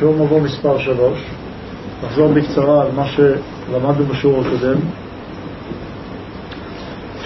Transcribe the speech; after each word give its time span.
שיעור 0.00 0.14
מבוא 0.14 0.40
מספר 0.40 0.78
3, 0.78 1.18
נחזור 2.04 2.32
בקצרה 2.32 2.82
על 2.82 2.88
מה 2.96 3.06
שלמדנו 3.06 4.04
בשיעור 4.04 4.40
הקודם. 4.40 4.78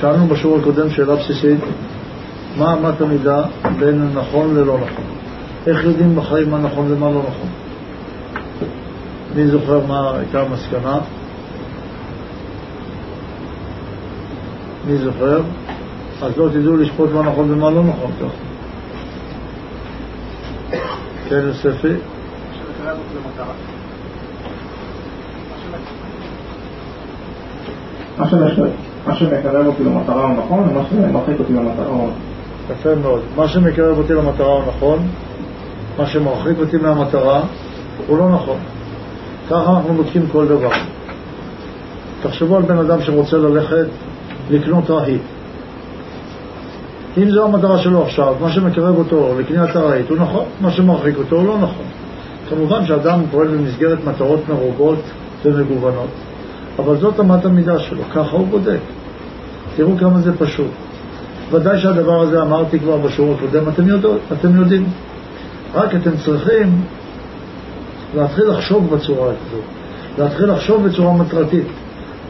שאלנו 0.00 0.26
בשיעור 0.26 0.58
הקודם 0.58 0.90
שאלה 0.90 1.16
בסיסית, 1.16 1.60
מה 2.58 2.74
אמת 2.74 3.00
המידה 3.00 3.42
בין 3.78 4.10
נכון 4.14 4.54
ללא 4.54 4.76
נכון? 4.76 5.04
איך 5.66 5.84
יודעים 5.84 6.16
בחיים 6.16 6.50
מה 6.50 6.58
נכון 6.58 6.92
ומה 6.92 7.10
לא 7.10 7.18
נכון? 7.18 7.48
מי 9.34 9.46
זוכר 9.46 9.86
מה 9.86 10.16
הייתה 10.18 10.40
המסקנה? 10.40 10.98
מי 14.86 14.96
זוכר? 14.96 15.40
אז 16.22 16.36
לא 16.36 16.48
תדעו 16.48 16.76
לשפוט 16.76 17.10
מה 17.10 17.22
נכון 17.22 17.50
ומה 17.50 17.70
לא 17.70 17.84
נכון 17.84 18.10
ככה. 18.20 18.54
כן, 21.28 21.40
יוספי? 21.46 21.94
מה 29.06 29.14
שמקרב 29.14 29.66
אותי 29.66 29.84
למטרה 29.84 30.26
הוא 30.26 30.36
נכון, 30.36 30.68
ומה 30.68 30.82
שמרחיק 30.90 31.40
אותי 31.40 31.52
למטרה 31.52 31.86
הוא 31.86 31.96
נכון. 31.96 32.10
יפה 32.70 32.94
מאוד. 32.94 33.20
מה 33.36 33.48
שמקרב 33.48 33.98
אותי 33.98 34.12
למטרה 34.12 34.52
הוא 34.52 34.62
נכון, 34.76 34.98
מה 35.98 36.06
שמרחיק 36.06 36.58
אותי 36.58 36.76
מהמטרה 36.76 37.40
הוא 38.06 38.18
לא 38.18 38.28
נכון. 38.28 38.56
ככה 39.50 39.76
אנחנו 39.76 39.94
בודקים 39.94 40.26
כל 40.32 40.48
דבר. 40.48 40.70
תחשבו 42.22 42.56
על 42.56 42.62
בן 42.62 42.78
אדם 42.78 43.02
שרוצה 43.02 43.36
ללכת 43.36 43.86
לקנות 44.50 44.90
רהיט. 44.90 45.22
אם 47.18 47.30
זו 47.30 47.44
המטרה 47.44 47.78
שלו 47.78 48.02
עכשיו, 48.02 48.34
מה 48.40 48.52
שמקרב 48.52 48.98
אותו 48.98 49.34
לקניית 49.38 49.76
הרהיט 49.76 50.10
הוא 50.10 50.18
נכון, 50.18 50.44
מה 50.60 50.70
שמרחיק 50.70 51.18
אותו 51.18 51.36
הוא 51.36 51.46
לא 51.46 51.58
נכון. 51.58 51.84
כמובן 52.48 52.86
שאדם 52.86 53.20
פועל 53.30 53.48
במסגרת 53.48 53.98
מטרות 54.04 54.40
מרובות 54.48 54.98
ומגוונות, 55.44 56.10
אבל 56.78 56.96
זאת 56.96 57.20
אמת 57.20 57.44
המידה 57.44 57.78
שלו, 57.78 58.02
ככה 58.14 58.36
הוא 58.36 58.46
בודק. 58.48 58.78
תראו 59.76 59.96
כמה 59.98 60.18
זה 60.18 60.38
פשוט. 60.38 60.70
ודאי 61.50 61.80
שהדבר 61.80 62.20
הזה 62.20 62.42
אמרתי 62.42 62.78
כבר 62.78 62.96
בשיעור 62.96 63.34
הקודם, 63.34 63.68
אתם, 63.68 63.88
יודעות, 63.88 64.20
אתם 64.32 64.56
יודעים. 64.56 64.84
רק 65.74 65.94
אתם 65.94 66.10
צריכים 66.24 66.80
להתחיל 68.16 68.44
לחשוב 68.44 68.94
בצורה 68.94 69.26
הזאת, 69.26 69.64
להתחיל 70.18 70.52
לחשוב 70.52 70.86
בצורה 70.88 71.12
מטרתית. 71.12 71.66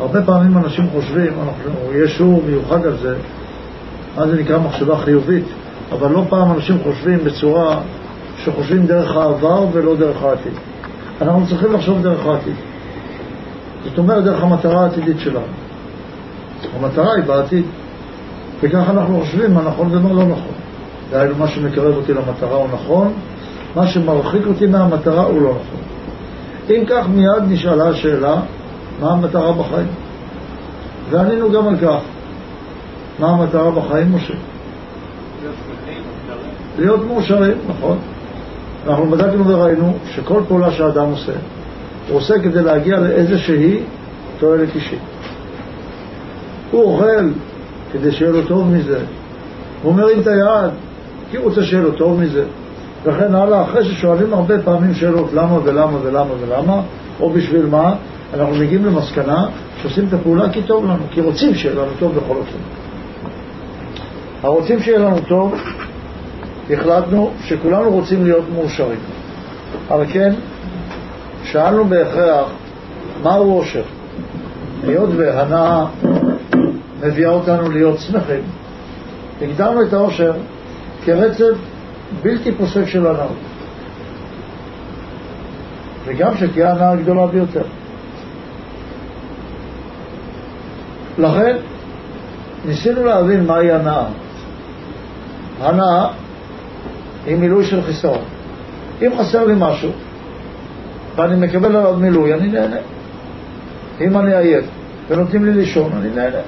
הרבה 0.01 0.23
פעמים 0.23 0.59
אנשים 0.59 0.87
חושבים, 0.93 1.33
אנחנו, 1.33 1.93
יש 1.95 2.17
שיעור 2.17 2.43
מיוחד 2.47 2.87
על 2.87 2.97
זה, 3.03 3.17
מה 4.17 4.27
זה 4.27 4.37
נקרא 4.37 4.59
מחשבה 4.59 4.97
חיובית, 4.97 5.45
אבל 5.93 6.11
לא 6.11 6.25
פעם 6.29 6.53
אנשים 6.53 6.79
חושבים 6.83 7.19
בצורה 7.25 7.81
שחושבים 8.45 8.87
דרך 8.87 9.17
העבר 9.17 9.67
ולא 9.73 9.97
דרך 9.97 10.23
העתיד. 10.23 10.53
אנחנו 11.23 11.47
צריכים 11.47 11.73
לחשוב 11.73 12.03
דרך 12.03 12.27
העתיד. 12.27 12.55
זאת 13.85 13.99
אומרת, 13.99 14.25
דרך 14.25 14.43
המטרה 14.43 14.83
העתידית 14.83 15.17
שלנו. 15.21 15.47
המטרה 16.77 17.15
היא 17.15 17.25
בעתיד, 17.25 17.65
וככה 18.61 18.91
אנחנו 18.91 19.21
חושבים 19.21 19.55
מה 19.55 19.63
נכון 19.63 19.89
ומה 19.91 20.13
לא 20.13 20.25
נכון. 20.25 20.53
דהיינו, 21.11 21.35
מה 21.39 21.49
שמקרב 21.49 21.97
אותי 21.97 22.15
למטרה 22.15 22.57
הוא 22.57 22.69
נכון, 22.73 23.13
מה 23.77 23.87
שמרחיק 23.87 24.47
אותי 24.47 24.67
מהמטרה 24.67 25.23
הוא 25.25 25.43
לא 25.43 25.51
נכון. 25.51 25.81
אם 26.71 26.85
כך, 26.89 27.07
מיד 27.09 27.43
נשאלה 27.49 27.89
השאלה, 27.89 28.37
מה 29.01 29.13
המטרה 29.13 29.53
בחיים? 29.53 29.87
וענינו 31.11 31.53
גם 31.53 31.69
על 31.69 31.77
כך. 31.77 32.01
מה 33.19 33.29
המטרה 33.29 33.71
בחיים, 33.71 34.17
משה? 34.17 34.35
להיות 36.79 37.01
מאושרים, 37.07 37.57
נכון. 37.69 37.99
אנחנו 38.87 39.11
בדקנו 39.11 39.49
וראינו 39.49 39.97
שכל 40.15 40.41
פעולה 40.49 40.71
שאדם 40.71 41.11
עושה, 41.11 41.33
הוא 42.09 42.17
עושה 42.17 42.39
כדי 42.39 42.63
להגיע 42.63 43.01
לאיזושהי 43.01 43.79
תועלת 44.39 44.69
אישית. 44.75 44.99
הוא 46.71 46.83
אוכל 46.83 47.29
כדי 47.93 48.13
שיהיה 48.13 48.33
לו 48.33 48.43
טוב 48.43 48.71
מזה, 48.71 48.99
הוא 49.83 49.95
מרים 49.95 50.21
את 50.21 50.27
היד 50.27 50.71
כי 51.31 51.37
הוא 51.37 51.45
רוצה 51.45 51.63
שיהיה 51.63 51.83
לו 51.83 51.93
טוב 51.93 52.21
מזה, 52.21 52.45
וכן 53.05 53.35
הלאה, 53.35 53.63
אחרי 53.63 53.85
ששואלים 53.85 54.35
הרבה 54.35 54.63
פעמים 54.63 54.95
שאלות 54.95 55.33
למה 55.33 55.59
ולמה 55.65 55.99
ולמה 56.03 56.31
ולמה, 56.41 56.81
או 57.21 57.31
בשביל 57.31 57.67
מה, 57.67 57.95
אנחנו 58.35 58.55
מגיעים 58.55 58.85
למסקנה 58.85 59.47
שעושים 59.83 60.05
את 60.09 60.13
הפעולה 60.13 60.51
כי 60.53 60.63
טוב 60.63 60.85
לנו, 60.85 61.03
כי 61.11 61.21
רוצים 61.21 61.55
שיהיה 61.55 61.75
לנו 61.75 61.91
טוב 61.99 62.15
בכל 62.15 62.35
אופן. 62.37 62.59
הרוצים 64.43 64.81
שיהיה 64.81 64.99
לנו 64.99 65.17
טוב, 65.29 65.55
החלטנו 66.71 67.31
שכולנו 67.45 67.91
רוצים 67.91 68.25
להיות 68.25 68.45
מאושרים. 68.55 68.99
אבל 69.91 70.05
כן, 70.13 70.35
שאלנו 71.45 71.85
בהכרח 71.85 72.47
מהו 73.23 73.59
אושר. 73.59 73.83
היות 74.83 75.11
והנאה 75.17 75.87
מביאה 77.03 77.31
אותנו 77.31 77.71
להיות 77.71 77.99
שמחים, 77.99 78.43
הגדרנו 79.43 79.83
את 79.83 79.93
האושר 79.93 80.33
כרצף 81.05 81.55
בלתי 82.23 82.53
פוסק 82.53 82.87
של 82.87 83.07
הנאות. 83.07 83.37
וגם 86.05 86.37
שתהיה 86.37 86.73
הנאה 86.73 86.91
הגדולה 86.91 87.27
ביותר. 87.27 87.63
לכן 91.19 91.57
ניסינו 92.65 93.05
להבין 93.05 93.47
מהי 93.47 93.73
הנאה. 93.73 94.05
הנאה 95.61 96.09
היא 97.27 97.37
מילוי 97.37 97.65
של 97.65 97.83
חיסרון. 97.83 98.25
אם 99.03 99.11
חסר 99.19 99.45
לי 99.45 99.55
משהו 99.59 99.91
ואני 101.17 101.47
מקבל 101.47 101.77
עליו 101.77 101.97
מילוי, 102.01 102.35
אני 102.35 102.49
נהנה. 102.49 102.77
אם 104.01 104.19
אני 104.19 104.37
עייף 104.37 104.65
ונותנים 105.09 105.45
לי 105.45 105.53
לישון, 105.53 105.93
אני 106.01 106.09
נהנה. 106.15 106.39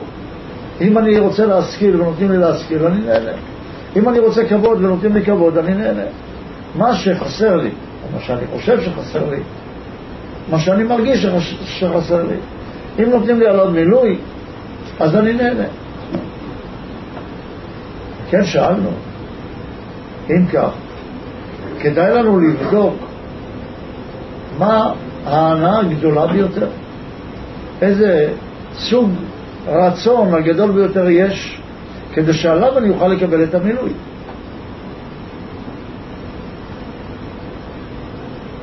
אם 0.80 0.98
אני 0.98 1.18
רוצה 1.18 1.46
להשכיל 1.46 2.00
ונותנים 2.00 2.30
לי 2.30 2.38
להשכיל, 2.38 2.84
אני 2.84 3.00
נהנה. 3.00 3.32
אם 3.96 4.08
אני 4.08 4.18
רוצה 4.18 4.44
כבוד 4.44 4.84
ונותנים 4.84 5.14
לי 5.14 5.24
כבוד, 5.24 5.58
אני 5.58 5.74
נהנה. 5.74 6.02
מה 6.74 6.94
שחסר 6.94 7.56
לי, 7.56 7.68
או 7.68 8.08
מה 8.14 8.20
שאני 8.20 8.46
חושב 8.52 8.80
שחסר 8.80 9.30
לי, 9.30 9.40
מה 10.50 10.58
שאני 10.58 10.84
מרגיש 10.84 11.26
שחסר 11.64 12.22
לי, 12.22 12.36
אם 13.04 13.10
נותנים 13.10 13.40
לי 13.40 13.46
עליו 13.46 13.70
מילוי, 13.70 14.18
אז 15.00 15.16
אני 15.16 15.32
נהנה. 15.32 15.64
כן, 18.30 18.44
שאלנו, 18.44 18.90
אם 20.30 20.46
כך, 20.46 20.70
כדאי 21.80 22.14
לנו 22.14 22.40
לבדוק 22.40 22.94
מה 24.58 24.92
ההנאה 25.26 25.78
הגדולה 25.78 26.26
ביותר, 26.26 26.68
איזה 27.82 28.32
סוג 28.74 29.10
רצון 29.66 30.34
הגדול 30.34 30.70
ביותר 30.70 31.08
יש 31.08 31.60
כדי 32.12 32.32
שעליו 32.32 32.78
אני 32.78 32.88
אוכל 32.88 33.08
לקבל 33.08 33.44
את 33.44 33.54
המילוי. 33.54 33.90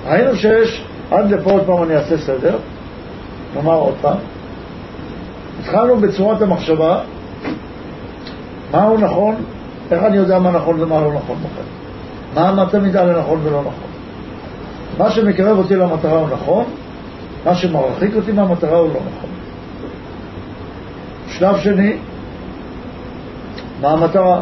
ראינו 0.07 0.35
שיש, 0.35 0.85
עד 1.11 1.31
לפה 1.31 1.51
עוד 1.51 1.63
פעם 1.65 1.83
אני 1.83 1.95
אעשה 1.95 2.17
סדר, 2.17 2.57
נאמר 3.55 3.73
עוד 3.73 3.95
פעם, 4.01 4.17
התחלנו 5.59 5.97
בצורת 5.97 6.41
המחשבה, 6.41 6.99
מהו 8.71 8.97
נכון, 8.97 9.35
איך 9.93 10.03
אני 10.03 10.17
יודע 10.17 10.39
מה 10.39 10.51
נכון 10.51 10.81
ומה 10.81 11.01
לא 11.01 11.13
נכון 11.13 11.35
בחיים. 11.35 11.67
מה 12.33 12.49
אמת 12.49 12.73
המידה 12.73 13.03
לנכון 13.03 13.39
ולא 13.43 13.61
נכון. 13.61 13.89
מה 14.97 15.11
שמקרב 15.11 15.57
אותי 15.57 15.75
למטרה 15.75 16.19
הוא 16.19 16.29
נכון, 16.29 16.65
מה 17.45 17.55
שמרחיק 17.55 18.15
אותי 18.15 18.31
מהמטרה 18.31 18.77
הוא 18.77 18.87
לא 18.87 18.99
נכון. 18.99 19.29
שלב 21.27 21.59
שני, 21.59 21.97
מה 23.81 23.91
המטרה? 23.91 24.41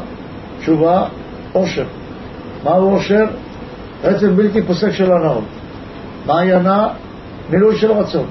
תשובה, 0.60 1.04
עושר. 1.54 1.86
מהו 2.64 2.90
עושר? 2.90 3.26
רצף 4.04 4.28
בלתי 4.28 4.62
פוסק 4.62 4.92
של 4.92 5.12
הנאות. 5.12 5.44
מהי 6.26 6.54
הנאה? 6.54 6.88
מילוי 7.50 7.76
של 7.76 7.92
רצון. 7.92 8.26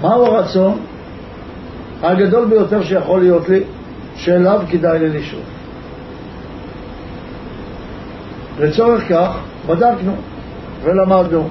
מהו 0.00 0.26
הרצון? 0.26 0.78
הגדול 2.02 2.44
ביותר 2.44 2.82
שיכול 2.82 3.20
להיות 3.20 3.48
לי, 3.48 3.60
שאליו 4.16 4.60
כדאי 4.70 4.98
לי 4.98 5.08
לשאול. 5.08 5.42
לצורך 8.62 9.08
כך 9.08 9.38
בדקנו 9.66 10.12
ולמדנו 10.82 11.48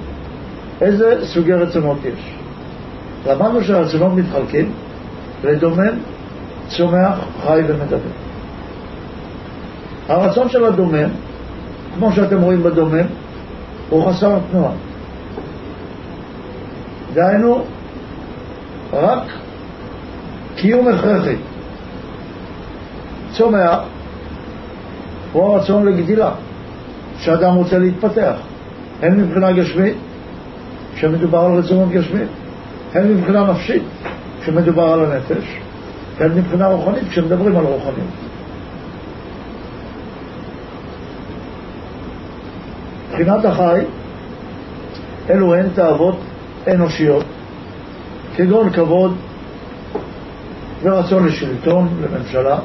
איזה 0.80 1.26
סוגי 1.26 1.52
רצונות 1.52 1.98
יש. 2.04 2.34
למדנו 3.26 3.64
שהרצונות 3.64 4.12
מתחלקים 4.12 4.72
לדומם, 5.44 5.94
צומח, 6.68 7.18
חי 7.46 7.60
ומדבר. 7.66 8.12
הרצון 10.08 10.48
של 10.48 10.64
הדומם, 10.64 11.08
כמו 11.94 12.12
שאתם 12.12 12.42
רואים 12.42 12.62
בדומם, 12.62 13.06
הוא 13.90 14.10
חסר 14.10 14.38
תנועה. 14.50 14.72
דהיינו, 17.14 17.64
רק 18.92 19.22
קיום 20.56 20.88
הכרחי. 20.88 21.36
צומח 23.32 23.78
הוא 25.32 25.54
הרצון 25.54 25.86
לגדילה, 25.86 26.30
שאדם 27.22 27.54
רוצה 27.54 27.78
להתפתח. 27.78 28.34
הן 29.02 29.20
מבחינה 29.20 29.52
גשמית, 29.52 29.96
כשמדובר 30.94 31.38
על 31.38 31.58
רצונות 31.58 31.88
גשמית, 31.90 32.28
הן 32.94 33.12
מבחינה 33.12 33.50
נפשית, 33.50 33.82
כשמדובר 34.42 34.82
על 34.82 35.04
הנפש, 35.04 35.44
הן 36.20 36.30
מבחינה 36.34 36.66
רוחנית, 36.66 37.08
כשמדברים 37.08 37.56
על 37.56 37.64
רוחניות. 37.64 38.08
מבחינת 43.10 43.44
החי, 43.44 43.80
אלו 45.30 45.54
הן 45.54 45.68
תאוות 45.74 46.18
אנושיות, 46.68 47.24
כגון 48.36 48.70
כבוד 48.70 49.16
ורצון 50.82 51.26
לשלטון, 51.26 51.88
לממשלה, 52.02 52.58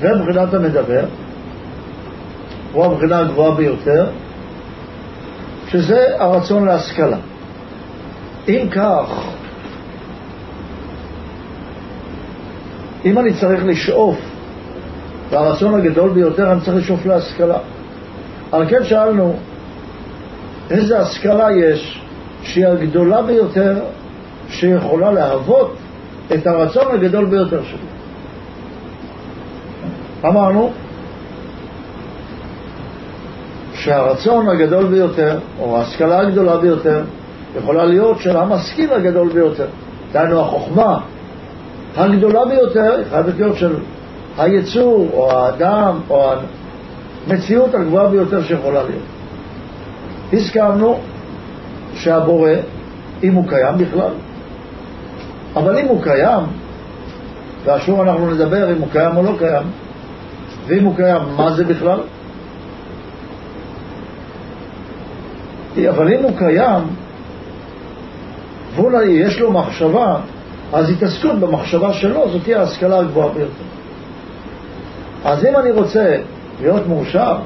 ומבחינת 0.00 0.54
המדבר, 0.54 1.04
הוא 2.76 2.84
הבחינה 2.84 3.18
הגבוהה 3.18 3.54
ביותר, 3.54 4.06
שזה 5.68 6.06
הרצון 6.18 6.64
להשכלה. 6.64 7.16
אם 8.48 8.66
כך, 8.70 9.04
אם 13.04 13.18
אני 13.18 13.34
צריך 13.34 13.64
לשאוף, 13.64 14.16
והרצון 15.30 15.74
הגדול 15.74 16.10
ביותר, 16.10 16.52
אני 16.52 16.60
צריך 16.60 16.76
לשאוף 16.76 17.06
להשכלה. 17.06 17.58
על 18.52 18.68
כן 18.68 18.84
שאלנו, 18.84 19.36
איזה 20.70 20.98
השכלה 20.98 21.48
יש 21.52 22.02
שהיא 22.42 22.66
הגדולה 22.66 23.22
ביותר 23.22 23.84
שיכולה 24.48 25.12
להוות 25.12 25.76
את 26.34 26.46
הרצון 26.46 26.94
הגדול 26.94 27.24
ביותר 27.24 27.62
שלי? 27.64 27.86
אמרנו 30.24 30.72
שהרצון 33.86 34.48
הגדול 34.48 34.86
ביותר, 34.86 35.38
או 35.60 35.76
ההשכלה 35.76 36.20
הגדולה 36.20 36.56
ביותר, 36.56 37.02
יכולה 37.58 37.84
להיות 37.84 38.20
של 38.20 38.36
המשכיל 38.36 38.92
הגדול 38.92 39.28
ביותר. 39.28 39.66
דהיינו 40.12 40.40
החוכמה 40.40 40.98
הגדולה 41.96 42.44
ביותר, 42.44 42.94
חייבת 43.10 43.34
להיות 43.36 43.56
של 43.56 43.76
היצור, 44.38 45.08
או 45.12 45.32
האדם, 45.32 46.00
או 46.10 46.32
המציאות 47.26 47.74
הגבוהה 47.74 48.08
ביותר 48.08 48.42
שיכולה 48.42 48.82
להיות. 48.82 49.02
הסכמנו 50.32 50.98
שהבורא, 51.94 52.50
אם 53.22 53.34
הוא 53.34 53.48
קיים 53.48 53.78
בכלל, 53.78 54.10
אבל 55.56 55.78
אם 55.78 55.86
הוא 55.88 56.02
קיים, 56.02 56.44
ושוב 57.64 58.00
אנחנו 58.00 58.30
נדבר 58.30 58.72
אם 58.72 58.78
הוא 58.80 58.88
קיים 58.92 59.16
או 59.16 59.22
לא 59.22 59.32
קיים, 59.38 59.66
ואם 60.66 60.84
הוא 60.84 60.96
קיים, 60.96 61.22
מה 61.36 61.52
זה 61.52 61.64
בכלל? 61.64 61.98
אבל 65.84 66.14
אם 66.14 66.22
הוא 66.22 66.38
קיים, 66.38 66.82
ואולי 68.74 69.04
יש 69.04 69.40
לו 69.40 69.52
מחשבה, 69.52 70.16
אז 70.72 70.90
התעסקות 70.90 71.40
במחשבה 71.40 71.92
שלו 71.92 72.28
זאת 72.32 72.42
תהיה 72.42 72.60
ההשכלה 72.60 72.98
הגבוהה 72.98 73.28
ביותר. 73.28 73.64
אז 75.24 75.44
אם 75.44 75.56
אני 75.56 75.70
רוצה 75.70 76.16
להיות 76.60 76.86
מאושר, 76.88 77.36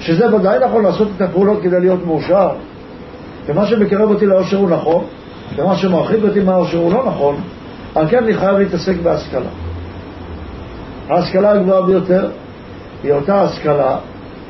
שזה 0.00 0.36
ודאי 0.36 0.58
נכון 0.58 0.84
לעשות 0.84 1.08
את 1.16 1.22
הפעולות 1.22 1.62
כדי 1.62 1.80
להיות 1.80 2.06
מאושר, 2.06 2.48
ומה 3.46 3.66
שמקרב 3.66 4.10
אותי 4.10 4.26
לאושר 4.26 4.56
הוא 4.56 4.70
נכון, 4.70 5.04
ומה 5.56 5.76
שמרחיק 5.76 6.24
אותי 6.24 6.40
מהאושר 6.40 6.78
הוא 6.78 6.92
לא 6.92 7.04
נכון, 7.06 7.36
על 7.94 8.08
כן 8.08 8.24
אני 8.24 8.34
חייב 8.34 8.56
להתעסק 8.58 8.94
בהשכלה. 9.02 9.50
ההשכלה 11.08 11.50
הגבוהה 11.50 11.82
ביותר 11.82 12.30
היא 13.02 13.12
אותה 13.12 13.42
השכלה 13.42 13.96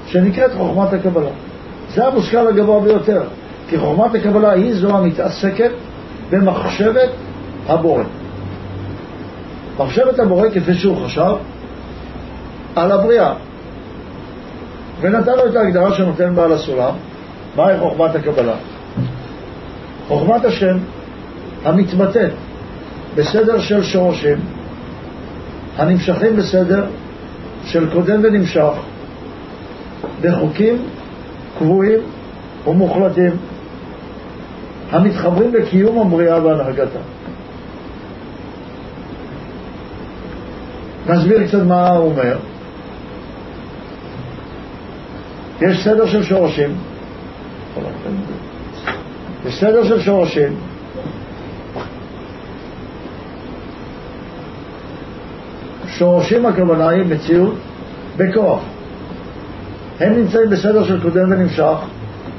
שנקראת 0.07 0.51
חוכמת 0.57 0.93
הקבלה. 0.93 1.31
זה 1.95 2.07
המושכל 2.07 2.49
הגבוה 2.49 2.81
ביותר, 2.81 3.23
כי 3.69 3.79
חוכמת 3.79 4.15
הקבלה 4.15 4.51
היא 4.51 4.75
זו 4.75 4.97
המתעסקת 4.97 5.71
במחשבת 6.31 7.11
הבורא. 7.69 8.03
מחשבת 9.79 10.19
הבורא 10.19 10.49
כפי 10.55 10.75
שהוא 10.75 11.05
חשב 11.05 11.35
על 12.77 12.93
הבריאה. 12.93 13.33
ונתן 15.01 15.33
לו 15.33 15.47
את 15.47 15.57
ההגדרה 15.57 15.95
שנותן 15.95 16.35
בעל 16.35 16.53
הסולם, 16.53 16.93
מהי 17.57 17.79
חוכמת 17.79 18.15
הקבלה? 18.15 18.55
חוכמת 20.09 20.45
השם 20.45 20.79
המתבטאת 21.65 22.33
בסדר 23.17 23.61
של 23.61 23.83
שורשים 23.83 24.39
הנמשכים 25.77 26.37
בסדר 26.37 26.85
של 27.65 27.91
קודם 27.93 28.21
ונמשך 28.23 28.73
בחוקים 30.21 30.83
קבועים 31.61 32.01
ומוחלטים 32.67 33.33
המתחברים 34.91 35.55
לקיום 35.55 35.99
הבריאה 35.99 36.45
והנהגתה. 36.45 36.99
נסביר 41.07 41.47
קצת 41.47 41.63
מה 41.67 41.89
הוא 41.89 42.11
אומר. 42.11 42.39
יש 45.61 45.85
סדר 45.85 46.07
של 46.07 46.23
שורשים, 46.23 46.77
יש 49.47 49.61
סדר 49.61 49.85
של 49.85 50.01
שורשים, 50.01 50.57
שורשים 55.87 56.47
הכוונה 56.47 56.89
היא 56.89 57.05
מציאות 57.05 57.55
בכוח. 58.17 58.61
הם 60.01 60.15
נמצאים 60.15 60.51
בסדר 60.51 60.85
של 60.85 61.01
קודם 61.03 61.33
ונמשך, 61.33 61.77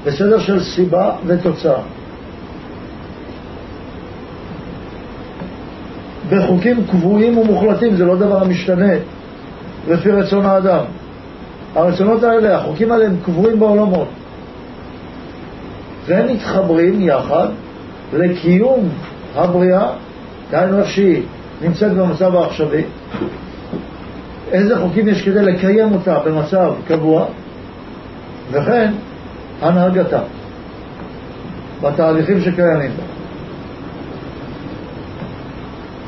בסדר 0.05 0.39
של 0.39 0.63
סיבה 0.63 1.11
ותוצאה. 1.25 1.81
בחוקים 6.29 6.85
קבועים 6.91 7.37
ומוחלטים, 7.37 7.95
זה 7.95 8.05
לא 8.05 8.15
דבר 8.15 8.41
המשתנה 8.41 8.93
לפי 9.87 10.11
רצון 10.11 10.45
האדם. 10.45 10.83
הרצונות 11.75 12.23
האלה, 12.23 12.57
החוקים 12.57 12.91
האלה 12.91 13.05
הם 13.05 13.15
קבועים 13.25 13.59
בעולמות. 13.59 14.07
והם 16.05 16.33
מתחברים 16.33 17.01
יחד 17.01 17.47
לקיום 18.13 18.89
הבריאה, 19.35 19.87
דהיינו 20.51 20.79
איך 20.79 20.89
שהיא 20.89 21.23
נמצאת 21.61 21.93
במצב 21.93 22.35
העכשווי, 22.35 22.83
איזה 24.51 24.79
חוקים 24.79 25.07
יש 25.07 25.21
כדי 25.21 25.41
לקיים 25.41 25.93
אותה 25.93 26.19
במצב 26.19 26.73
קבוע, 26.87 27.25
וכן 28.51 28.93
הנהגתה 29.61 30.19
בתהליכים 31.81 32.39
שקיימים 32.39 32.91
בה. 32.97 33.03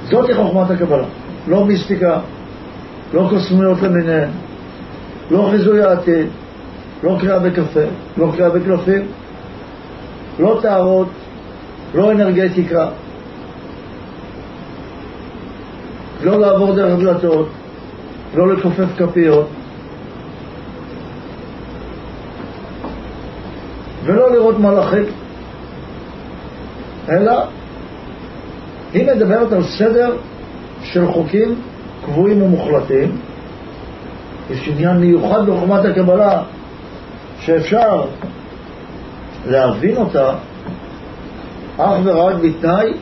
זאתי 0.04 0.34
חוכמת 0.34 0.72
הקבלה, 0.72 1.06
לא 1.48 1.66
מיסטיקה, 1.66 2.20
לא 3.14 3.28
קוסמיות 3.30 3.82
למיניהן, 3.82 4.30
לא 5.32 5.48
חיזוי 5.52 5.84
העתיד, 5.84 6.28
לא 7.04 7.18
קריאה 7.20 7.40
בקפה, 7.40 7.80
לא 8.18 8.32
קריאה 8.36 8.50
בקלפים, 8.50 9.02
לא 10.40 10.60
טהרות, 10.62 11.08
לא 11.96 12.12
אנרגטיקה, 12.12 12.88
לא 16.24 16.40
לעבור 16.40 16.76
דרך 16.76 17.00
דלתות, 17.00 17.50
לא 18.36 18.54
לכופף 18.54 18.88
כפיות, 18.98 19.48
ולא 24.04 24.32
לראות 24.32 24.60
מלאכים, 24.60 25.06
אלא 27.10 27.44
היא 28.94 29.08
מדברת 29.16 29.52
על 29.52 29.64
סדר 29.64 30.16
של 30.84 31.12
חוקים 31.12 31.56
קבועים 32.06 32.42
ומוחלטים. 32.42 33.18
יש 34.50 34.68
עניין 34.68 34.98
מיוחד 34.98 35.46
בחומת 35.46 35.86
הקבלה 35.86 36.44
שאפשר 37.40 38.06
להבין 39.46 39.98
אותה 39.98 40.34
אך 41.78 41.98
ורק 42.04 42.36
בתנאי 42.36 42.94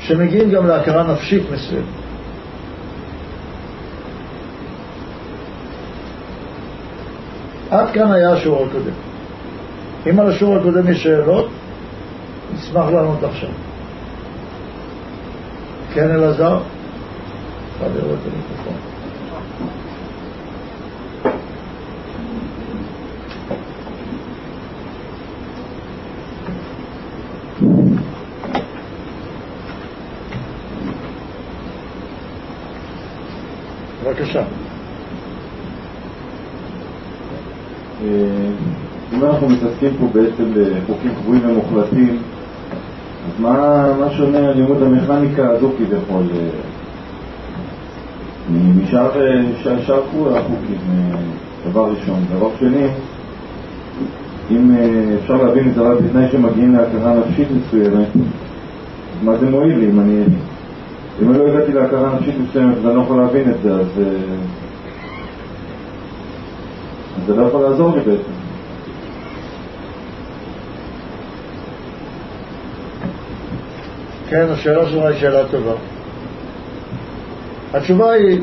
שמגיעים 0.00 0.50
גם 0.50 0.66
להכרה 0.66 1.12
נפשית 1.12 1.42
מסוימת. 1.52 1.84
עד 7.70 7.90
כאן 7.90 8.12
היה 8.12 8.32
השיעור 8.32 8.66
הקודם. 8.66 9.11
אם 10.10 10.20
על 10.20 10.30
השיעור 10.30 10.56
הקודם 10.56 10.88
יש 10.88 11.02
שאלות, 11.02 11.48
נשמח 12.54 12.86
לענות 12.86 13.24
עכשיו. 13.24 13.50
כן, 15.94 16.10
אלעזר? 16.10 16.58
אפשר 17.74 17.86
לראות 17.94 18.18
את 18.22 18.32
המיקרופון. 18.32 18.92
בבקשה. 34.04 34.42
אם 39.12 39.21
אנחנו 39.32 39.48
מתעסקים 39.48 39.90
פה 40.00 40.06
בעצם 40.12 40.44
בחוקים 40.54 41.10
קבועים 41.14 41.42
ומוחלטים, 41.46 42.18
אז 43.26 43.40
מה, 43.40 43.86
מה 44.00 44.10
שונה 44.10 44.52
לימוד 44.52 44.82
המכניקה 44.82 45.50
הזו 45.50 45.70
כביכול 45.78 46.22
משאר 48.82 49.10
החוקים, 50.36 50.78
דבר 51.70 51.90
ראשון. 51.90 52.24
דבר 52.36 52.48
שני, 52.58 52.86
אם 54.50 54.70
אפשר 55.22 55.42
להבין 55.42 55.68
את 55.68 55.74
זה 55.74 55.80
רק 55.80 55.98
בתנאי 56.00 56.28
שמגיעים 56.32 56.74
להכרה 56.74 57.14
נפשית 57.14 57.48
מסוימת, 57.50 58.08
מה 59.24 59.36
זה 59.36 59.50
מועיל 59.50 59.78
לי 59.78 59.86
אם 59.86 60.00
אני... 60.00 60.24
אם 61.22 61.30
אני 61.30 61.38
לא 61.38 61.46
הגעתי 61.46 61.72
להכרה 61.72 62.14
נפשית 62.14 62.34
מסוימת 62.48 62.74
ואני 62.82 62.96
לא 62.96 63.00
יכול 63.00 63.16
להבין 63.16 63.50
את 63.50 63.62
זה, 63.62 63.72
אז, 63.72 63.86
אז 67.16 67.26
זה 67.26 67.36
לא 67.36 67.42
יכול 67.42 67.62
לעזור 67.62 67.96
לי 67.96 68.00
בעצם. 68.00 68.41
כן, 74.32 74.46
השאלה 74.50 74.88
שלך 74.88 75.04
היא 75.04 75.20
שאלה 75.20 75.44
טובה. 75.50 75.72
התשובה 77.74 78.10
היא, 78.12 78.40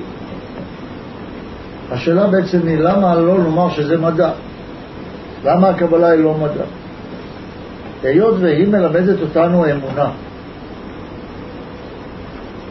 השאלה 1.91 2.27
בעצם 2.27 2.67
היא 2.67 2.77
למה 2.77 3.15
לא 3.15 3.39
לומר 3.39 3.69
שזה 3.69 3.97
מדע? 3.97 4.31
למה 5.45 5.69
הקבלה 5.69 6.07
היא 6.07 6.23
לא 6.23 6.33
מדע? 6.33 6.63
היות 8.03 8.35
והיא 8.39 8.67
מלמדת 8.67 9.21
אותנו 9.21 9.65
אמונה. 9.71 10.09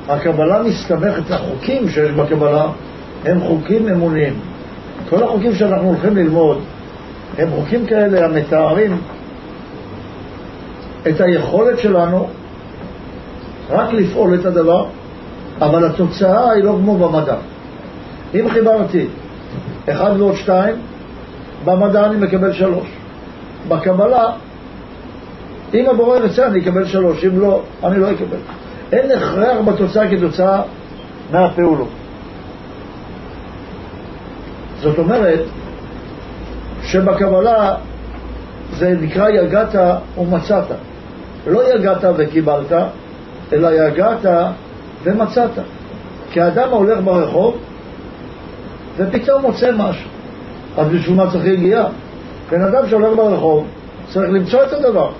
הקבלה 0.08 0.62
מסתמכת, 0.62 1.30
החוקים 1.30 1.88
שיש 1.88 2.10
בקבלה 2.10 2.66
הם 3.24 3.40
חוקים 3.40 3.88
אמוניים. 3.88 4.40
כל 5.10 5.22
החוקים 5.22 5.54
שאנחנו 5.54 5.88
הולכים 5.88 6.16
ללמוד 6.16 6.58
הם 7.38 7.48
חוקים 7.50 7.86
כאלה 7.86 8.24
המתארים 8.24 9.00
את 11.08 11.20
היכולת 11.20 11.78
שלנו 11.78 12.28
רק 13.70 13.92
לפעול 13.92 14.34
את 14.34 14.44
הדבר, 14.46 14.86
אבל 15.60 15.84
התוצאה 15.84 16.50
היא 16.50 16.64
לא 16.64 16.76
כמו 16.80 16.98
במדע. 16.98 17.36
אם 18.34 18.50
חיברתי 18.50 19.06
אחד 19.88 20.10
ועוד 20.18 20.34
שתיים, 20.34 20.74
במדע 21.64 22.06
אני 22.06 22.16
מקבל 22.16 22.52
שלוש. 22.52 22.86
בקבלה, 23.68 24.24
אם 25.74 25.88
הבורא 25.90 26.16
ירצה 26.16 26.46
אני 26.46 26.60
אקבל 26.60 26.86
שלוש, 26.86 27.24
אם 27.24 27.40
לא, 27.40 27.62
אני 27.84 27.98
לא 27.98 28.10
אקבל. 28.10 28.38
אין 28.92 29.10
הכרח 29.10 29.56
בתוצאה 29.64 30.08
כתוצאה 30.10 30.62
מהפעולות. 31.32 31.88
זאת 34.80 34.98
אומרת 34.98 35.40
שבקבלה 36.82 37.74
זה 38.76 38.94
נקרא 39.00 39.28
יגעת 39.28 39.74
ומצאת. 40.18 40.64
לא 41.46 41.74
יגעת 41.74 42.04
וקיבלת, 42.16 42.72
אלא 43.52 43.68
יגעת 43.88 44.26
ומצאת. 45.04 45.50
כי 46.30 46.40
האדם 46.40 46.70
הולך 46.70 46.98
ברחוב 47.04 47.56
ופתאום 48.96 49.42
מוצא 49.42 49.70
משהו. 49.76 50.10
אז 50.76 50.88
בשביל 50.88 51.16
מה 51.16 51.30
צריך 51.30 51.44
יגיעה? 51.44 51.86
בן 52.50 52.62
אדם 52.62 52.88
שהולך 52.88 53.16
ברחוב 53.16 53.66
צריך 54.08 54.30
למצוא 54.30 54.62
את 54.62 54.72
הדבר. 54.72 55.10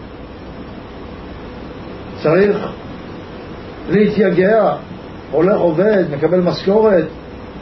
צריך 2.23 2.57
להתייגע, 3.91 4.73
הולך 5.33 5.59
עובד, 5.59 6.05
מקבל 6.11 6.41
משכורת, 6.41 7.05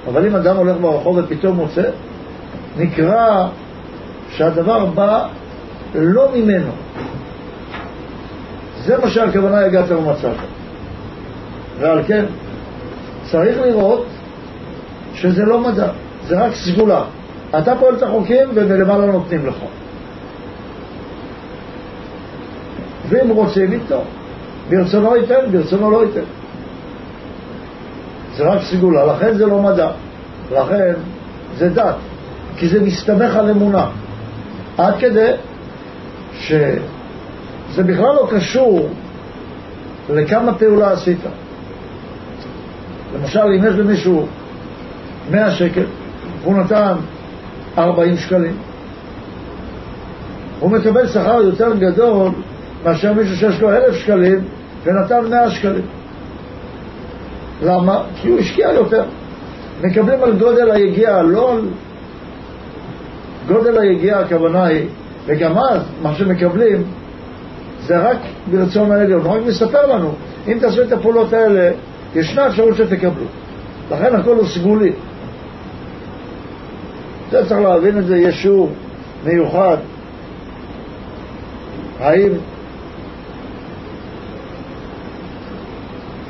אבל 0.08 0.26
אם 0.26 0.36
אדם 0.36 0.56
הולך 0.56 0.76
ברחוב 0.80 1.18
ופתאום 1.18 1.56
מוצא, 1.56 1.90
נקרא 2.78 3.48
שהדבר 4.30 4.84
בא 4.84 5.28
לא 5.94 6.28
ממנו. 6.34 6.70
זה 8.84 8.98
מה 8.98 9.10
שהכוונה 9.10 9.58
הגעת 9.58 9.90
ומצאת. 9.90 10.55
ועל 11.80 12.02
כן 12.06 12.24
צריך 13.22 13.60
לראות 13.60 14.06
שזה 15.14 15.44
לא 15.44 15.60
מדע, 15.60 15.88
זה 16.26 16.44
רק 16.44 16.54
סגולה. 16.54 17.04
אתה 17.58 17.76
פועל 17.76 17.94
את 17.94 18.02
החוקים 18.02 18.48
ומלמעלה 18.54 19.06
נותנים 19.06 19.46
לך. 19.46 19.56
ואם 23.08 23.30
רוצים 23.30 23.72
ייתנו, 23.72 24.00
ברצונו 24.68 25.16
ייתן, 25.16 25.50
ברצונו 25.52 25.90
לא 25.90 26.04
ייתן. 26.04 26.24
זה 28.36 28.44
רק 28.44 28.62
סגולה, 28.62 29.06
לכן 29.06 29.34
זה 29.34 29.46
לא 29.46 29.62
מדע, 29.62 29.90
לכן 30.52 30.92
זה 31.56 31.68
דת, 31.68 31.94
כי 32.56 32.68
זה 32.68 32.80
מסתמך 32.80 33.36
על 33.36 33.50
אמונה. 33.50 33.86
עד 34.78 34.94
כדי 34.98 35.30
שזה 36.38 37.82
בכלל 37.86 38.14
לא 38.14 38.28
קשור 38.30 38.88
לכמה 40.10 40.54
פעולה 40.54 40.92
עשית. 40.92 41.18
למשל, 43.14 43.40
אם 43.40 43.64
יש 43.64 43.74
למישהו 43.74 44.26
100 45.30 45.50
שקל, 45.50 45.84
הוא 46.44 46.56
נתן 46.56 46.92
40 47.78 48.16
שקלים, 48.16 48.56
הוא 50.60 50.70
מקבל 50.70 51.06
שכר 51.06 51.42
יותר 51.42 51.74
גדול 51.76 52.30
מאשר 52.84 53.12
מישהו 53.12 53.36
שיש 53.36 53.60
לו 53.60 53.70
1,000 53.70 53.94
שקלים 53.94 54.44
ונתן 54.84 55.30
100 55.30 55.50
שקלים. 55.50 55.86
למה? 57.62 58.02
כי 58.16 58.28
הוא 58.28 58.38
השקיע 58.38 58.72
יותר. 58.72 59.04
מקבלים 59.82 60.22
על 60.22 60.38
גודל 60.38 60.70
היגיעה, 60.70 61.22
לא 61.22 61.52
על... 61.52 61.60
גודל 63.48 63.78
היגיעה 63.78 64.20
הכוונה 64.20 64.64
היא, 64.64 64.86
וגם 65.26 65.58
אז 65.58 65.82
מה 66.02 66.14
שמקבלים 66.14 66.82
זה 67.86 67.98
רק 67.98 68.18
ברצון 68.50 68.92
העליון, 68.92 69.22
הוא 69.22 69.32
רק 69.32 69.40
מספר 69.46 69.86
לנו, 69.86 70.12
אם 70.48 70.58
תעשו 70.60 70.82
את 70.82 70.92
הפעולות 70.92 71.32
האלה, 71.32 71.70
ישנה 72.16 72.46
אפשרות 72.46 72.76
שתקבלו. 72.76 73.24
לכן 73.90 74.14
הכל 74.14 74.36
הוא 74.36 74.46
סגולי. 74.46 74.92
זה 77.30 77.48
צריך 77.48 77.60
להבין 77.60 77.98
את 77.98 78.06
זה, 78.06 78.16
יש 78.16 78.42
שיעור 78.42 78.70
מיוחד. 79.24 79.76
האם 82.00 82.32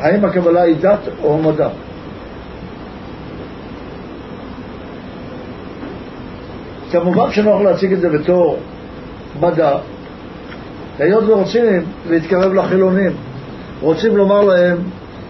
האם 0.00 0.25
הקבלה 0.25 0.62
היא 0.62 0.76
דת 0.81 0.99
או 1.23 1.38
מדע? 1.38 1.69
כמובן 6.93 7.33
שנוח 7.33 7.61
להציג 7.61 7.93
את 7.93 8.00
זה 8.00 8.09
בתור 8.11 8.59
מדע, 9.40 9.78
היות 10.99 11.25
ורוצים 11.25 11.64
להתקרב 12.09 12.52
לחילונים, 12.55 13.11
רוצים 13.81 14.16
לומר 14.16 14.45
להם, 14.45 14.76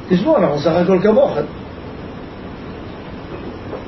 תשמעו, 0.09 0.37
אנחנו 0.37 0.59
סך 0.59 0.73
הכל 0.85 0.99
כמוכם. 1.03 1.43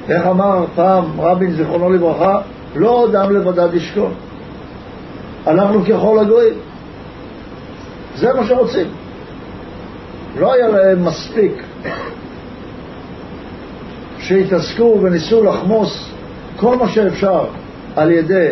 איך 0.08 0.26
אמר 0.26 0.64
פעם 0.74 1.20
רבין, 1.20 1.52
זיכרונו 1.52 1.90
לברכה, 1.90 2.40
לא 2.76 3.08
דם 3.12 3.36
לבדד 3.36 3.74
ישכון. 3.74 4.14
אנחנו 5.46 5.84
ככל 5.84 6.18
הגויים. 6.18 6.54
זה 8.16 8.34
מה 8.34 8.46
שרוצים. 8.46 8.86
לא 10.38 10.52
היה 10.52 10.68
להם 10.68 11.04
מספיק 11.04 11.62
שהתעסקו 14.18 14.98
וניסו 15.02 15.44
לחמוס 15.44 16.10
כל 16.56 16.76
מה 16.76 16.88
שאפשר 16.88 17.44
על 17.96 18.10
ידי 18.10 18.50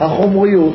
החומריות. 0.00 0.74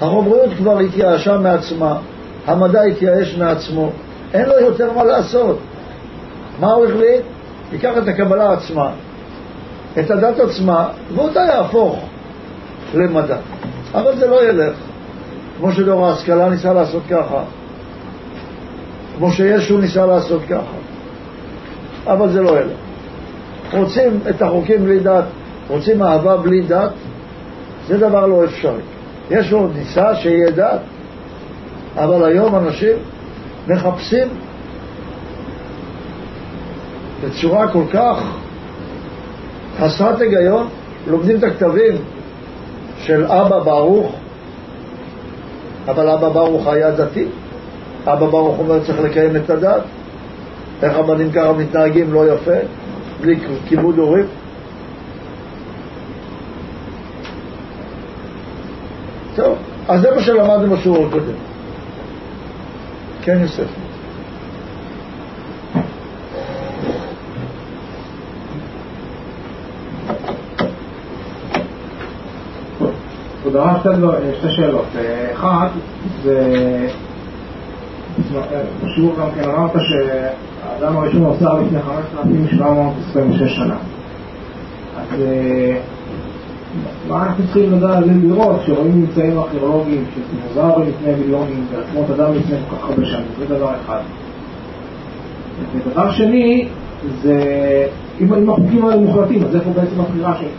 החומריות 0.00 0.50
כבר 0.56 0.78
התייאשה 0.78 1.38
מעצמה, 1.38 1.98
המדע 2.46 2.82
התייאש 2.82 3.36
מעצמו, 3.38 3.90
אין 4.36 4.48
לו 4.48 4.60
יותר 4.60 4.92
מה 4.92 5.04
לעשות. 5.04 5.58
מה 6.60 6.72
הוא 6.72 6.86
החליט? 6.86 7.22
ייקח 7.72 7.92
את 7.98 8.08
הקבלה 8.08 8.52
עצמה, 8.52 8.90
את 9.98 10.10
הדת 10.10 10.38
עצמה, 10.38 10.88
ואותה 11.14 11.40
יהפוך 11.40 12.04
למדע. 12.94 13.36
אבל 13.94 14.16
זה 14.16 14.26
לא 14.26 14.48
ילך. 14.48 14.76
כמו 15.58 15.72
שדור 15.72 16.06
ההשכלה 16.06 16.48
ניסה 16.48 16.72
לעשות 16.72 17.02
ככה, 17.10 17.42
כמו 19.18 19.30
שישו 19.30 19.78
ניסה 19.78 20.06
לעשות 20.06 20.42
ככה. 20.48 20.76
אבל 22.06 22.30
זה 22.30 22.42
לא 22.42 22.60
ילך. 22.60 22.76
רוצים 23.72 24.20
את 24.30 24.42
החוקים 24.42 24.84
בלי 24.84 25.00
דת, 25.00 25.24
רוצים 25.68 26.02
אהבה 26.02 26.36
בלי 26.36 26.60
דת, 26.60 26.90
זה 27.88 27.98
דבר 27.98 28.26
לא 28.26 28.44
אפשרי. 28.44 28.80
יש 29.30 29.52
עוד 29.52 29.70
ניסה 29.76 30.14
שיהיה 30.14 30.50
דת, 30.50 30.80
אבל 31.96 32.24
היום 32.24 32.56
אנשים 32.56 32.96
מחפשים 33.68 34.28
בצורה 37.24 37.68
כל 37.72 37.82
כך 37.92 38.22
חסרת 39.78 40.20
היגיון, 40.20 40.68
לומדים 41.06 41.38
את 41.38 41.44
הכתבים 41.44 41.94
של 42.98 43.24
אבא 43.24 43.58
ברוך, 43.58 44.14
אבל 45.88 46.08
אבא 46.08 46.28
ברוך 46.28 46.66
היה 46.66 46.90
דתי. 46.90 47.26
אבא 48.04 48.26
ברוך 48.26 48.58
אומר 48.58 48.84
צריך 48.84 49.00
לקיים 49.00 49.36
את 49.36 49.50
הדת. 49.50 49.82
איך 50.82 50.98
הבנים 50.98 51.32
ככה 51.32 51.52
מתנהגים 51.52 52.12
לא 52.12 52.32
יפה, 52.32 52.56
בלי 53.20 53.36
כיבוד 53.68 53.98
הורים. 53.98 54.26
טוב, 59.36 59.58
אז 59.88 60.00
זה 60.00 60.10
מה 60.14 60.22
שלמדנו 60.22 60.76
בשיעור 60.76 61.06
הקודם. 61.06 61.55
כן, 63.26 63.38
יוסף. 63.40 63.64
כבוד 73.42 73.56
הרב, 73.56 73.76
שתי 74.38 74.50
שאלות. 74.50 74.86
אחת, 75.34 75.70
זה... 76.22 76.88
בשיעור 78.84 79.14
גם 79.20 79.28
כן 79.34 79.50
אמרת 79.50 79.70
שהאדם 79.74 80.96
הראשון 80.96 81.22
נוצר 81.22 81.60
לפני 81.60 81.82
5,726 81.82 83.56
שנה. 83.56 83.76
אז 84.96 85.20
מה 87.08 87.26
אנחנו 87.26 87.44
צריכים 87.44 87.72
לדעת 87.72 88.04
לראות 88.22 88.60
כשרואים 88.62 89.00
ממצאים 89.00 89.38
ארכיאולוגיים 89.38 90.04
של 90.14 90.20
לפני 90.88 91.14
מיליונים 91.14 91.66
ועצמות 91.72 92.10
אדם 92.10 92.34
לפני 92.34 92.56
כל 92.70 92.76
כך 92.76 92.84
הרבה 92.84 93.06
שנים? 93.06 93.26
זה 93.38 93.44
דבר 93.54 93.72
אחד. 93.84 94.00
ודבר 95.74 96.12
שני, 96.12 96.68
זה 97.22 97.86
אם 98.20 98.50
החוקים 98.50 98.84
האלה 98.84 98.96
מוחלטים, 98.96 99.44
אז 99.44 99.56
איפה 99.56 99.70
בעצם 99.70 100.00
הבחירה 100.00 100.36
שלהם? 100.36 100.50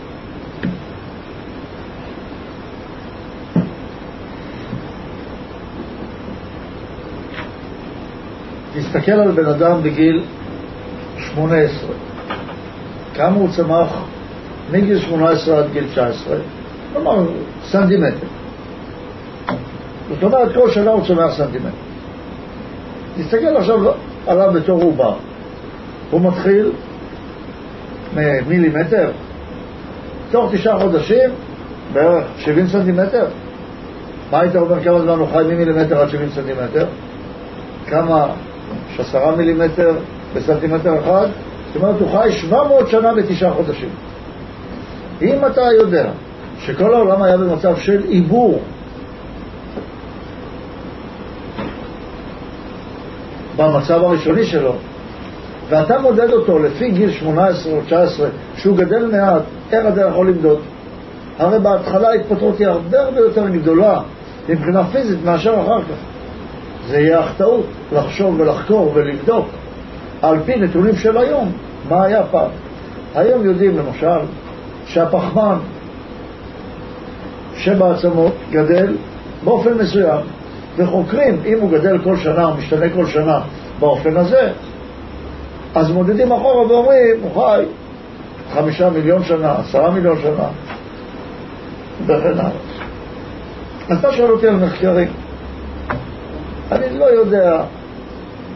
תסתכל 8.74 9.12
על 9.12 9.30
בן 9.30 9.46
אדם 9.46 9.82
בגיל 9.82 10.22
18, 11.18 11.90
כמה 13.14 13.36
הוא 13.36 13.48
צמח 13.48 14.04
מגיל 14.72 15.00
18 15.00 15.58
עד 15.58 15.64
גיל 15.72 15.84
19, 15.92 16.36
כלומר 16.92 17.26
סנטימטר. 17.64 18.26
זאת 20.08 20.22
אומרת, 20.22 20.54
כל 20.54 20.70
שנה 20.70 20.90
הוא 20.90 21.06
צומח 21.06 21.36
סנטימטר. 21.36 21.76
תסתכל 23.16 23.56
עכשיו 23.56 23.78
עליו 24.26 24.50
בתור 24.54 24.82
עובר. 24.82 25.14
הוא 26.10 26.20
מתחיל 26.20 26.70
ממילימטר, 28.16 29.10
תוך 30.30 30.52
תשעה 30.54 30.80
חודשים 30.80 31.30
בערך 31.92 32.24
70 32.38 32.66
סנטימטר. 32.66 33.26
מה 34.30 34.40
היית 34.40 34.56
אומר 34.56 34.84
כמה 34.84 35.00
זמן 35.00 35.18
הוא 35.18 35.28
חי 35.32 35.44
ממילימטר 35.44 36.00
עד 36.00 36.08
70 36.08 36.28
סנטימטר? 36.30 36.86
כמה 37.86 38.26
יש 38.92 39.00
עשרה 39.00 39.36
מילימטר 39.36 39.92
בסנטימטר 40.34 40.98
אחד, 40.98 41.26
זאת 41.66 41.82
אומרת 41.82 42.00
הוא 42.00 42.10
חי 42.18 42.32
700 42.32 42.88
שנה 42.88 43.14
בתשעה 43.14 43.52
חודשים. 43.52 43.88
אם 45.22 45.46
אתה 45.46 45.62
יודע 45.80 46.10
שכל 46.58 46.94
העולם 46.94 47.22
היה 47.22 47.36
במצב 47.36 47.76
של 47.76 48.02
עיבור 48.08 48.60
במצב 53.56 54.04
הראשוני 54.04 54.44
שלו, 54.44 54.74
ואתה 55.68 55.98
מודד 55.98 56.32
אותו 56.32 56.58
לפי 56.58 56.90
גיל 56.90 57.10
18 57.10 57.72
או 57.72 57.80
19, 57.86 58.28
שהוא 58.56 58.76
גדל 58.76 59.06
מעט, 59.06 59.42
איך 59.72 59.86
אתה 59.92 60.00
יכול 60.00 60.28
למדוד? 60.28 60.60
הרי 61.38 61.58
בהתחלה 61.58 62.08
ההתפטרות 62.08 62.58
היא 62.58 62.66
הרבה 62.66 63.00
הרבה 63.00 63.20
יותר 63.20 63.48
גדולה 63.48 64.00
מבחינה 64.48 64.84
פיזית 64.84 65.18
מאשר 65.24 65.54
אחר 65.64 65.82
כך. 65.82 65.96
זה 66.88 66.98
יהיה 66.98 67.20
אך 67.20 67.32
טעות 67.36 67.66
לחשוב 67.92 68.40
ולחקור 68.40 68.92
ולבדוק 68.94 69.46
על 70.22 70.36
פי 70.44 70.56
נתונים 70.56 70.96
של 70.96 71.18
היום, 71.18 71.52
מה 71.88 72.04
היה 72.04 72.22
פעם. 72.30 72.50
היום 73.14 73.44
יודעים 73.44 73.78
למשל 73.78 74.26
שהפחמן 74.88 75.58
שבעצמות 77.56 78.32
גדל 78.50 78.96
באופן 79.44 79.74
מסוים, 79.74 80.20
וחוקרים 80.76 81.40
אם 81.46 81.60
הוא 81.60 81.70
גדל 81.70 81.98
כל 82.04 82.16
שנה 82.16 82.44
או 82.44 82.54
משתנה 82.54 82.86
כל 82.94 83.06
שנה 83.06 83.40
באופן 83.80 84.16
הזה, 84.16 84.52
אז 85.74 85.90
מודדים 85.90 86.32
אחורה 86.32 86.66
ואומרים, 86.66 87.16
הוא 87.22 87.42
חי 87.42 87.64
חמישה 88.54 88.90
מיליון 88.90 89.24
שנה, 89.24 89.54
עשרה 89.58 89.90
מיליון 89.90 90.18
שנה, 90.22 90.48
וכן 92.06 92.38
הלאה. 92.38 92.50
אתה 93.92 94.12
שואל 94.12 94.30
אותי 94.30 94.48
על 94.48 94.56
מחקרים. 94.56 95.08
אני 96.72 96.98
לא 96.98 97.04
יודע, 97.04 97.62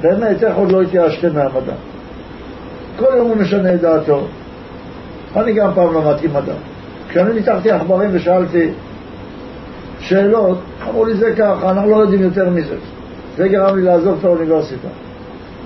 באמת, 0.01 0.45
איך 0.45 0.57
עוד 0.57 0.73
לא 0.73 0.83
התייאשתם 0.83 1.35
מהמדע. 1.35 1.73
כל 2.99 3.15
יום 3.17 3.29
הוא 3.29 3.37
משנה 3.37 3.75
את 3.75 3.81
דעתו. 3.81 4.21
אני 5.37 5.53
גם 5.53 5.71
פעם 5.75 5.95
למדתי 5.95 6.27
מדע. 6.29 6.55
כשאני 7.09 7.35
ניתחתי 7.35 7.71
עכברים 7.71 8.11
ושאלתי 8.13 8.71
שאלות, 10.01 10.59
אמרו 10.89 11.05
לי 11.05 11.15
זה 11.15 11.35
ככה, 11.37 11.71
אנחנו 11.71 11.91
לא 11.91 11.97
יודעים 11.97 12.23
יותר 12.23 12.51
מזה. 12.51 12.77
זה 13.37 13.49
גרם 13.49 13.77
לי 13.77 13.83
לעזוב 13.83 14.17
את 14.19 14.25
האוניברסיטה. 14.25 14.89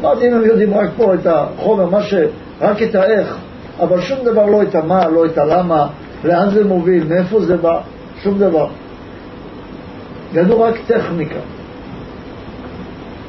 אמרתי, 0.00 0.28
אם 0.28 0.34
הם 0.34 0.44
יודעים 0.44 0.74
רק 0.74 0.90
פה 0.96 1.14
את 1.14 1.26
החומר, 1.26 1.86
מה 1.86 2.02
ש... 2.02 2.14
רק 2.60 2.82
את 2.82 2.94
האיך, 2.94 3.36
אבל 3.80 4.00
שום 4.00 4.18
דבר 4.24 4.46
לא 4.46 4.62
את 4.62 4.74
המה, 4.74 5.08
לא 5.08 5.26
את 5.26 5.38
הלמה, 5.38 5.86
לאן 6.24 6.50
זה 6.50 6.64
מוביל, 6.64 7.04
מאיפה 7.04 7.40
זה 7.40 7.56
בא, 7.56 7.80
שום 8.22 8.38
דבר. 8.38 8.68
ידעו 10.34 10.60
רק 10.60 10.74
טכניקה. 10.86 11.38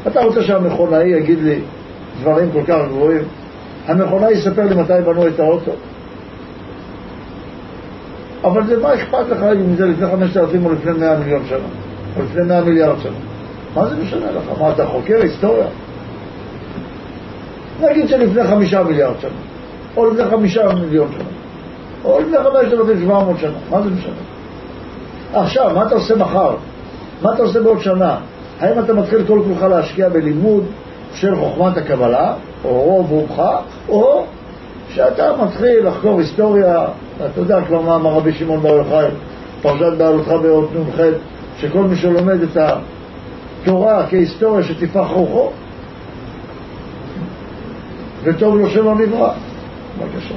אתה 0.07 0.21
רוצה 0.21 0.43
שהמכונאי 0.43 1.07
יגיד 1.07 1.39
לי 1.41 1.59
דברים 2.21 2.51
כל 2.51 2.61
כך 2.67 2.77
גבוהים? 2.89 3.23
המכונאי 3.87 4.31
יספר 4.31 4.65
לי 4.65 4.75
מתי 4.75 4.93
בנו 5.05 5.27
את 5.27 5.39
האוטו. 5.39 5.71
אבל 8.43 8.67
זה 8.67 8.81
מה 8.81 8.93
אכפת 8.93 9.29
לך 9.29 9.43
אם 9.43 9.75
זה 9.75 9.85
לפני 9.85 10.07
חמשת 10.07 10.37
אלפים 10.37 10.65
או 10.65 10.73
לפני 10.73 10.91
מאה 10.91 11.17
מיליון 11.17 11.45
שנה, 11.49 11.67
או 12.17 12.23
לפני 12.23 12.43
מאה 12.43 12.61
מיליארד 12.61 12.99
שנה? 13.03 13.17
מה 13.75 13.87
זה 13.87 13.95
משנה 13.95 14.31
לך? 14.31 14.61
מה, 14.61 14.71
אתה 14.71 14.85
חוקר 14.85 15.21
היסטוריה? 15.21 15.67
נגיד 17.81 18.09
שלפני 18.09 18.43
חמישה 18.43 18.83
מיליארד 18.83 19.19
שנה, 19.19 19.31
או 19.97 20.09
לפני 20.09 20.25
חמישה 20.25 20.75
מיליון 20.75 21.07
שנה, 21.11 21.29
או 22.03 22.19
לפני 22.19 22.37
חמשת 22.37 22.73
אלפים 22.73 22.99
שבע 23.01 23.23
מאות 23.23 23.39
שנה, 23.39 23.57
מה 23.69 23.81
זה 23.81 23.89
משנה? 23.89 24.13
עכשיו, 25.33 25.71
מה 25.75 25.87
אתה 25.87 25.95
עושה 25.95 26.15
מחר? 26.15 26.55
מה 27.21 27.33
אתה 27.33 27.43
עושה 27.43 27.61
בעוד 27.61 27.81
שנה? 27.81 28.17
האם 28.59 28.79
אתה 28.79 28.93
מתחיל 28.93 29.23
כל 29.27 29.41
כולך 29.47 29.63
להשקיע 29.63 30.09
בלימוד 30.09 30.63
של 31.13 31.35
חוכמת 31.35 31.77
הקבלה, 31.77 32.33
או 32.65 32.81
רוב 32.81 33.11
רובך, 33.11 33.43
או 33.89 34.25
שאתה 34.97 35.31
מתחיל 35.43 35.87
לחקור 35.87 36.19
היסטוריה, 36.19 36.85
אתה 37.17 37.39
יודע 37.41 37.61
כבר 37.67 37.81
מה 37.81 37.95
אמר 37.95 38.11
רבי 38.11 38.33
שמעון 38.33 38.59
בר 38.59 38.75
יוחאי, 38.75 39.05
פרשת 39.61 39.97
בעלותך 39.97 40.27
באות 40.27 40.69
נ"ח, 40.75 41.01
שכל 41.57 41.83
מי 41.83 41.95
שלומד 41.95 42.41
את 42.41 42.57
התורה 43.63 44.07
כהיסטוריה 44.09 44.63
שתפח 44.63 45.07
רוחו, 45.13 45.49
וטוב 48.23 48.55
לו 48.55 48.69
שלא 48.69 48.95
נברא. 48.95 49.33
בבקשה. 49.99 50.35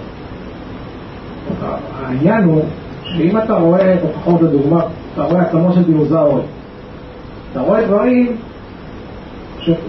העניין 2.02 2.44
הוא 2.44 2.62
שאם 3.04 3.38
אתה 3.38 3.54
רואה, 3.54 3.94
לפחות 3.94 4.40
בדוגמה, 4.40 4.80
אתה 5.14 5.22
רואה 5.22 5.42
עצמו 5.42 5.72
של 5.72 5.82
דינוזאורים 5.82 6.46
אתה 7.52 7.60
רואה 7.60 7.86
דברים 7.86 8.36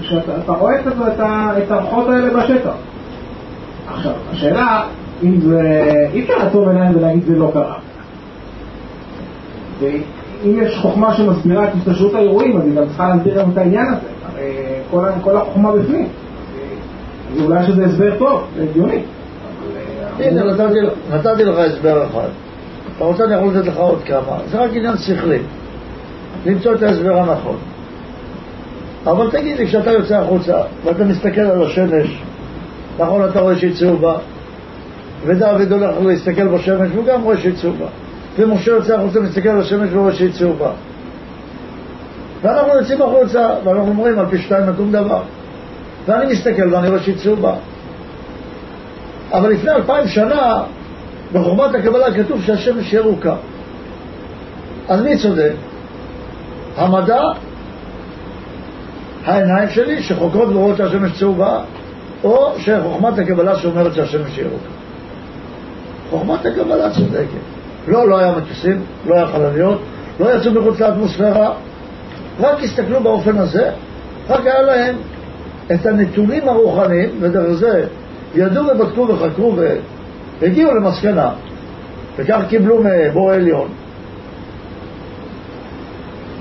שאתה 0.01 0.51
רואה 0.51 0.79
את 1.57 1.71
הרוחות 1.71 2.09
האלה 2.09 2.29
בשטח. 2.29 2.73
עכשיו, 3.93 4.13
השאלה 4.31 4.83
אם 5.23 5.41
זה... 5.41 5.61
אי 6.13 6.21
אפשר 6.21 6.37
לעצום 6.37 6.69
עיניים 6.69 6.95
ולהגיד 6.95 7.23
זה 7.23 7.35
לא 7.35 7.51
קרה. 7.53 7.75
ואם 9.79 10.59
יש 10.61 10.77
חוכמה 10.77 11.13
שמסבירה 11.13 11.67
את 11.67 11.69
השתשרות 11.77 12.13
האירועים, 12.13 12.57
אז 12.57 12.63
היא 12.65 12.75
גם 12.75 12.87
צריכה 12.87 13.09
להסביר 13.09 13.41
גם 13.41 13.51
את 13.51 13.57
העניין 13.57 13.85
הזה. 13.87 14.07
הרי 14.25 14.51
כל, 14.91 15.05
כל 15.21 15.37
החוכמה 15.37 15.71
בפנים. 15.71 16.07
אז 17.33 17.41
אולי 17.41 17.65
שזה 17.65 17.85
הסבר 17.85 18.17
טוב, 18.17 18.43
זה 18.57 18.63
הגיוני. 18.63 19.01
הנה, 20.19 20.43
נתתי 21.13 21.43
לך 21.43 21.57
הסבר 21.57 22.05
אחד. 22.05 22.27
אתה 22.97 23.05
רוצה 23.05 23.23
אני 23.23 23.33
יכול 23.33 23.53
לתת 23.53 23.67
לך 23.67 23.77
עוד 23.77 23.99
כמה. 24.05 24.37
זה 24.51 24.59
רק 24.59 24.69
עניין 24.73 24.97
שכלי. 24.97 25.39
למצוא 26.45 26.73
את 26.73 26.83
ההסבר 26.83 27.17
הנכון. 27.17 27.57
אבל 29.05 29.31
תגיד 29.31 29.57
לי, 29.57 29.67
כשאתה 29.67 29.91
יוצא 29.91 30.15
החוצה 30.15 30.61
ואתה 30.85 31.03
מסתכל 31.03 31.41
על 31.41 31.63
השמש, 31.65 32.21
נכון, 32.99 33.29
אתה 33.29 33.39
רואה 33.39 33.55
שהיא 33.55 33.75
צהובה, 33.75 34.17
ודוד 35.25 35.71
הולך 35.71 35.95
להסתכל 36.05 36.47
בשמש 36.47 36.89
והוא 36.93 37.05
גם 37.05 37.21
רואה 37.21 37.37
שהיא 37.37 37.53
צהובה, 37.53 37.85
ומשה 38.37 38.71
יוצא 38.71 38.95
החוצה 38.95 39.19
ומסתכל 39.19 39.49
על 39.49 39.59
השמש 39.59 39.89
ורואה 39.93 40.13
שהיא 40.13 40.31
צהובה. 40.31 40.71
ואנחנו 42.41 42.73
יוצאים 42.79 43.01
החוצה 43.01 43.49
ואנחנו 43.63 43.87
אומרים 43.87 44.19
על 44.19 44.25
פי 44.29 44.37
שתיים 44.37 44.69
נקום 44.69 44.91
דבר. 44.91 45.21
ואני 46.05 46.33
מסתכל 46.33 46.73
ואני 46.73 46.87
רואה 46.87 46.99
שהיא 46.99 47.15
צהובה. 47.15 47.53
אבל 49.31 49.49
לפני 49.49 49.71
אלפיים 49.71 50.07
שנה, 50.07 50.63
בחוכמת 51.33 51.75
הקבלה 51.75 52.13
כתוב 52.13 52.41
שהשמש 52.41 52.93
ירוקה. 52.93 53.35
אז 54.87 55.01
מי 55.01 55.17
צודק? 55.17 55.51
המדע, 56.77 57.21
העיניים 59.25 59.69
שלי 59.69 60.03
שחוקרות 60.03 60.49
ורואות 60.49 60.77
שהשמש 60.77 61.19
צהובה, 61.19 61.61
או 62.23 62.53
שחוכמת 62.57 63.19
הקבלה 63.19 63.55
שאומרת 63.55 63.93
שהשמש 63.93 64.37
היא 64.37 64.45
ירוקה. 64.45 64.69
חוכמת 66.09 66.45
הקבלה 66.45 66.89
צודקת. 66.89 67.41
לא, 67.87 68.09
לא 68.09 68.17
היה 68.17 68.31
מטוסים, 68.37 68.81
לא 69.05 69.15
היה 69.15 69.27
חלליות, 69.27 69.81
לא 70.19 70.35
יצאו 70.35 70.53
מחוץ 70.53 70.79
לאטמוספירה, 70.79 71.53
רק 72.39 72.63
הסתכלו 72.63 72.99
באופן 73.03 73.37
הזה, 73.37 73.71
רק 74.29 74.45
היה 74.45 74.61
להם 74.61 74.95
את 75.73 75.85
הנתונים 75.85 76.49
הרוחניים, 76.49 77.09
ודרך 77.19 77.51
זה 77.51 77.85
ידעו 78.35 78.65
ובדקו 78.67 79.07
וחקרו 79.07 79.55
והגיעו 80.41 80.73
למסקנה, 80.75 81.29
וכך 82.17 82.41
קיבלו 82.49 82.83
מבורא 82.83 83.35
עליון, 83.35 83.67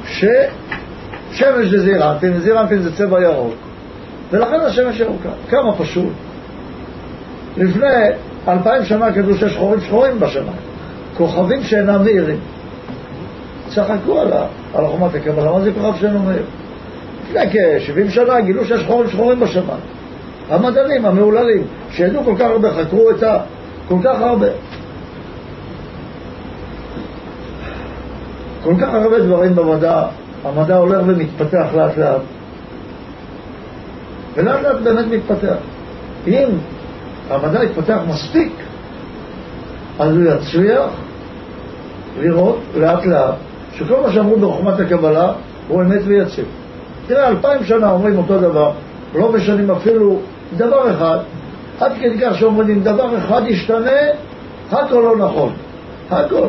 ששמש 0.05 1.69
זה 1.71 1.79
זעירנטין, 1.83 2.41
זעירנטין 2.41 2.83
זה 2.83 2.97
צבע 2.97 3.23
ירוק, 3.23 3.55
ולכן 4.33 4.61
השמש 4.61 5.01
ירוקה. 5.01 5.29
כמה 5.49 5.73
פשוט. 5.77 6.13
לפני 7.57 7.87
אלפיים 8.49 8.85
שנה 8.85 9.13
כתבו 9.13 9.35
שיש 9.35 9.57
חורים 9.57 9.81
שחורים 9.81 10.21
בשמיים, 10.21 10.53
כוכבים 11.17 11.63
שאינם 11.63 12.05
מאירים. 12.05 12.39
צחקו 13.69 14.21
על, 14.21 14.33
על 14.75 14.87
חומת 14.87 15.15
הקבלה, 15.15 15.53
מה 15.53 15.61
זה 15.61 15.73
כוכב 15.73 16.01
שאינו 16.01 16.19
מאיר? 16.19 16.43
לפני 17.29 17.51
כ-70 17.51 18.11
שנה 18.11 18.41
גילו 18.41 18.65
שיש 18.65 18.85
חורים 18.87 19.11
שחורים 19.11 19.41
בשמיים. 19.41 19.81
המדענים, 20.51 21.07
המהוללים, 21.07 21.63
שידעו 21.91 22.25
כל 22.25 22.35
כך 22.39 22.51
הרבה, 22.51 22.71
חקרו 22.71 23.11
את 23.11 23.23
ה... 23.23 23.39
כל 23.89 23.97
כך 24.05 24.21
הרבה. 24.21 24.47
כל 28.65 28.75
כך 28.81 28.95
הרבה 28.95 29.19
דברים 29.19 29.55
במדע, 29.55 30.03
המדע 30.45 30.77
הולך 30.77 31.03
ומתפתח 31.07 31.67
לאט 31.75 31.99
לאט. 31.99 32.21
ולאט 34.41 34.63
לאט 34.63 34.81
באמת 34.83 35.07
מתפתח. 35.07 35.57
אם 36.27 36.49
המדע 37.31 37.65
יתפתח 37.65 37.99
מספיק, 38.09 38.53
אז 39.99 40.17
הוא 40.17 40.25
יצליח 40.25 40.91
לראות 42.21 42.59
לאט 42.77 43.07
לאט 43.07 43.35
שכל 43.75 44.01
מה 44.03 44.13
שאמרו 44.13 44.37
בחוכמת 44.37 44.81
הקבלה 44.81 45.33
הוא 45.69 45.83
אמת 45.83 46.01
ויציב. 46.05 46.45
תראה, 47.07 47.29
אלפיים 47.29 47.65
שנה 47.65 47.91
אומרים 47.91 48.19
אותו 48.19 48.39
דבר, 48.39 48.73
לא 49.15 49.33
משנים 49.33 49.71
אפילו 49.71 50.19
דבר 50.57 50.91
אחד, 50.91 51.19
עד 51.81 51.93
כדי 52.01 52.19
כך 52.21 52.39
שאומרים 52.39 52.71
אם 52.71 52.83
דבר 52.83 53.19
אחד 53.19 53.43
ישתנה, 53.47 53.91
הכל 54.71 54.95
לא 54.95 55.17
נכון. 55.17 55.53
הכל. 56.11 56.49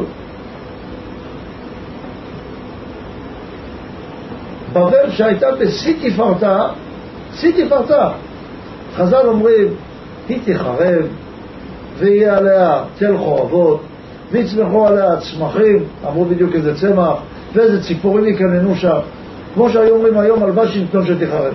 בבל 4.73 5.09
שהייתה 5.09 5.47
בשיא 5.59 5.93
תפארתה, 6.01 6.67
שיא 7.35 7.65
תפארתה. 7.65 8.09
חז"ל 8.95 9.27
אומרים, 9.27 9.67
היא 10.29 10.39
תחרב, 10.45 11.05
ויהיה 11.97 12.37
עליה 12.37 12.83
תל 12.97 13.17
חורבות, 13.17 13.81
ויצמחו 14.31 14.87
עליה 14.87 15.17
צמחים, 15.17 15.83
אמרו 16.07 16.25
בדיוק 16.25 16.55
איזה 16.55 16.77
צמח, 16.77 17.15
ואיזה 17.53 17.83
ציפורים 17.83 18.27
יקננו 18.27 18.75
שם, 18.75 18.99
כמו 19.53 19.69
שהיו 19.69 19.95
אומרים 19.95 20.17
היום 20.17 20.43
על 20.43 20.49
וושינגטון 20.49 21.05
שתחרב. 21.05 21.53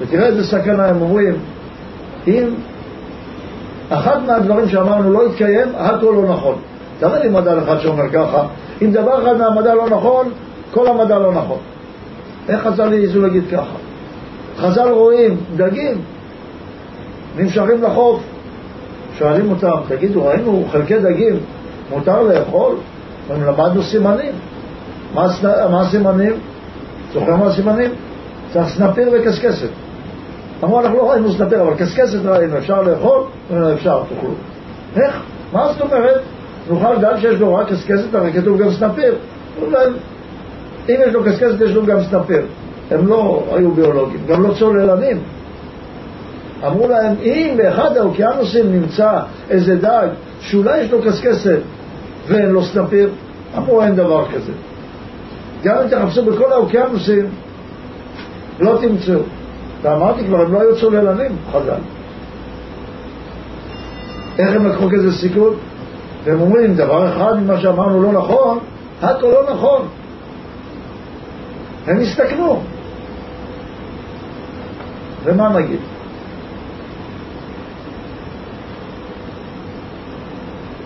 ותראה 0.00 0.26
איזה 0.26 0.44
סכנה 0.44 0.86
הם 0.86 1.02
אומרים, 1.02 1.34
אם 2.26 2.54
אחד 3.88 4.24
מהדברים 4.26 4.68
שאמרנו 4.68 5.12
לא 5.12 5.28
יתקיים, 5.28 5.68
הכל 5.76 6.14
לא 6.14 6.32
נכון. 6.32 6.54
תראה 6.98 7.18
לי 7.18 7.28
מדע 7.28 7.58
אחד 7.58 7.78
שאומר 7.78 8.08
ככה, 8.12 8.42
אם 8.82 8.92
דבר 8.92 9.22
אחד 9.22 9.36
מהמדע 9.38 9.74
לא 9.74 9.90
נכון, 9.90 10.28
כל 10.70 10.86
המדע 10.86 11.18
לא 11.18 11.32
נכון. 11.32 11.58
איך 12.48 12.60
חז"ל 12.60 12.92
העזו 12.92 13.20
להגיד 13.20 13.44
ככה? 13.52 13.76
חז"ל 14.56 14.88
רואים 14.88 15.36
דגים 15.56 16.00
נמשכים 17.36 17.82
לחוף, 17.82 18.22
שואלים 19.18 19.50
אותם, 19.50 19.76
תגידו, 19.88 20.24
ראינו 20.24 20.64
חלקי 20.72 20.98
דגים, 20.98 21.36
מותר 21.90 22.22
לאכול? 22.22 22.76
הם 23.30 23.42
למדנו 23.44 23.82
סימנים. 23.82 24.32
מה, 25.14 25.26
מה 25.70 25.80
הסימנים? 25.80 26.32
זוכר 27.12 27.36
מה 27.36 27.46
הסימנים? 27.46 27.90
צריך 28.52 28.68
סנפיר 28.68 29.08
וקשקשת. 29.12 29.68
אמרו, 30.64 30.80
אנחנו 30.80 30.96
לא 30.96 31.10
ראינו 31.10 31.32
סנפיר, 31.32 31.62
אבל 31.62 31.74
קשקשת 31.74 32.24
ראינו, 32.24 32.58
אפשר 32.58 32.82
לאכול? 32.82 33.20
אפשר, 33.74 34.02
תאכלו. 34.08 34.30
איך? 34.96 35.22
מה 35.52 35.72
זאת 35.72 35.80
אומרת? 35.80 36.20
נוכל 36.68 36.92
לדעת 36.92 37.20
שיש 37.20 37.40
לו 37.40 37.54
רק 37.54 37.72
קשקשת, 37.72 38.14
הרי 38.14 38.32
כתוב 38.32 38.58
גם 38.58 38.70
סנפיר. 38.70 39.14
אם 40.88 40.96
יש 41.06 41.14
לו 41.14 41.24
קשקשת, 41.24 41.60
יש 41.60 41.70
לו 41.70 41.86
גם 41.86 42.02
סנפיר. 42.10 42.42
הם 42.92 43.06
לא 43.06 43.44
היו 43.52 43.72
ביולוגים, 43.72 44.20
גם 44.28 44.42
לא 44.42 44.54
צוללנים. 44.58 45.18
אמרו 46.66 46.88
להם, 46.88 47.14
אם 47.22 47.54
באחד 47.56 47.96
האוקיינוסים 47.96 48.72
נמצא 48.72 49.20
איזה 49.50 49.76
דג 49.76 50.06
שאולי 50.40 50.80
יש 50.80 50.90
לו 50.90 51.02
קשקשת 51.02 51.60
ואין 52.28 52.50
לו 52.50 52.62
סנפיר, 52.62 53.10
אמרו 53.56 53.82
אין 53.82 53.96
דבר 53.96 54.24
כזה. 54.34 54.52
גם 55.62 55.76
אם 55.76 55.88
תחפשו 55.88 56.24
בכל 56.24 56.52
האוקיינוסים, 56.52 57.26
לא 58.60 58.78
תמצאו. 58.80 59.20
ואמרתי 59.82 60.24
כבר, 60.24 60.40
הם 60.40 60.52
לא 60.52 60.60
היו 60.60 60.76
צוללנים, 60.76 61.36
חז"ל. 61.52 61.80
איך 64.38 64.54
הם 64.54 64.66
לקחו 64.66 64.88
כזה 64.90 65.12
סיכון? 65.12 65.54
והם 66.24 66.40
אומרים, 66.40 66.74
דבר 66.74 67.08
אחד 67.08 67.42
ממה 67.42 67.60
שאמרנו 67.60 68.02
לא 68.02 68.12
נכון, 68.12 68.58
הכל 69.02 69.26
לא 69.26 69.54
נכון. 69.54 69.88
הם 71.86 72.00
הסתכנו. 72.00 72.60
ומה 75.24 75.48
נגיד? 75.48 75.80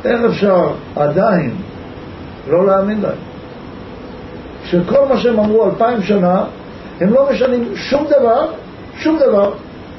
איך 0.05 0.20
אפשר 0.20 0.68
עדיין 0.96 1.55
לא 2.49 2.66
להאמין 2.66 3.01
להם? 3.01 3.18
שכל 4.64 5.09
מה 5.09 5.16
שהם 5.16 5.38
אמרו 5.38 5.66
אלפיים 5.66 6.03
שנה, 6.03 6.44
הם 7.01 7.12
לא 7.12 7.29
משנים 7.31 7.64
שום 7.75 8.07
דבר, 8.18 8.46
שום 8.99 9.18
דבר, 9.18 9.53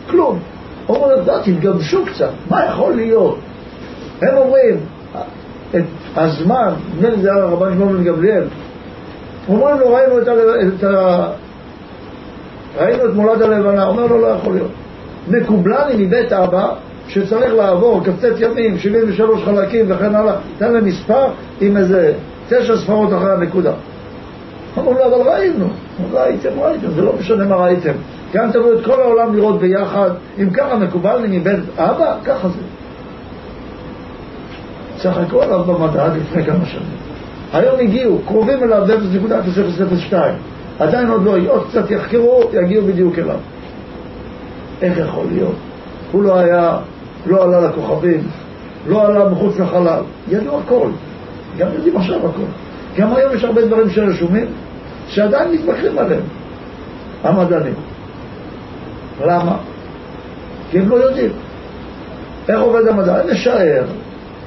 כלום. 0.10 0.40
אומרים 0.90 1.20
להם, 1.26 1.42
תתגבשו 1.44 2.06
קצת, 2.06 2.30
מה 2.50 2.66
יכול 2.66 2.96
להיות? 2.96 3.38
הם 4.22 4.38
אומרים, 4.38 4.80
את 5.76 5.84
הזמן, 6.16 6.74
נדמה 6.98 7.10
לי 7.10 7.22
זה 7.22 7.32
היה 7.34 7.44
הרבן 7.44 7.74
שמעון 7.74 7.98
בן 7.98 8.04
גמליאל, 8.04 8.44
אומרים 9.50 9.80
לו, 9.80 9.94
ראינו 9.94 10.20
את, 10.20 10.28
ה... 10.28 10.32
את 10.78 10.84
ה... 10.84 11.28
ראינו 12.78 13.06
את 13.06 13.14
מולד 13.14 13.42
הלבנה, 13.42 13.88
אומר 13.88 14.06
לו, 14.06 14.22
לא 14.22 14.28
יכול 14.28 14.54
להיות. 14.54 14.72
מקובלני 15.28 16.06
מבית 16.06 16.34
אבא, 16.34 16.70
שצריך 17.08 17.54
לעבור 17.54 18.02
כ"ט 18.04 18.40
ימים, 18.40 18.78
73 18.78 19.44
חלקים 19.44 19.86
וכן 19.88 20.16
הלאה, 20.16 20.36
תן 20.58 20.74
להם 20.74 20.86
מספר 20.86 21.26
עם 21.62 21.78
איזה 21.78 22.14
תשע 22.50 22.78
ספרות 22.78 23.14
אחרי 23.14 23.34
הנקודה. 23.34 23.72
אמרו 24.78 24.94
לו, 24.94 25.06
אבל 25.06 25.30
ראינו. 25.30 25.68
ראיתם, 26.12 26.50
ראיתם, 26.60 26.92
זה 26.92 27.02
לא 27.02 27.14
משנה 27.20 27.46
מה 27.46 27.56
ראיתם. 27.56 27.94
גם 28.34 28.52
תבואו 28.52 28.80
את 28.80 28.86
כל 28.86 29.02
העולם 29.02 29.36
לראות 29.36 29.60
ביחד, 29.60 30.10
אם 30.40 30.50
ככה 30.50 30.76
מקובל 30.76 31.18
לי 31.18 31.40
מבית 31.40 31.60
אבא, 31.78 32.18
ככה 32.26 32.48
זה. 32.48 32.62
צחקו 34.98 35.42
עליו 35.42 35.64
במדע 35.64 36.08
לפני 36.08 36.46
כמה 36.46 36.66
שנים. 36.66 36.98
היום 37.54 37.80
הגיעו, 37.80 38.20
קרובים 38.26 38.64
אליו 38.64 38.86
ב-0.002. 38.88 40.14
עדיין 40.80 41.10
עוד 41.10 41.24
לא, 41.24 41.36
עוד 41.48 41.68
קצת 41.70 41.92
יחקרו, 41.92 42.44
יגיעו 42.54 42.86
בדיוק 42.86 43.20
אליו. 43.20 43.40
איך 44.82 44.98
יכול 44.98 45.26
להיות? 45.32 45.56
הוא 46.12 46.24
לא 46.24 46.38
היה 46.38 46.78
לא 47.26 47.44
עלה 47.44 47.60
לכוכבים, 47.60 48.20
לא 48.88 49.08
עלה 49.08 49.30
מחוץ 49.30 49.60
לחלל, 49.60 50.02
ידעו 50.30 50.60
הכל, 50.60 50.90
גם 51.58 51.68
יודעים 51.74 51.98
עכשיו 51.98 52.18
הכל. 52.18 52.46
גם 52.98 53.16
היום 53.16 53.36
יש 53.36 53.44
הרבה 53.44 53.66
דברים 53.66 53.90
שרשומים, 53.90 54.46
שעדיין 55.08 55.52
מתווכחים 55.52 55.98
עליהם, 55.98 56.22
המדענים. 57.24 57.74
למה? 59.26 59.58
כי 60.72 60.80
הם 60.80 60.90
לא 60.90 60.96
יודעים. 60.96 61.32
איך 62.50 62.60
עובד 62.60 62.88
המדע? 62.88 63.22
משער, 63.32 63.84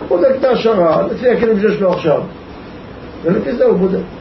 בודק 0.09 0.31
את 0.39 0.45
ההשערה 0.45 1.03
לפי 1.11 1.29
הכלים 1.29 1.61
שיש 1.61 1.81
לו 1.81 1.93
עכשיו, 1.93 2.21
ולפי 3.23 3.53
זה 3.53 3.65
הוא 3.65 3.79
בודק. 3.79 4.20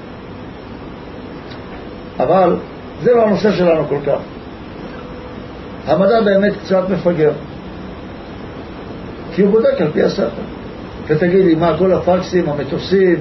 אבל 2.20 2.56
זה 3.04 3.14
לא 3.14 3.24
הנושא 3.24 3.52
שלנו 3.52 3.88
כל 3.88 4.00
כך. 4.06 4.20
המדע 5.88 6.22
באמת 6.22 6.54
קצת 6.64 6.90
מפגר. 6.90 7.32
כי 9.36 9.42
הוא 9.42 9.52
בודק 9.52 9.82
על 9.82 9.92
פי 9.94 10.04
הספר. 10.04 10.42
ותגיד 11.08 11.46
לי, 11.46 11.56
מה, 11.56 11.76
כל 11.78 11.92
הפקסים, 11.92 12.50
המטוסים 12.50 13.16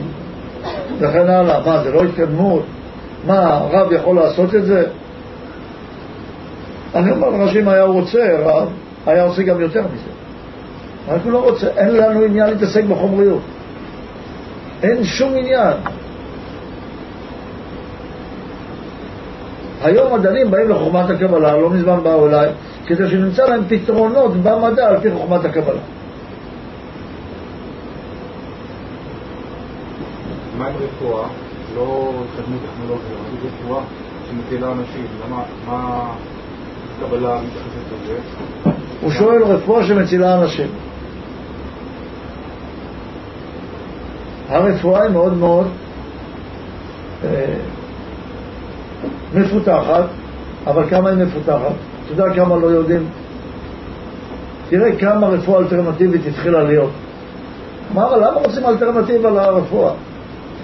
וכן 0.99 1.29
הלאה, 1.29 1.61
מה, 1.67 1.83
זה 1.83 1.91
לא 1.91 2.05
התקדמות? 2.05 2.63
מה, 3.27 3.39
הרב 3.39 3.93
יכול 3.93 4.17
לעשות 4.17 4.55
את 4.55 4.65
זה? 4.65 4.87
אני 6.95 7.11
אומר 7.11 7.29
לך 7.29 7.53
שאם 7.53 7.69
היה 7.69 7.83
רוצה, 7.83 8.29
רב, 8.39 8.69
היה 9.07 9.23
עושה 9.23 9.43
גם 9.43 9.61
יותר 9.61 9.83
מזה. 9.83 10.11
רק 11.09 11.21
הוא 11.25 11.33
לא 11.33 11.51
רוצה, 11.51 11.67
אין 11.77 11.97
לנו 11.97 12.23
עניין 12.23 12.51
להתעסק 12.51 12.85
בחומריות. 12.85 13.41
אין 14.83 15.05
שום 15.05 15.35
עניין. 15.37 15.73
היום 19.83 20.15
מדענים 20.15 20.51
באים 20.51 20.69
לחוכמת 20.69 21.11
הקבלה, 21.11 21.57
לא 21.57 21.71
מזמן 21.71 22.03
באו 22.03 22.27
אליי, 22.27 22.51
כדי 22.87 23.11
שנמצא 23.11 23.47
להם 23.47 23.63
פתרונות 23.69 24.37
במדע 24.37 24.89
על 24.89 25.01
פי 25.01 25.11
חוכמת 25.11 25.45
הקבלה. 25.45 25.81
מה 30.59 30.67
עם 30.67 30.75
רפואה? 30.75 31.29
לא 31.77 32.13
התקדמות 32.25 32.61
טכנולוגיה, 32.61 33.17
אבל 33.21 33.49
רפואה 33.49 33.83
שמצילה 34.31 34.67
אנשים, 34.73 35.07
למה, 35.27 35.43
מה 35.67 36.11
הקבלה 36.99 37.39
מתייחסת 37.47 38.05
לזה? 38.05 38.19
הוא 39.01 39.11
שואל 39.11 39.43
רפואה 39.43 39.85
שמצילה 39.85 40.43
אנשים. 40.43 40.67
הרפואה 44.49 45.03
היא 45.03 45.11
מאוד 45.11 45.37
מאוד 45.37 45.67
אה, 47.25 47.55
מפותחת, 49.35 50.05
אבל 50.67 50.83
כמה 50.91 51.09
היא 51.11 51.19
מפותחת? 51.19 51.73
אתה 52.05 52.23
יודע 52.23 52.35
כמה 52.35 52.57
לא 52.57 52.67
יודעים? 52.67 53.07
תראה 54.69 54.97
כמה 54.97 55.27
רפואה 55.27 55.61
אלטרנטיבית 55.61 56.27
התחילה 56.27 56.63
להיות. 56.63 56.91
מה, 57.95 58.17
למה 58.17 58.37
רוצים 58.45 58.67
אלטרנטיבה 58.67 59.31
לרפואה? 59.31 59.93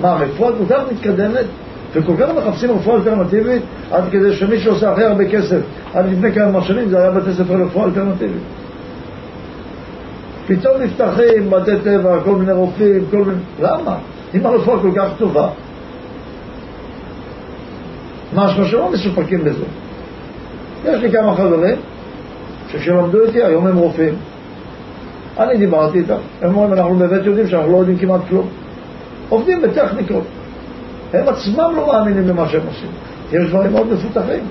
מה, 0.00 0.10
הרפואה 0.10 0.52
כל 0.58 0.74
כך 0.74 0.82
מתקדמת 0.92 1.44
וכל 1.94 2.12
כך 2.18 2.28
מחפשים 2.36 2.70
רפואה 2.70 2.96
אלטרנטיבית 2.96 3.62
עד 3.90 4.04
כדי 4.10 4.32
שמי 4.32 4.58
שעושה 4.58 4.92
הכי 4.92 5.04
הרבה 5.04 5.30
כסף 5.30 5.60
עד 5.94 6.06
לפני 6.12 6.32
כמה 6.32 6.62
שנים 6.62 6.88
זה 6.88 6.98
היה 6.98 7.10
בתי 7.10 7.32
ספר 7.32 7.56
לרפואה 7.56 7.84
אלטרנטיבית. 7.84 8.42
פתאום 10.46 10.82
נפתחים 10.82 11.50
בתי 11.50 11.70
טבע, 11.84 12.20
כל 12.24 12.30
מיני 12.30 12.52
רופאים, 12.52 13.04
כל 13.10 13.16
מיני... 13.16 13.38
למה? 13.60 13.96
אם 14.34 14.46
הרפואה 14.46 14.78
כל 14.82 14.90
כך 14.96 15.08
טובה, 15.18 15.48
משמע 18.34 18.64
שלא 18.64 18.90
מסופקים 18.92 19.44
בזה. 19.44 19.64
יש 20.84 21.00
לי 21.00 21.12
כמה 21.12 21.34
חברים 21.34 21.76
שכשלמדו 22.68 23.24
איתי, 23.24 23.42
היום 23.42 23.66
הם 23.66 23.76
רופאים. 23.76 24.14
אני 25.38 25.58
דיברתי 25.58 25.98
איתם, 25.98 26.16
הם 26.42 26.56
אומרים, 26.56 26.72
אנחנו 26.72 26.94
באמת 26.94 27.24
יודעים 27.24 27.46
שאנחנו 27.46 27.72
לא 27.72 27.76
יודעים 27.76 27.98
כמעט 27.98 28.20
כלום. 28.28 28.48
עובדים 29.28 29.62
בטכניקות. 29.62 30.24
הם 31.12 31.28
עצמם 31.28 31.72
לא 31.76 31.86
מאמינים 31.86 32.26
במה 32.26 32.48
שהם 32.48 32.60
עושים. 32.68 32.90
יש 33.32 33.48
דברים 33.48 33.72
מאוד 33.72 33.92
מפותחים. 33.92 34.44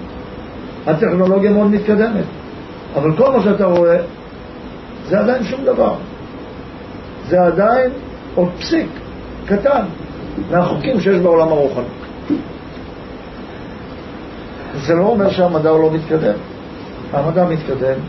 הטכנולוגיה 0.88 1.52
מאוד 1.52 1.67
מתקדמת. 1.72 2.26
אבל 2.96 3.17
כל 3.17 3.32
מה 3.32 3.41
שאתה 3.43 3.65
רואה, 3.65 3.98
זה 5.10 5.19
עדיין 5.19 5.43
שום 5.43 5.65
דבר. 5.65 5.96
זה 7.30 7.41
עדיין 7.41 7.91
עוד 8.36 8.48
פסיק 8.60 8.88
קטן 9.46 9.84
מהחוקים 10.52 11.00
שיש 11.00 11.19
בעולם 11.19 11.48
הרוחני. 11.48 11.86
זה 14.75 14.95
לא 14.95 15.03
אומר 15.03 15.29
שהמדע 15.29 15.71
לא 15.71 15.91
מתקדם. 15.91 16.33
המדע 17.13 17.45
מתקדם, 17.45 17.99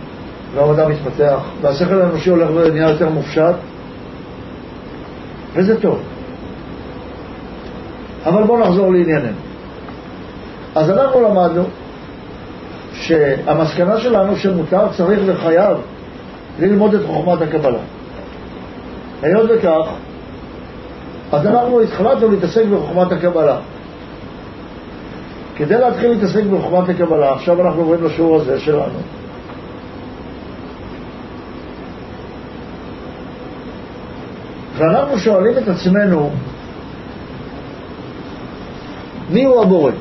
והמדע 0.55 0.88
מתפתח, 0.88 1.40
והשכל 1.61 2.00
האנושי 2.00 2.31
הולך 2.31 2.50
ונהיה 2.55 2.90
יותר 2.90 3.09
מופשט, 3.09 3.55
וזה 5.55 5.81
טוב. 5.81 6.00
אבל 8.27 8.42
בואו 8.44 8.59
נחזור 8.59 8.92
לענייננו. 8.92 9.37
אז 10.74 10.90
אנחנו 10.90 11.20
למדנו 11.20 11.64
שהמסקנה 12.92 14.00
שלנו 14.00 14.37
שמותר, 14.37 14.88
צריך 14.96 15.20
וחייב 15.27 15.77
ללמוד 16.59 16.94
את 16.94 17.00
חוכמת 17.07 17.42
הקבלה. 17.42 17.79
היות 19.22 19.50
וכך, 19.55 19.88
אז 21.33 21.46
אנחנו 21.46 21.81
התחלטנו 21.81 22.31
להתעסק 22.31 22.64
בחוכמת 22.66 23.12
הקבלה. 23.12 23.57
כדי 25.57 25.79
להתחיל 25.79 26.11
להתעסק 26.11 26.45
בחוכמת 26.45 26.88
הקבלה, 26.88 27.33
עכשיו 27.35 27.67
אנחנו 27.67 27.81
עוברים 27.81 28.05
לשיעור 28.05 28.37
הזה 28.37 28.61
שלנו. 28.61 28.99
ואנחנו 34.77 35.19
שואלים 35.19 35.59
את 35.59 35.69
עצמנו, 35.69 36.31
מי 39.31 39.45
הוא 39.45 39.62
הבורא? 39.62 39.93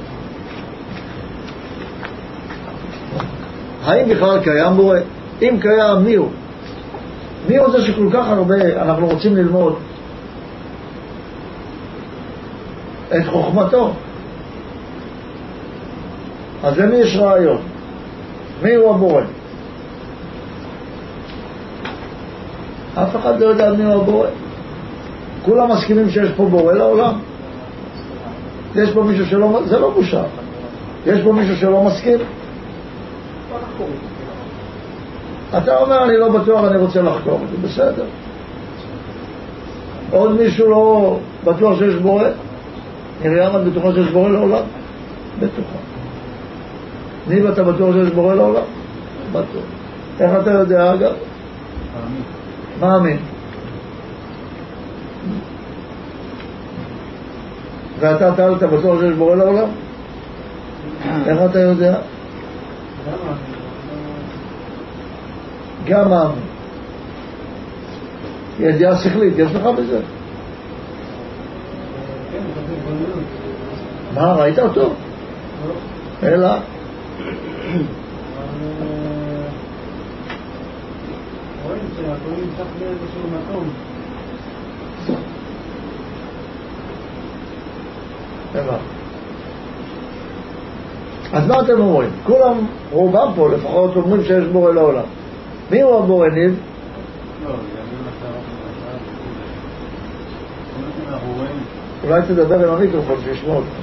האם 3.84 4.10
בכלל 4.10 4.44
קיים 4.44 4.74
בורא? 4.76 4.98
אם 5.42 5.58
קיים, 5.62 6.04
מי 6.04 6.16
הוא? 6.16 6.30
מי 7.48 7.58
הוא 7.58 7.70
זה 7.70 7.82
שכל 7.82 8.10
כך 8.14 8.28
הרבה 8.28 8.56
אנחנו 8.82 9.08
רוצים 9.08 9.36
ללמוד 9.36 9.76
את 13.16 13.26
חוכמתו? 13.26 13.94
אז 16.64 16.80
למי 16.80 16.96
יש 16.96 17.16
רעיון? 17.16 17.62
מי 18.64 18.76
הוא 18.76 18.96
הבורא? 18.96 19.22
אף 22.96 23.16
אחד 23.16 23.40
לא 23.40 23.46
יודע 23.46 23.74
מי 23.74 23.84
הוא 23.84 23.94
הבורא. 23.94 24.28
כולם 25.46 25.72
מסכימים 25.72 26.10
שיש 26.10 26.30
פה 26.32 26.46
בורא 26.46 26.74
לעולם. 26.74 27.20
יש 28.76 28.92
פה 28.92 29.04
מישהו 29.04 29.26
שלא, 29.26 29.62
זה 29.66 29.80
לא 29.80 29.90
בושה. 29.90 30.24
יש 31.06 31.22
פה 31.22 31.34
מישהו 31.34 31.56
שלא 31.56 31.84
מסכים? 31.84 32.18
אתה 35.58 35.78
אומר, 35.78 36.04
אני 36.04 36.18
לא 36.18 36.30
בטוח, 36.30 36.66
אני 36.66 36.78
רוצה 36.78 37.02
לחקור. 37.02 37.40
זה 37.52 37.68
בסדר. 37.68 38.06
עוד 40.12 40.32
מישהו 40.32 40.70
לא 40.70 41.18
בטוח 41.44 41.80
שיש 41.80 41.96
בורא? 41.96 42.28
מרים, 43.24 43.56
את 43.56 43.64
בטוחה 43.64 43.94
שיש 43.94 44.12
בורא 44.12 44.30
לעולם? 44.30 44.64
בטוחה. 45.40 45.93
ניב, 47.28 47.46
אתה 47.46 47.64
בטוח 47.64 47.96
שיש 47.96 48.10
בורא 48.10 48.36
לעולם? 48.36 48.64
בטוח. 49.32 49.64
איך 50.20 50.32
אתה 50.42 50.52
יודע, 50.52 50.94
אגב? 50.94 51.12
מאמין. 51.94 52.24
מאמין. 52.80 53.18
ואתה, 58.00 58.32
טל, 58.36 58.54
אתה 58.58 58.68
בטוח 58.68 59.00
שיש 59.00 59.14
בורא 59.14 59.36
לעולם? 59.36 59.68
איך 61.26 61.40
אתה 61.50 61.60
יודע? 61.60 61.96
גם 65.86 66.10
מאמין. 66.10 66.40
ידיעה 68.60 68.96
שכלית, 68.96 69.34
יש 69.38 69.52
לך 69.52 69.64
בזה? 69.78 70.00
מה, 74.14 74.34
ראית 74.34 74.60
אותו? 74.60 74.94
אלא? 76.24 76.48
אז 91.34 91.48
מה 91.48 91.62
אתם 91.62 91.80
אומרים? 91.82 92.10
כולם, 92.24 92.66
רובם 92.92 93.32
פה 93.36 93.50
לפחות, 93.50 93.96
אומרים 93.96 94.24
שיש 94.24 94.44
בורא 94.44 94.72
לעולם. 94.72 95.04
מי 95.72 95.82
הוא 95.82 96.00
הבורא 96.00 96.28
ניב? 96.28 96.60
אולי 102.04 102.22
תדבר 102.28 102.68
עם 102.70 102.78
המיקרופון 102.78 103.16
שישמעו 103.24 103.56
אותך. 103.56 103.83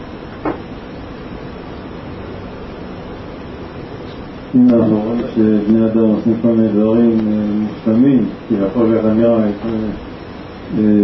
אם 4.54 4.68
אנחנו 4.68 5.00
רואים 5.00 5.20
שבני 5.34 5.86
אדם 5.86 5.98
עושים 5.98 6.34
כל 6.42 6.48
מיני 6.48 6.68
דברים 6.68 7.18
מושלמים, 7.60 8.24
כביכול 8.48 8.98
ככה 8.98 9.12
נראה, 9.12 9.46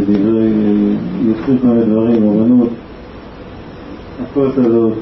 דברי, 0.06 0.52
יוצרים 1.26 1.58
כל 1.58 1.66
מיני 1.66 1.84
דברים, 1.84 2.22
אמנות, 2.22 2.68
הכל 4.22 4.48
כזאת, 4.56 4.92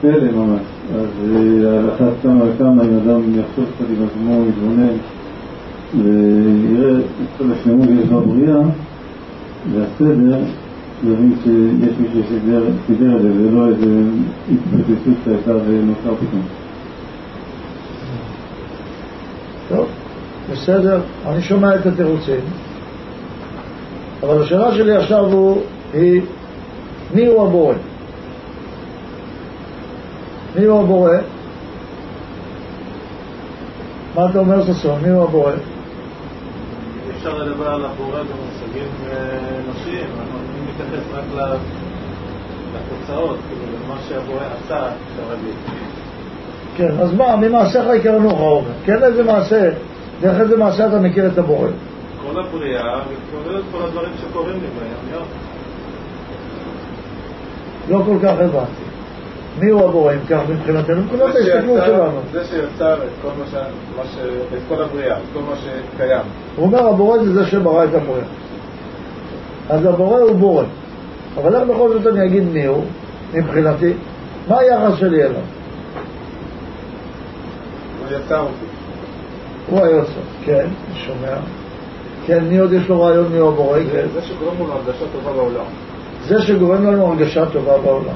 פלא 0.00 0.32
ממש. 0.32 0.60
אז 0.94 1.08
על 1.66 1.90
אחת 1.90 2.12
כמה 2.22 2.44
וכמה 2.44 2.82
אם 2.82 2.96
אדם 2.96 3.20
יחשוב 3.34 3.64
קצת 3.64 3.86
עם 3.96 4.06
עצמו, 4.06 4.44
יתבונן, 4.48 4.96
ויראה 5.94 6.98
את 6.98 7.38
כל 7.38 7.44
השלמות 7.52 7.88
שיש 7.88 8.08
בבריאה, 8.08 8.60
והסדר, 9.72 10.38
יבין 11.04 11.32
שיש 11.44 11.94
מישהו 12.00 12.20
שסידר 12.28 12.62
את 13.12 13.22
זה, 13.22 13.30
ולא 13.38 13.68
איזה 13.68 14.00
התפוצצות 14.52 15.14
שהייתה 15.24 15.54
ונוצר 15.56 16.14
פתאום. 16.14 16.42
טוב, 19.68 19.86
בסדר, 20.56 21.00
אני 21.26 21.42
שומע 21.42 21.74
את 21.74 21.86
התירוצים, 21.86 22.40
אבל 24.22 24.42
השאלה 24.42 24.74
שלי 24.74 24.96
עכשיו 24.96 25.24
הוא, 25.24 25.62
היא, 25.92 26.22
מי 27.14 27.26
הוא 27.26 27.46
הבורא? 27.46 27.74
מי 30.56 30.64
הוא 30.64 30.80
הבורא? 30.80 31.12
מה 34.14 34.30
אתה 34.30 34.38
אומר 34.38 34.72
ששון? 34.72 35.00
מי 35.02 35.08
הוא 35.08 35.22
הבורא? 35.22 35.52
אפשר 37.16 37.38
לדבר 37.38 37.68
על 37.68 37.84
הבורא 37.84 38.18
במושגים 38.18 38.88
אנושיים, 39.64 40.08
אנחנו 40.18 40.38
יכולים 40.38 40.66
להתייחס 40.66 41.14
רק 41.14 41.58
לתוצאות, 42.74 43.36
כאילו 43.48 43.62
למה 43.84 43.96
שהבורא 44.08 44.40
עשה, 44.40 44.76
אפשר 44.76 45.22
להגיד. 45.30 45.54
כן, 46.76 47.00
אז 47.00 47.14
מה, 47.14 47.36
ממעשיך 47.36 47.84
יקרנוך, 47.96 48.40
אומר. 48.40 48.70
כן, 48.84 49.02
איזה 49.02 49.24
מעשה, 49.24 49.70
דרך 50.20 50.40
איזה 50.40 50.56
מעשה 50.56 50.86
אתה 50.86 50.98
מכיר 50.98 51.26
את 51.26 51.38
הבורא. 51.38 51.68
כל 52.26 52.40
הבריאה, 52.40 53.00
וכולל 53.32 53.62
כל 53.72 53.82
הדברים 53.82 54.12
שקורים 54.20 54.54
לי 54.54 55.12
יום. 55.12 55.24
לא 57.88 58.02
כל 58.06 58.16
כך 58.22 58.34
הבנתי. 58.38 58.86
מי 59.58 59.70
הוא 59.70 59.88
הבורא 59.88 60.12
אם 60.12 60.18
כך 60.28 60.40
מבחינתנו? 60.48 61.00
נקודת 61.00 61.32
זה 61.32 61.38
ההסתכלות 61.38 61.84
שלנו. 61.86 62.20
זה 62.32 62.44
שיצר 62.44 62.94
את 62.94 63.08
כל 63.22 63.28
מה 63.38 63.44
ש... 63.46 63.54
ש... 64.14 64.18
את 64.54 64.60
כל 64.68 64.82
הבריאה, 64.82 65.16
את 65.16 65.22
כל 65.32 65.40
מה 65.40 65.56
שקיים. 65.56 66.20
הוא 66.56 66.66
אומר 66.66 66.88
הבורא 66.88 67.18
זה 67.18 67.34
זה 67.34 67.46
שברא 67.46 67.84
את 67.84 67.94
הבורא. 67.94 68.18
אז 69.68 69.84
הבורא 69.84 70.20
הוא 70.20 70.36
בורא. 70.36 70.64
אבל 71.36 71.56
איך 71.56 71.68
בכל 71.68 71.92
זאת 71.92 72.06
אני 72.06 72.26
אגיד 72.26 72.44
מי 72.52 72.64
הוא, 72.64 72.84
מבחינתי? 73.34 73.92
מה 74.48 74.58
היחס 74.58 74.98
שלי 74.98 75.22
אליו? 75.22 75.40
הוא 77.98 78.18
יצר 78.18 78.40
אותי. 78.40 78.75
הוא 79.70 79.80
היוצר. 79.80 80.10
כן, 80.44 80.66
אני 80.88 80.98
שומע. 81.06 81.36
כן, 82.26 82.44
מי 82.44 82.58
עוד 82.58 82.72
יש 82.72 82.88
לו 82.88 83.02
רעיון 83.02 83.32
מי 83.32 83.38
הבורא? 83.38 83.78
זה 84.14 84.22
שגורם 84.22 84.58
לו 84.58 84.66
להרגשה 84.68 85.04
טובה 85.12 85.32
בעולם. 85.32 85.64
זה 86.26 86.42
שגורם 86.42 86.86
לנו 86.86 87.06
הרגשה 87.06 87.46
טובה 87.46 87.78
בעולם. 87.78 88.14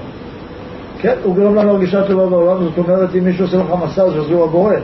כן, 1.00 1.14
הוא 1.22 1.34
גורם 1.34 1.54
לנו 1.54 1.70
הרגשה 1.70 2.08
טובה 2.08 2.26
בעולם, 2.26 2.64
זאת 2.64 2.78
אומרת, 2.78 3.08
אם 3.18 3.24
מישהו 3.24 3.44
עושה 3.44 3.56
לך 3.56 3.66
מסאז' 3.84 4.16
אז 4.16 4.30
הוא 4.30 4.44
הבורא. 4.44 4.74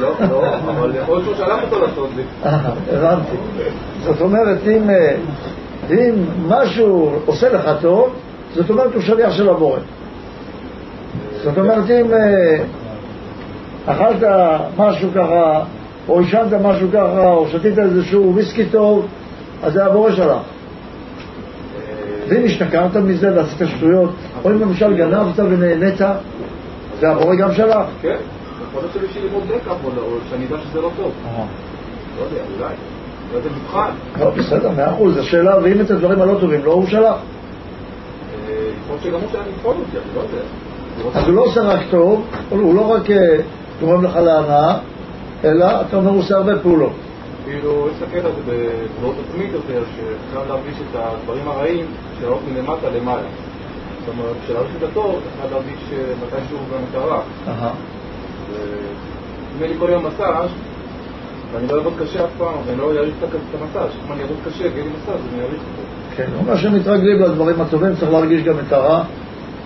לא, 0.00 0.12
לא, 0.30 0.56
אבל 0.56 0.94
יכול 0.96 1.14
להיות 1.14 1.24
שהוא 1.24 1.46
שלח 1.46 1.62
אותו 1.62 1.86
לעשות 1.86 2.08
זה. 2.16 2.22
אה, 2.44 2.58
הבנתי. 2.92 3.36
זאת 4.04 4.20
אומרת, 4.20 4.58
אם, 4.66 4.90
אה, 4.90 5.16
אם 5.90 6.14
משהו 6.48 7.12
עושה 7.26 7.52
לך 7.52 7.70
טוב, 7.80 8.12
זאת 8.54 8.70
אומרת 8.70 8.94
הוא 8.94 9.02
שליח 9.02 9.32
של 9.32 9.48
הבורא. 9.48 9.78
זאת 11.42 11.58
אומרת, 11.58 11.90
אם 11.90 12.14
אה, 12.14 12.64
אכלת 13.86 14.22
משהו 14.76 15.08
ככה, 15.14 15.62
או 16.08 16.20
עישנת 16.20 16.52
משהו 16.62 16.88
ככה, 16.92 17.30
או 17.30 17.48
שתית 17.48 17.78
איזשהו 17.78 18.32
וויסקי 18.34 18.64
טוב, 18.64 19.06
אז 19.62 19.72
זה 19.72 19.86
הבורא 19.86 20.12
שלך. 20.12 20.38
ואם 22.28 22.44
השתכרת 22.44 22.96
מזה 22.96 23.36
ועשית 23.36 23.68
שטויות, 23.68 24.10
או 24.44 24.50
אם 24.50 24.60
למשל 24.60 24.96
גנבת 24.96 25.38
ונהנית, 25.38 26.00
זה 27.00 27.08
הבורא 27.10 27.34
גם 27.34 27.54
שלך. 27.54 27.86
כן, 28.02 28.16
יכול 28.68 28.82
להיות 28.82 28.92
שבשביל 28.94 29.24
ללמוד 29.24 29.42
לקח, 29.54 29.74
או 29.84 29.90
לא, 29.96 30.02
שאני 30.30 30.46
אדע 30.46 30.56
שזה 30.64 30.80
לא 30.80 30.90
טוב. 30.96 31.12
לא 32.18 32.24
יודע, 32.24 32.42
אולי. 32.58 32.74
לא 33.32 33.38
יודע, 33.38 33.50
מבחן. 33.50 33.90
לא, 34.20 34.30
בסדר, 34.30 34.70
מאה 34.70 34.90
אחוז, 34.90 35.16
השאלה, 35.16 35.58
ואם 35.62 35.80
את 35.80 35.90
הדברים 35.90 36.20
הלא 36.20 36.38
טובים, 36.40 36.64
לא 36.64 36.72
הוא 36.72 36.86
שלח. 36.86 37.02
אה, 37.04 38.54
יכול 38.84 38.96
שגם 39.02 39.20
הוא 39.20 39.40
לבחון 39.56 39.76
אותי, 39.76 39.96
אני 39.96 40.14
לא 40.14 40.20
יודע. 40.20 41.18
אז 41.18 41.24
הוא 41.26 41.34
לא 41.34 41.42
עושה 41.42 41.60
רק 41.60 41.80
טוב, 41.90 42.24
הוא 42.48 42.74
לא 42.74 42.92
רק 42.92 43.10
אה, 43.10 43.36
גורם 43.80 44.04
לך 44.04 44.16
להנאה, 44.16 44.78
אלא 45.44 45.80
אתה 45.80 45.96
אומר 45.96 46.10
הוא 46.10 46.18
עושה 46.18 46.36
הרבה 46.36 46.58
פעולות. 46.58 46.92
כאילו, 47.44 47.86
להסתכל 47.86 48.26
על 48.26 48.32
זה 48.46 48.68
בצורות 48.96 49.16
עצמית 49.28 49.52
יותר, 49.52 49.82
שאפשר 49.96 50.48
להרגיש 50.48 50.78
את 50.90 50.96
הדברים 50.96 51.48
הרעים 51.48 51.86
שלאות 52.20 52.40
מלמטה 52.52 52.90
למעלה. 52.96 53.28
זאת 54.00 54.14
אומרת, 54.14 54.36
כשלהרגיש 54.44 54.76
את 54.78 54.82
הטוב, 54.82 55.20
אפשר 55.28 55.54
להרגיש 55.54 55.82
אה, 55.92 56.14
מתישהו 56.22 56.58
במטרה. 56.70 57.20
אהה. 57.48 57.70
אם 59.54 59.60
יהיה 59.60 59.72
לי 59.72 59.78
כל 59.78 59.88
יום 59.90 60.06
מסאז' 60.06 60.50
ואני 61.52 61.68
לא 61.68 61.76
אעבוד 61.76 61.92
קשה 62.02 62.24
אף 62.24 62.30
פעם, 62.38 62.54
ואני 62.66 62.78
לא 62.78 62.92
אעריך 62.92 63.14
את 63.18 63.28
את 63.28 63.60
המסאז'. 63.60 63.90
אם 64.06 64.12
אני 64.12 64.22
אעבוד 64.22 64.36
קשה 64.46 64.64
ויהיה 64.64 64.84
לי 64.84 64.90
מסאז', 64.90 65.20
אני 65.32 65.42
אעריך 65.42 65.60
אותו. 65.60 65.82
כן, 66.16 66.26
אומר 66.38 66.56
שמתרגלים 66.56 67.20
לדברים 67.20 67.60
הטובים, 67.60 67.96
צריך 67.96 68.12
להרגיש 68.12 68.42
גם 68.42 68.54
את 68.66 68.72
הרע. 68.72 69.04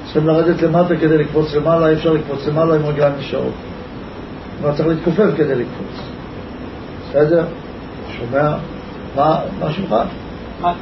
צריכים 0.04 0.26
לרדת 0.26 0.62
למטה 0.62 0.96
כדי 0.96 1.18
לקפוץ 1.18 1.54
למעלה, 1.54 1.88
אי 1.88 1.94
אפשר 1.94 2.12
לקפוץ 2.12 2.46
למעלה 2.46 2.74
עם 2.74 2.86
רגליים 2.86 3.12
נשארות. 3.18 3.52
אבל 4.62 4.74
צריך 4.74 4.88
להתכופף 4.88 5.26
כדי 5.36 5.54
לקפוץ. 5.54 6.02
בסדר? 7.08 7.44
שומע? 8.18 8.56
מה, 9.16 9.40
מה 9.60 9.72
שמך? 9.72 9.94
מתי. 10.60 10.76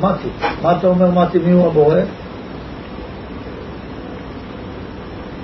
מתי. 0.00 0.28
מה 0.62 0.78
אתה 0.78 0.86
אומר 0.86 1.10
מתי? 1.10 1.38
מי 1.38 1.52
הוא 1.52 1.66
הבורא? 1.66 1.96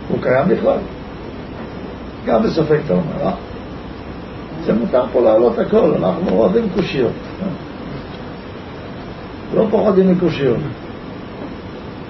הוא 0.09 0.23
קיים 0.23 0.49
בכלל? 0.49 0.79
גם 2.27 2.43
בספק 2.43 2.79
אתה 2.85 2.95
אומר, 2.95 3.27
אה? 3.27 3.33
זה 4.65 4.73
מותר 4.73 5.05
פה 5.13 5.21
להעלות 5.21 5.59
הכל, 5.59 5.93
אנחנו 5.99 6.31
אוהבים 6.31 6.69
קושיות. 6.75 7.13
לא 9.55 9.67
פוחדים 9.71 10.13
מקושיות. 10.13 10.59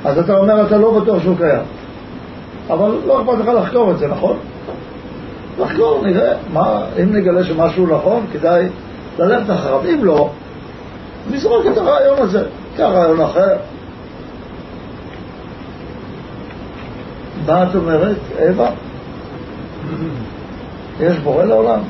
אז 0.04 0.18
אתה 0.18 0.36
אומר, 0.36 0.66
אתה 0.66 0.78
לא 0.78 1.00
בטוח 1.00 1.22
שהוא 1.22 1.36
קיים. 1.36 1.62
אבל 2.70 2.90
לא 3.06 3.22
אכפת 3.22 3.38
לך 3.38 3.48
לחקור 3.48 3.90
את 3.90 3.98
זה, 3.98 4.08
נכון? 4.08 4.36
לחקור, 5.58 6.06
נראה. 6.06 6.36
מה, 6.52 6.84
אם 7.02 7.16
נגלה 7.16 7.44
שמשהו 7.44 7.86
נכון, 7.86 8.26
כדאי 8.32 8.68
ללכת 9.18 9.50
אחריו. 9.50 9.80
אם 9.94 10.04
לא, 10.04 10.30
נזרוק 11.30 11.66
את 11.72 11.78
הרעיון 11.78 12.18
הזה. 12.18 12.44
קח 12.76 12.84
רעיון 12.84 13.20
אחר. 13.20 13.56
מה 17.46 17.62
את 17.62 17.74
אומרת, 17.74 18.16
אווה? 18.48 18.70
יש 21.00 21.18
בורא 21.18 21.44
לעולם? 21.44 21.80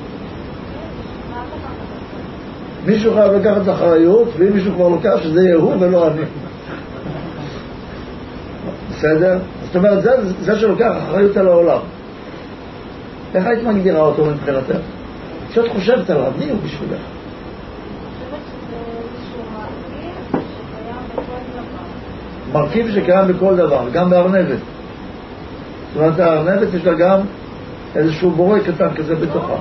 מישהו 2.86 3.14
חייב 3.14 3.32
לקחת 3.32 3.68
אחריות, 3.72 4.28
ואם 4.38 4.52
מישהו 4.52 4.72
כבר 4.74 4.88
לוקח, 4.88 5.14
שזה 5.22 5.42
יהיה 5.42 5.56
הוא 5.56 5.74
ולא 5.80 6.08
אני. 6.08 6.22
בסדר? 8.90 9.38
זאת 9.66 9.76
אומרת, 9.76 10.02
זה, 10.02 10.10
זה 10.40 10.60
שלוקח 10.60 10.92
אחריות 11.08 11.36
על 11.36 11.48
העולם. 11.48 11.78
איך 13.34 13.46
היית 13.46 13.64
מגדירה 13.64 14.00
אותו 14.00 14.24
מבחינתך? 14.24 14.76
כשאת 15.50 15.68
חושבת 15.68 16.10
עליו, 16.10 16.32
מי 16.38 16.50
הוא 16.50 16.58
בשבילך? 16.64 17.00
מרכיב 22.52 22.90
שקיים 22.90 23.28
בכל 23.28 23.56
דבר, 23.56 23.88
גם 23.92 24.10
בארנבת. 24.10 24.58
זאת 25.94 26.02
אומרת, 26.02 26.18
הארנבת 26.18 26.74
יש 26.74 26.84
לה 26.84 26.94
גם 26.94 27.20
איזשהו 27.94 28.30
בורא 28.30 28.58
קטן 28.58 28.94
כזה 28.94 29.14
בתוכה. 29.14 29.56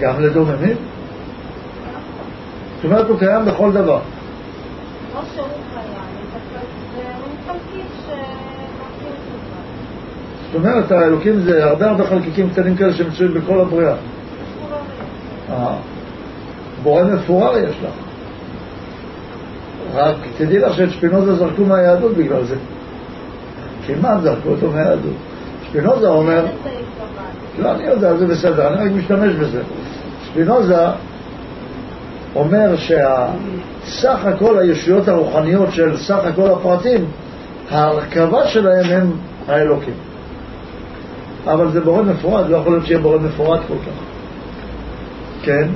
גם 0.00 0.20
לדוממים? 0.22 0.76
זאת 2.76 2.84
אומרת, 2.84 3.08
הוא 3.08 3.18
קיים 3.18 3.44
בכל 3.44 3.72
דבר. 3.72 4.00
לא 5.14 5.20
שהוא 5.34 5.46
קיים, 5.74 5.92
זה 6.96 7.02
מין 7.02 7.36
חלקיק 7.46 7.86
שמרכיב 8.06 9.12
את 10.34 10.41
זאת 10.52 10.60
אומרת, 10.60 10.92
האלוקים 10.92 11.40
זה 11.40 11.64
הרבה 11.64 11.90
הרבה 11.90 12.06
חלקיקים 12.06 12.50
קטנים 12.50 12.76
כאלה 12.76 12.92
שמצויים 12.92 13.34
בכל 13.34 13.60
הבריאה. 13.60 13.94
אה, 15.50 15.74
בורא 16.82 17.02
מפורר 17.02 17.58
יש 17.58 17.76
לך. 17.84 17.92
רק 19.94 20.16
תדעי 20.38 20.58
לך 20.58 20.74
שאת 20.74 20.90
שפינוזה 20.90 21.34
זרקו 21.34 21.64
מהיהדות 21.64 22.16
בגלל 22.16 22.44
זה. 22.44 22.56
כמעט 23.86 24.22
זרקו 24.22 24.48
אותו 24.48 24.70
מהיהדות. 24.70 25.14
שפינוזה 25.68 26.08
אומר, 26.08 26.46
לא, 27.58 27.72
אני 27.72 27.84
יודע, 27.84 28.16
זה 28.16 28.26
בסדר, 28.26 28.68
אני 28.68 28.76
רק 28.84 28.92
משתמש 28.96 29.34
בזה. 29.34 29.62
שפינוזה 30.26 30.86
אומר 32.34 32.76
שהסך 32.76 34.24
הכל 34.24 34.58
הישויות 34.58 35.08
הרוחניות 35.08 35.72
של 35.72 35.96
סך 35.96 36.24
הכל 36.24 36.50
הפרטים, 36.50 37.04
ההרכבה 37.70 38.46
שלהם 38.46 38.84
הם 38.84 39.12
האלוקים. 39.48 40.11
אבל 41.46 41.70
זה 41.70 41.80
בורא 41.80 42.02
מפורט, 42.02 42.46
לא 42.48 42.56
יכול 42.56 42.72
להיות 42.72 42.86
שיהיה 42.86 43.00
בורא 43.00 43.18
מפורט 43.18 43.60
כל 43.68 43.74
כך. 43.74 43.92
כן? 45.42 45.68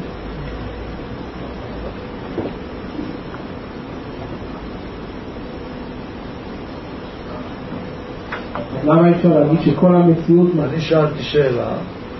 למה 8.84 9.08
אי 9.08 9.12
אפשר 9.12 9.40
להגיד 9.40 9.60
שכל 9.60 9.96
המציאות... 9.96 10.50
אני 10.64 10.80
שאלתי 10.80 11.22
שאלה, 11.22 11.68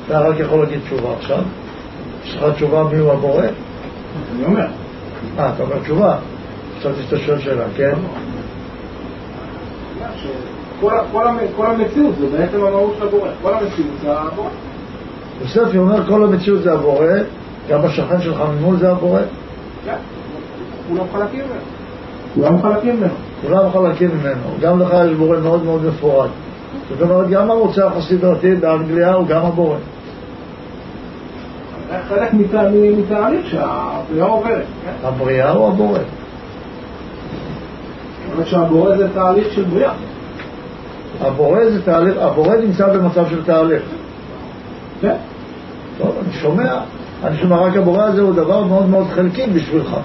אתה 0.06 0.20
רק 0.20 0.40
יכול 0.40 0.58
להגיד 0.58 0.80
תשובה 0.84 1.14
עכשיו? 1.18 1.42
יש 2.24 2.36
לך 2.36 2.54
תשובה 2.54 2.84
מי 2.92 2.98
הוא 2.98 3.12
הבורא? 3.12 3.42
אני 4.36 4.44
אומר. 4.44 4.66
אה, 5.38 5.52
אתה 5.54 5.62
אומר 5.62 5.78
תשובה? 5.78 6.16
חשבתי 6.78 7.02
שאתה 7.02 7.18
שואל 7.18 7.38
שאלה, 7.40 7.64
כן? 7.76 7.94
כל 10.80 11.66
המציאות 11.66 12.14
זה 12.20 12.26
בעצם 12.26 12.64
המהות 12.64 12.94
של 12.98 13.06
הבורא. 13.06 13.28
כל 13.42 13.54
המציאות 13.54 13.90
זה 14.02 14.12
הבורא. 14.12 14.48
יוסף 15.40 15.76
אומר 15.76 16.06
כל 16.06 16.24
המציאות 16.24 16.62
זה 16.62 16.72
הבורא, 16.72 17.06
גם 17.68 17.84
השכן 17.84 18.20
שלך 18.20 18.42
ממול 18.58 18.76
זה 18.76 18.90
הבורא, 18.90 19.20
כן. 19.84 19.96
כולם 20.88 21.04
חלקים 21.12 21.40
ממנו. 21.40 21.60
כולם 22.34 22.62
חלקים 22.62 22.96
ממנו. 22.96 23.14
כולם 23.42 23.70
חלקים 23.72 24.10
ממנו, 24.18 24.56
גם 24.60 24.80
לך 24.80 24.96
יש 25.06 25.12
בורא 25.16 25.38
מאוד 25.38 25.64
מאוד 25.64 25.84
מפורט. 25.84 26.30
זאת 26.88 27.02
אומרת, 27.02 27.28
גם 27.28 27.50
הרוצח 27.50 27.92
הסדרתי 27.96 28.54
באנגליה 28.54 29.12
הוא 29.12 29.26
גם 29.26 29.46
הבורא. 29.46 29.76
חלק 32.08 32.30
מתהליך 32.96 33.50
שהבריאה 33.50 34.26
עוברת. 34.26 34.64
כן? 34.84 35.08
הבריאה 35.08 35.50
הוא 35.50 35.68
הבורא. 35.68 35.98
זאת 35.98 36.08
אומרת 38.32 38.46
שהבורא 38.46 38.96
זה 38.96 39.08
תהליך 39.14 39.52
של 39.52 39.64
בריאה. 39.64 39.92
הבורא 41.20 41.70
זה 41.70 41.82
תהליך, 41.82 42.16
הבורא 42.18 42.56
נמצא 42.56 42.92
במצב 42.92 43.24
של 43.30 43.44
תהליך. 43.44 43.82
כן. 45.00 45.16
טוב, 45.98 46.14
אני 46.24 46.32
שומע, 46.32 46.80
אני 47.24 47.36
שומע 47.36 47.56
רק 47.56 47.76
הבורא 47.76 48.02
הזה 48.02 48.20
הוא 48.20 48.34
דבר 48.34 48.64
מאוד 48.64 48.88
מאוד 48.88 49.06
חלקי 49.14 49.46
בשבילך. 49.46 49.96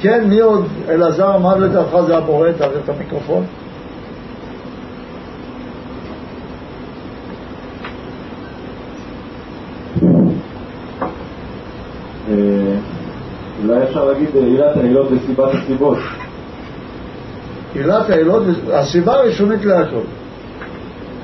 כן, 0.00 0.24
מי 0.28 0.40
עוד? 0.40 0.66
אלעזר, 0.88 1.38
מה 1.38 1.56
לדעתך 1.56 1.96
זה 2.06 2.16
הבורא? 2.16 2.52
תעביר 2.52 2.78
את 2.84 2.88
המיקרופון. 2.88 3.44
אה, 12.28 12.34
אולי 13.64 13.82
אפשר 13.82 14.04
להגיד 14.04 14.28
אה, 14.36 14.40
עילת 14.40 14.76
העילות 14.76 15.08
וסיבת 15.10 15.54
הסיבות. 15.54 15.98
עילת 17.74 18.10
העילות, 18.10 18.42
הסיבה 18.72 19.12
הראשונית 19.12 19.64
להכל. 19.64 20.15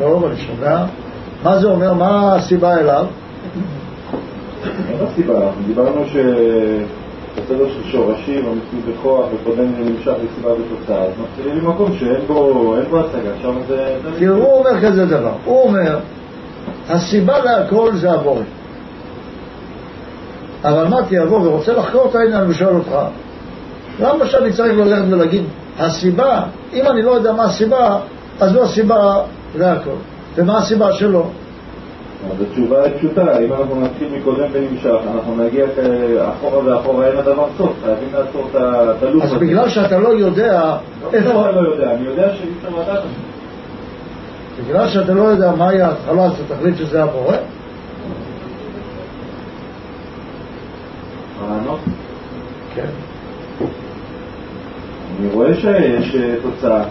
טוב, 0.02 0.24
אני 0.24 0.36
שומע. 0.36 0.84
מה 1.42 1.58
זה 1.58 1.66
אומר? 1.66 1.92
מה 1.92 2.34
הסיבה 2.34 2.78
אליו? 2.78 3.06
אין 4.64 4.98
לה 5.00 5.06
סיבה, 5.14 5.34
אנחנו 5.34 5.62
דיברנו 5.66 6.04
שבסדר 6.06 7.68
של 7.68 7.90
שורשים, 7.90 8.46
המציאות 8.46 8.84
בכוח, 8.88 9.26
וקודם 9.34 9.64
נמשך 9.78 10.12
לסיבה 10.24 10.52
ותוצאה, 10.52 11.02
אז 11.02 11.10
מתחילים 11.22 11.64
ממקום 11.64 11.92
שאין 11.98 12.26
בו 12.26 12.74
אין 12.76 12.84
בו 12.90 13.00
השגה, 13.00 13.30
שם 13.42 13.54
זה... 13.68 13.96
זה 14.02 14.10
תראו, 14.18 14.36
הוא 14.36 14.58
אומר 14.58 14.80
כזה 14.82 15.06
דבר. 15.06 15.32
הוא 15.44 15.62
אומר, 15.62 15.98
הסיבה 16.88 17.38
להכל 17.38 17.90
זה 17.94 18.12
הבורא. 18.12 18.42
אבל 20.64 20.88
מתי 20.88 21.14
יבוא 21.14 21.38
ורוצה 21.38 21.72
לחקור 21.72 22.06
את 22.10 22.14
העניין 22.14 22.50
ושואל 22.50 22.74
אותך, 22.74 22.96
למה 24.00 24.26
שאני 24.26 24.52
צריך 24.52 24.78
ללכת 24.78 25.04
ולהגיד, 25.10 25.42
הסיבה, 25.78 26.42
אם 26.72 26.86
אני 26.86 27.02
לא 27.02 27.10
יודע 27.10 27.32
מה 27.32 27.44
הסיבה, 27.44 27.98
אז 28.40 28.52
זו 28.52 28.62
הסיבה 28.62 29.22
להכל. 29.58 29.90
ומה 30.36 30.58
הסיבה 30.58 30.92
שלו? 30.92 31.26
אז 32.30 32.42
התשובה 32.42 32.84
היא 32.84 32.92
פשוטה, 32.98 33.38
אם 33.38 33.52
אנחנו 33.52 33.80
נתחיל 33.80 34.08
מקודם 34.18 34.44
ונמשך, 34.52 34.94
אנחנו 35.14 35.36
נגיע 35.44 35.64
אחורה 36.30 36.64
ואחורה, 36.64 37.06
אין 37.06 37.16
לדבר 37.16 37.46
סוף, 37.58 37.72
חייבים 37.84 38.08
לעצור 38.12 38.48
את 38.50 38.56
ה- 38.56 38.92
את 38.98 39.02
הלופ 39.02 39.22
אז 39.22 39.30
הזה. 39.32 39.38
בגלל 39.38 39.68
שאתה 39.68 39.98
לא 39.98 40.08
יודע 40.08 40.76
איפה 41.12 41.16
איפה, 41.30 41.48
אני 41.48 41.54
לא 41.56 41.60
יודע? 41.60 41.94
אני 41.94 42.06
יודע 42.06 42.28
שאי 42.34 42.48
אפשר 42.58 42.80
לדעת 42.80 43.02
זה. 43.02 43.08
בגלל 44.68 44.88
שאתה 44.88 45.12
לא 45.14 45.22
יודע 45.22 45.52
מהי 45.52 45.82
ההתחלה, 45.82 46.24
אז 46.24 46.32
אתה 46.32 46.54
תחליט 46.54 46.76
שזה 46.76 47.02
הבורא? 47.02 47.36
כן. 52.74 52.86
אני 55.20 55.28
רואה 55.32 55.54
שיש 55.54 56.14
אה, 56.14 56.34
תוצאה, 56.42 56.82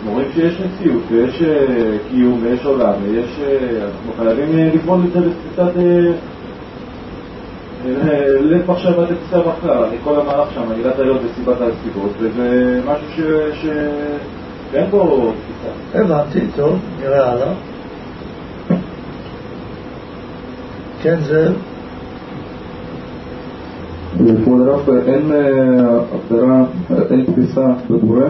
אנחנו 0.00 0.14
רואים 0.14 0.28
שיש 0.34 0.60
מציאות 0.60 1.02
ויש 1.10 1.42
אה, 1.42 1.96
קיום 2.10 2.40
ויש 2.42 2.64
עולם 2.64 2.92
ויש... 3.02 3.40
אה, 3.42 3.84
אנחנו 3.84 4.12
חייבים 4.24 4.58
אה, 4.58 4.70
לפעול 4.74 5.00
את 5.06 5.12
זה 5.12 5.20
לתפיסת... 5.20 5.76
אה, 5.76 6.12
לב 8.40 8.70
מחשבה 8.70 9.02
לתפיסה 9.02 9.36
אני 9.88 9.96
כל 10.04 10.20
המהלך 10.20 10.48
שם, 10.54 10.62
עילת 10.76 10.98
העילות 10.98 11.20
וסיבת 11.24 11.56
הסיבות, 11.60 12.10
וזה 12.18 12.80
משהו 12.86 13.06
ש... 13.16 13.20
ש- 13.62 13.66
שאין 14.72 14.90
בו 14.90 15.32
תפיסה. 15.32 16.00
הבנתי, 16.04 16.40
טוב, 16.56 16.78
נראה 17.00 17.32
הלאה. 17.32 17.52
כן, 21.02 21.16
זאב? 21.20 21.52
לכבוד 24.20 24.68
הרב, 24.68 24.90
אין 27.10 27.24
תפיסה 27.24 27.66
בבורא, 27.90 28.26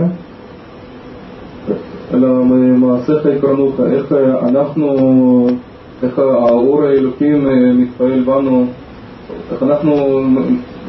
אלא 2.21 2.45
ממעשיך 2.45 3.27
יקרנוך, 3.37 3.81
איך 3.93 4.13
אה, 4.13 4.49
אנחנו, 4.49 5.47
איך 6.03 6.19
האור 6.19 6.83
האלוקים 6.83 7.47
אה, 7.47 7.73
מתפעל 7.73 8.21
בנו, 8.21 8.67
איך 9.53 9.63
אנחנו 9.63 10.21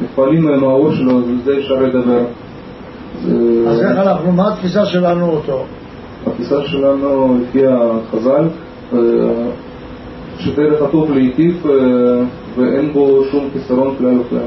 מתפעלים 0.02 0.44
מהאור 0.60 0.92
שלו, 0.92 1.14
ועל 1.14 1.36
זה 1.44 1.58
אפשר 1.58 1.74
לדבר. 1.74 2.24
אז 3.68 3.80
איך 3.80 3.98
אנחנו, 3.98 4.32
מה 4.32 4.52
התפיסה 4.52 4.86
שלנו 4.86 5.30
אותו? 5.30 5.64
התפיסה 6.26 6.62
שלנו 6.64 7.38
לפי 7.42 7.62
החז"ל, 7.66 8.48
אה, 8.92 8.98
שדרך 10.38 10.82
הטוב 10.82 11.12
להיטיב 11.12 11.66
ואין 12.56 12.92
בו 12.92 13.24
שום 13.30 13.48
חיסרון 13.52 13.94
כלל 13.98 14.18
וכלל. 14.20 14.38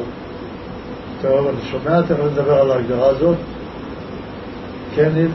טוב, 1.22 1.48
אני 1.48 1.72
שומע, 1.72 2.02
תכף 2.02 2.24
נדבר 2.32 2.54
על 2.54 2.72
ההגדרה 2.72 3.08
הזאת. 3.08 3.36
כן, 4.96 5.10
ניב? 5.16 5.32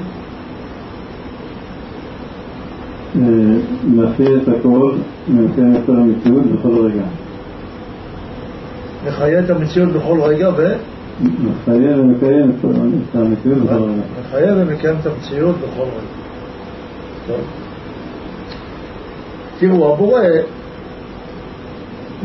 להפעיל 3.95 4.41
את 4.43 4.49
הכל 4.49 4.93
ונותן 5.29 5.77
את 5.77 5.89
המציאות 5.89 6.47
בכל 6.47 6.87
רגע. 6.87 7.03
מחיה 9.07 9.41
את 9.41 9.51
המציאות 9.51 9.89
בכל 9.89 10.21
רגע, 10.23 10.51
ו... 10.57 10.73
מחיה 11.21 12.01
ומקיים 12.01 12.51
את 12.61 13.17
המציאות 13.17 13.59
בכל 13.59 13.75
רגע. 13.75 14.03
מחיה 14.21 14.55
ומקיים 14.57 14.97
את 15.01 15.07
המציאות 15.07 15.57
בכל 15.57 15.83
רגע. 15.83 16.21
טוב. 17.27 17.41
תראו, 19.59 19.95
הבורא, 19.95 20.23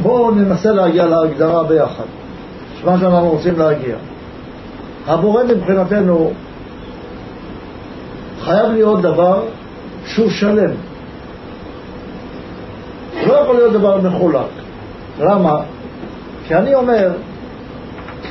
בואו 0.02 0.32
ננסה 0.32 0.72
להגיע 0.72 1.06
להגדרה 1.06 1.64
ביחד. 1.64 2.04
מה 2.86 3.00
שאנחנו 3.00 3.30
רוצים 3.30 3.60
להגיע. 3.60 3.96
הבורא 5.08 5.44
מבחינתנו 5.44 6.32
חייב 8.42 8.72
להיות 8.72 9.02
דבר 9.02 9.44
שהוא 10.16 10.30
שלם. 10.30 10.72
לא 13.28 13.34
יכול 13.34 13.56
להיות 13.56 13.74
דבר 13.74 14.02
מחולק. 14.02 14.50
למה? 15.20 15.60
כי 16.48 16.56
אני 16.56 16.76
אומר, 16.76 17.12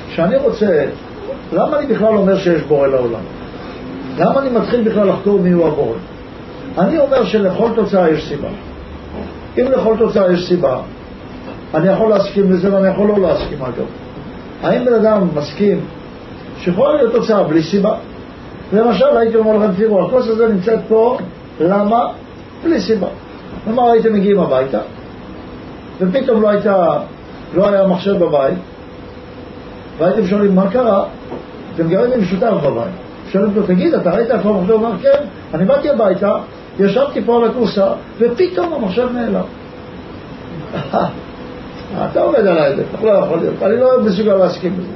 כשאני 0.08 0.36
רוצה, 0.36 0.84
למה 1.52 1.78
אני 1.78 1.86
בכלל 1.86 2.16
אומר 2.16 2.38
שיש 2.38 2.62
בורא 2.62 2.86
לעולם? 2.86 3.20
למה 4.18 4.40
אני 4.40 4.50
מתחיל 4.50 4.82
בכלל 4.82 5.08
לחקור 5.08 5.38
מיהו 5.38 5.66
הבורא? 5.66 5.96
אני 6.78 6.98
אומר 6.98 7.24
שלכל 7.24 7.70
תוצאה 7.74 8.10
יש 8.10 8.28
סיבה. 8.28 8.48
אם 9.58 9.66
לכל 9.72 9.94
תוצאה 9.98 10.32
יש 10.32 10.48
סיבה, 10.48 10.80
אני 11.74 11.88
יכול 11.88 12.10
להסכים 12.10 12.52
לזה 12.52 12.74
ואני 12.74 12.88
יכול 12.88 13.08
לא 13.08 13.18
להסכים 13.18 13.62
אגב. 13.62 13.86
האם 14.62 14.84
בן 14.84 14.94
אדם 14.94 15.28
מסכים 15.34 15.80
שיכולה 16.58 16.92
להיות 16.96 17.12
תוצאה 17.12 17.42
בלי 17.42 17.62
סיבה? 17.62 17.94
למשל, 18.72 19.16
הייתי 19.16 19.36
אומר 19.36 19.56
לכם, 19.56 19.74
תראו, 19.76 20.06
הכוס 20.06 20.28
הזה 20.28 20.48
נמצאת 20.48 20.78
פה, 20.88 21.18
למה? 21.60 22.06
בלי 22.64 22.80
סיבה. 22.80 23.06
כלומר, 23.64 23.90
הייתם 23.90 24.12
מגיעים 24.12 24.40
הביתה, 24.40 24.78
ופתאום 26.00 26.42
לא 26.42 26.48
הייתה, 26.48 26.98
לא 27.54 27.68
היה 27.68 27.86
מחשב 27.86 28.18
בבית, 28.18 28.58
והייתם 29.98 30.26
שואלים 30.26 30.54
מה 30.54 30.70
קרה, 30.70 31.04
אתם 31.74 31.88
גרים 31.88 32.12
עם 32.12 32.24
שותף 32.24 32.52
בבית. 32.64 32.92
שואלים 33.28 33.50
אותו, 33.56 33.66
תגיד, 33.66 33.94
אתה 33.94 34.10
ראית 34.10 34.30
איפה 34.30 34.48
המחשב? 34.48 34.70
הוא 34.70 34.84
אומר, 34.84 34.98
כן, 35.02 35.24
אני 35.54 35.64
באתי 35.64 35.90
הביתה, 35.90 36.36
ישבתי 36.78 37.24
פה 37.24 37.36
על 37.36 37.50
הכורסה, 37.50 37.92
ופתאום 38.18 38.72
המחשב 38.72 39.08
נעלם. 39.14 39.44
אתה 42.10 42.20
עובד 42.20 42.46
עליי, 42.46 42.76
לא 43.02 43.10
יכול 43.10 43.38
להיות, 43.38 43.54
אני 43.62 43.76
לא 43.76 44.00
מסוגל 44.00 44.34
להסכים 44.34 44.72
לזה. 44.78 44.92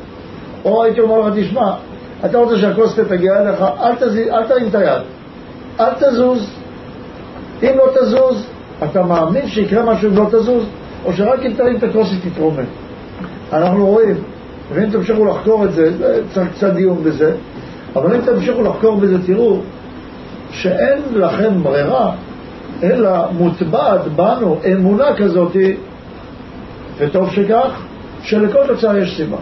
או 0.65 0.85
הייתי 0.85 1.01
אומר 1.01 1.21
לך, 1.21 1.35
תשמע, 1.37 1.73
אתה 2.25 2.39
רוצה 2.39 2.59
שהכוס 2.59 3.01
תגיע 3.09 3.43
אליך, 3.43 3.65
אל 4.33 4.45
תרים 4.45 4.69
את 4.69 4.75
היד, 4.75 5.03
אל 5.81 5.95
תזוז. 5.99 6.51
אם 7.62 7.72
לא 7.76 7.85
תזוז, 8.01 8.47
אתה 8.85 9.03
מאמין 9.03 9.49
שיקרה 9.49 9.83
משהו 9.93 10.11
אם 10.11 10.16
לא 10.16 10.26
תזוז, 10.31 10.64
או 11.05 11.12
שרק 11.12 11.41
אם 11.47 11.53
תרים 11.57 11.76
את 11.76 11.83
הכוס 11.83 12.09
היא 12.11 12.33
תתרומם. 12.33 12.64
אנחנו 13.53 13.87
רואים, 13.87 14.16
ואם 14.74 14.91
תמשיכו 14.91 15.24
לחקור 15.24 15.64
את 15.64 15.72
זה, 15.72 15.93
צריך 16.33 16.49
קצת 16.53 16.72
דיון 16.72 17.05
בזה, 17.05 17.35
אבל 17.97 18.14
אם 18.14 18.20
תמשיכו 18.20 18.62
לחקור 18.62 18.97
בזה, 18.97 19.26
תראו 19.26 19.61
שאין 20.51 21.03
לכם 21.12 21.62
ברירה, 21.62 22.12
אלא 22.83 23.11
מוטבעת 23.33 24.01
בנו 24.16 24.59
אמונה 24.72 25.16
כזאת, 25.16 25.57
וטוב 26.99 27.31
שכך, 27.31 27.83
שלכל 28.22 28.66
תוצאה 28.66 28.99
יש 28.99 29.16
סיבה. 29.16 29.37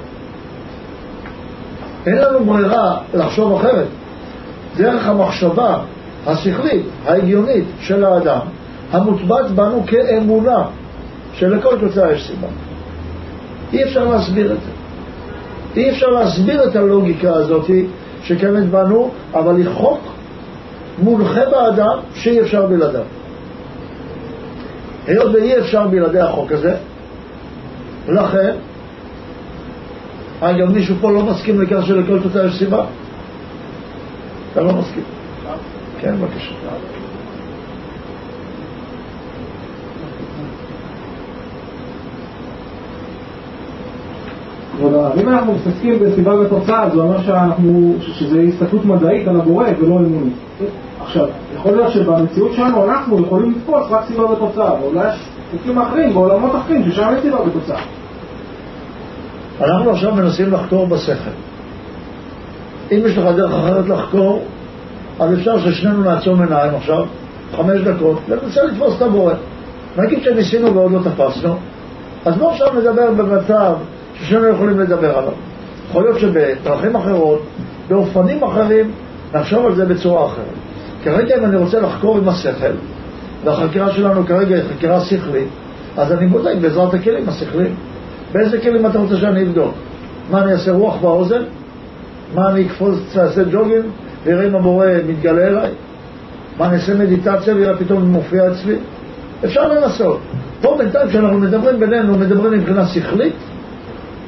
אין 2.06 2.18
לנו 2.18 2.44
ברירה 2.44 2.98
לחשוב 3.14 3.52
אחרת. 3.52 3.86
דרך 4.76 5.08
המחשבה 5.08 5.78
השכלית, 6.26 6.86
ההגיונית 7.04 7.64
של 7.80 8.04
האדם, 8.04 8.40
המוטבעת 8.90 9.50
בנו 9.50 9.84
כאמונה 9.86 10.64
שלכל 11.34 11.76
תוצאה 11.80 12.12
יש 12.12 12.26
סיבה. 12.26 12.48
אי 13.72 13.84
אפשר 13.84 14.04
להסביר 14.04 14.52
את 14.52 14.58
זה. 14.60 14.70
אי 15.76 15.90
אפשר 15.90 16.06
להסביר 16.06 16.68
את 16.68 16.76
הלוגיקה 16.76 17.34
הזאת 17.34 17.70
שקיימת 18.22 18.70
בנו, 18.70 19.10
אבל 19.34 19.56
היא 19.56 19.66
חוק 19.74 20.00
מונחה 20.98 21.40
באדם 21.50 21.98
שאי 22.14 22.40
אפשר 22.40 22.66
בלעדיו. 22.66 23.04
היות 25.06 25.34
ואי 25.34 25.58
אפשר 25.58 25.86
בלעדי 25.86 26.20
החוק 26.20 26.52
הזה, 26.52 26.76
לכן, 28.08 28.52
אגב, 30.40 30.70
מישהו 30.70 30.96
פה 31.00 31.12
לא 31.12 31.22
מסכים 31.22 31.62
לכך 31.62 31.86
שלכל 31.86 32.22
תוצאה 32.22 32.46
יש 32.46 32.58
סיבה? 32.58 32.84
אתה 34.52 34.60
לא 34.60 34.72
מסכים. 34.72 35.15
כן, 36.00 36.16
בבקשה. 36.20 36.54
אם 45.20 45.28
אנחנו 45.28 45.52
מתעסקים 45.52 45.98
בסיבה 45.98 46.34
ותוצאה, 46.34 46.90
זה 46.90 47.00
אומר 47.00 47.22
שאנחנו, 47.22 47.94
שזה 48.00 48.40
הסתכלות 48.40 48.84
מדעית 48.84 49.28
על 49.28 49.36
הבורא 49.36 49.66
ולא 49.80 49.98
אמונית. 49.98 50.34
עכשיו, 51.02 51.28
יכול 51.54 51.72
להיות 51.72 51.92
שבמציאות 51.92 52.52
שלנו 52.52 52.84
אנחנו 52.84 53.20
יכולים 53.20 53.50
לתפוס 53.50 53.86
רק 53.90 54.04
סיבה 54.06 54.24
ותוצאה, 54.24 54.82
ואולי 54.82 55.08
יש 55.08 55.28
חוקים 55.50 55.78
אחרים 55.78 56.14
בעולמות 56.14 56.56
אחרים 56.56 56.90
ששם 56.90 57.08
יש 57.16 57.22
סיבה 57.22 57.40
ותוצאה. 57.40 57.80
אנחנו 59.60 59.90
עכשיו 59.90 60.14
מנסים 60.14 60.52
לחקור 60.52 60.86
בשכל. 60.86 61.30
אם 62.92 63.00
יש 63.06 63.18
לך 63.18 63.24
דרך 63.36 63.54
אחרת 63.54 63.88
לחקור, 63.88 64.42
אז 65.20 65.34
אפשר 65.34 65.58
ששנינו 65.58 66.02
נעצום 66.02 66.42
עיניים 66.42 66.74
עכשיו, 66.74 67.04
חמש 67.56 67.80
דקות, 67.80 68.18
וננסה 68.28 68.64
לתפוס 68.64 68.96
את 68.96 69.02
הבורא. 69.02 69.34
נגיד 69.96 70.22
שניסינו 70.22 70.74
ועוד 70.74 70.92
לא 70.92 70.98
תפסנו, 70.98 71.56
אז 72.24 72.36
בואו 72.36 72.50
עכשיו 72.50 72.68
נדבר 72.78 73.10
במצב 73.10 73.74
ששנינו 74.14 74.48
יכולים 74.48 74.80
לדבר 74.80 75.18
עליו. 75.18 75.32
יכול 75.88 76.02
להיות 76.02 76.18
שבדרכים 76.18 76.96
אחרות, 76.96 77.42
באופנים 77.88 78.44
אחרים, 78.44 78.90
נחשוב 79.34 79.66
על 79.66 79.74
זה 79.74 79.86
בצורה 79.86 80.26
אחרת. 80.26 80.44
כרגע 81.04 81.36
אם 81.38 81.44
אני 81.44 81.56
רוצה 81.56 81.80
לחקור 81.80 82.18
עם 82.18 82.28
השכל, 82.28 82.72
והחקירה 83.44 83.92
שלנו 83.92 84.26
כרגע 84.26 84.54
היא 84.54 84.64
חקירה 84.74 85.00
שכלית, 85.00 85.48
אז 85.96 86.12
אני 86.12 86.26
בודק 86.26 86.54
בעזרת 86.60 86.94
הכלים 86.94 87.28
השכליים. 87.28 87.74
באיזה 88.32 88.60
כלים 88.60 88.86
אתה 88.86 88.98
רוצה 88.98 89.16
שאני 89.16 89.42
אבדוק? 89.42 89.74
מה 90.30 90.42
אני 90.42 90.52
אעשה 90.52 90.72
רוח 90.72 90.96
באוזן? 90.96 91.42
מה 92.34 92.50
אני 92.50 92.66
אקפוץ, 92.66 93.16
אעשה 93.18 93.42
ג'וגים 93.52 93.82
ויראה 94.26 94.46
אם 94.46 94.56
הבורא 94.56 94.86
מתגלה 95.08 95.46
אליי? 95.46 95.70
מה 96.58 96.66
אני 96.66 96.74
אעשה 96.74 96.94
מדיטציה 96.94 97.54
ויראה 97.54 97.76
פתאום 97.76 98.02
מופיע 98.02 98.52
אצלי? 98.52 98.74
אפשר 99.44 99.72
לנסות. 99.72 100.20
פה 100.60 100.76
בינתיים 100.78 101.08
כשאנחנו 101.08 101.38
מדברים 101.38 101.80
בינינו, 101.80 102.18
מדברים 102.18 102.52
מבחינה 102.52 102.86
שכלית 102.86 103.34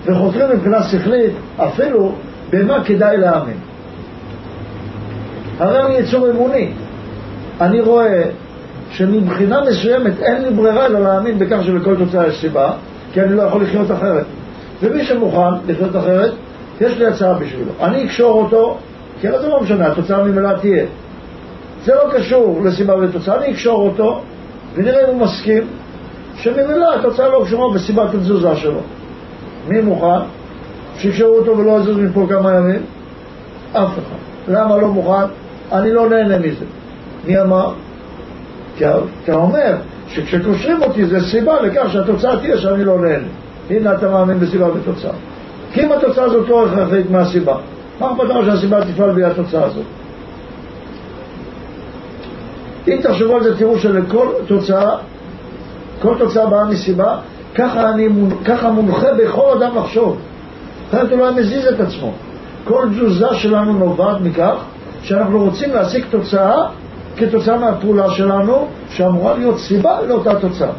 וחוקרים 0.04 0.48
מבחינה 0.54 0.82
שכלית 0.82 1.32
אפילו 1.56 2.12
במה 2.50 2.84
כדאי 2.84 3.16
להאמין. 3.16 3.56
הרי 5.58 5.82
אני 5.82 5.94
יצור 5.94 6.30
אמוני. 6.30 6.72
אני 7.60 7.80
רואה 7.80 8.22
שמבחינה 8.90 9.60
מסוימת 9.70 10.20
אין 10.20 10.42
לי 10.42 10.50
ברירה 10.50 10.86
אלא 10.86 11.00
להאמין 11.00 11.38
בכך 11.38 11.58
שלכל 11.64 11.96
תוצאה 11.96 12.26
יש 12.26 12.40
סיבה, 12.40 12.70
כי 13.12 13.20
אני 13.20 13.34
לא 13.34 13.42
יכול 13.42 13.62
לחיות 13.62 13.90
אחרת. 13.90 14.24
ומי 14.82 15.04
שמוכן 15.04 15.54
לחיות 15.66 15.96
אחרת, 15.96 16.32
יש 16.80 16.98
לי 16.98 17.06
הצעה 17.06 17.34
בשבילו. 17.34 17.72
אני 17.80 18.04
אקשור 18.04 18.42
אותו, 18.42 18.78
כי 19.20 19.28
הרי 19.28 19.38
זה 19.38 19.48
לא 19.48 19.60
משנה, 19.60 19.86
התוצאה 19.86 20.24
ממילא 20.24 20.52
תהיה. 20.60 20.84
זה 21.84 21.94
לא 21.94 22.18
קשור 22.18 22.60
לסיבה 22.64 22.94
ותוצאה, 22.96 23.36
אני 23.36 23.52
אקשור 23.52 23.88
אותו, 23.88 24.22
ונראה 24.74 25.04
אם 25.04 25.14
הוא 25.14 25.20
מסכים 25.20 25.62
שממילא 26.34 26.94
התוצאה 26.94 27.28
לא 27.28 27.42
קשורה 27.44 27.74
בסיבת 27.74 28.14
התזוזה 28.14 28.56
שלו. 28.56 28.80
מי 29.68 29.80
מוכן? 29.80 30.24
שיקשרו 30.98 31.38
אותו 31.38 31.58
ולא 31.58 31.80
יזוז 31.80 31.98
מפה 31.98 32.26
כמה 32.28 32.54
ימים? 32.54 32.82
אף 33.72 33.92
אחד. 33.92 34.48
למה 34.48 34.76
לא 34.76 34.88
מוכן? 34.88 35.26
אני 35.72 35.92
לא 35.92 36.08
נהנה 36.08 36.38
מזה. 36.38 36.64
מי 37.26 37.40
אמר? 37.40 37.72
כי 38.76 38.84
אתה 39.24 39.34
אומר 39.34 39.76
שכשקושרים 40.08 40.82
אותי 40.82 41.04
זה 41.04 41.20
סיבה 41.20 41.60
לכך 41.60 41.92
שהתוצאה 41.92 42.36
תהיה 42.36 42.58
שאני 42.58 42.84
לא 42.84 43.00
נהנה. 43.00 43.28
הנה 43.70 43.94
אתה 43.94 44.08
מאמין 44.08 44.40
בסיבה 44.40 44.66
ותוצאה. 44.66 45.12
כי 45.72 45.84
אם 45.84 45.92
התוצאה 45.92 46.24
הזאת 46.24 46.48
לא 46.48 46.66
הכרחית 46.66 47.10
מהסיבה, 47.10 47.56
מה 48.00 48.12
אכפת 48.12 48.24
לך 48.24 48.46
שהסיבה 48.46 48.84
תפעל 48.84 49.12
בלי 49.12 49.24
התוצאה 49.24 49.64
הזאת? 49.64 49.84
אם 52.88 52.98
תחשבו 53.02 53.36
על 53.36 53.42
זה 53.42 53.58
תראו 53.58 53.78
שלכל 53.78 54.28
תוצאה, 54.46 54.96
כל 56.02 56.14
תוצאה 56.18 56.46
באה 56.46 56.64
מסיבה, 56.64 57.16
ככה, 57.54 57.90
אני, 57.90 58.08
ככה 58.44 58.70
מונחה 58.70 59.06
בכל 59.18 59.50
אדם 59.56 59.76
לחשוב. 59.76 60.18
אחרת 60.90 61.10
הוא 61.10 61.18
לא 61.18 61.34
מזיז 61.34 61.66
את 61.66 61.80
עצמו. 61.80 62.12
כל 62.64 62.88
תזוזה 62.90 63.34
שלנו 63.34 63.72
נובעת 63.72 64.20
מכך 64.20 64.54
שאנחנו 65.02 65.44
רוצים 65.44 65.74
להשיג 65.74 66.04
תוצאה 66.10 66.68
כתוצאה 67.16 67.58
מהפעולה 67.58 68.10
שלנו, 68.10 68.66
שאמורה 68.90 69.34
להיות 69.38 69.58
סיבה 69.58 70.02
לאותה 70.08 70.40
תוצאה. 70.40 70.70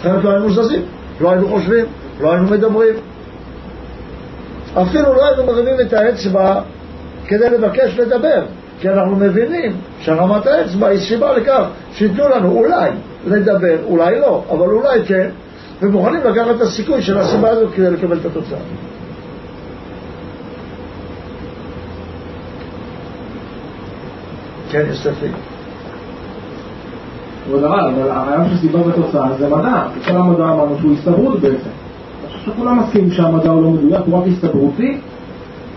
אחרת 0.00 0.24
לא 0.24 0.30
היינו 0.30 0.50
זזים, 0.50 0.82
לא 1.20 1.30
היינו 1.30 1.48
חושבים, 1.48 1.84
לא 2.20 2.32
היינו 2.32 2.46
מדברים. 2.50 2.94
אפילו 4.82 5.14
לא 5.14 5.26
היינו 5.26 5.46
מרימים 5.46 5.80
את 5.80 5.92
האצבע 5.92 6.60
כדי 7.26 7.50
לבקש 7.50 7.98
לדבר, 7.98 8.42
כי 8.80 8.88
אנחנו 8.88 9.16
מבינים 9.16 9.72
שהרמת 10.00 10.46
האצבע 10.46 10.86
היא 10.86 11.00
סיבה 11.00 11.32
לכך 11.32 11.64
שייתנו 11.92 12.28
לנו 12.28 12.50
אולי 12.50 12.90
לדבר, 13.26 13.76
אולי 13.84 14.20
לא, 14.20 14.42
אבל 14.50 14.66
אולי 14.66 15.04
כן, 15.06 15.28
ומוכנים 15.82 16.20
לקחת 16.24 16.56
את 16.56 16.60
הסיכוי 16.60 17.02
של 17.02 17.18
הסיבה 17.18 17.48
הזאת 17.48 17.74
כדי 17.74 17.90
לקבל 17.90 18.16
את 18.16 18.26
התוצאה. 18.26 18.58
כן, 24.70 24.84
יש 24.90 25.02
ספק. 25.02 25.30
כבוד 27.44 27.64
הרב, 27.64 27.94
אבל 27.98 28.10
הרעיון 28.10 28.48
של 28.50 28.56
סיבה 28.56 28.80
ותוצאה 28.80 29.28
זה 29.38 29.48
מדע, 29.48 29.82
כל 30.06 30.16
המדע 30.16 30.44
אמרנו 30.44 30.76
שהוא 30.78 30.92
הסתברות 30.92 31.40
בעצם. 31.40 31.85
שכולם 32.46 32.78
מסכימים 32.78 33.10
שהמדע 33.10 33.50
הוא 33.50 33.62
לא 33.62 33.70
מדויק, 33.70 34.00
הוא 34.06 34.18
רק 34.18 34.24
הסתברותי, 34.32 34.98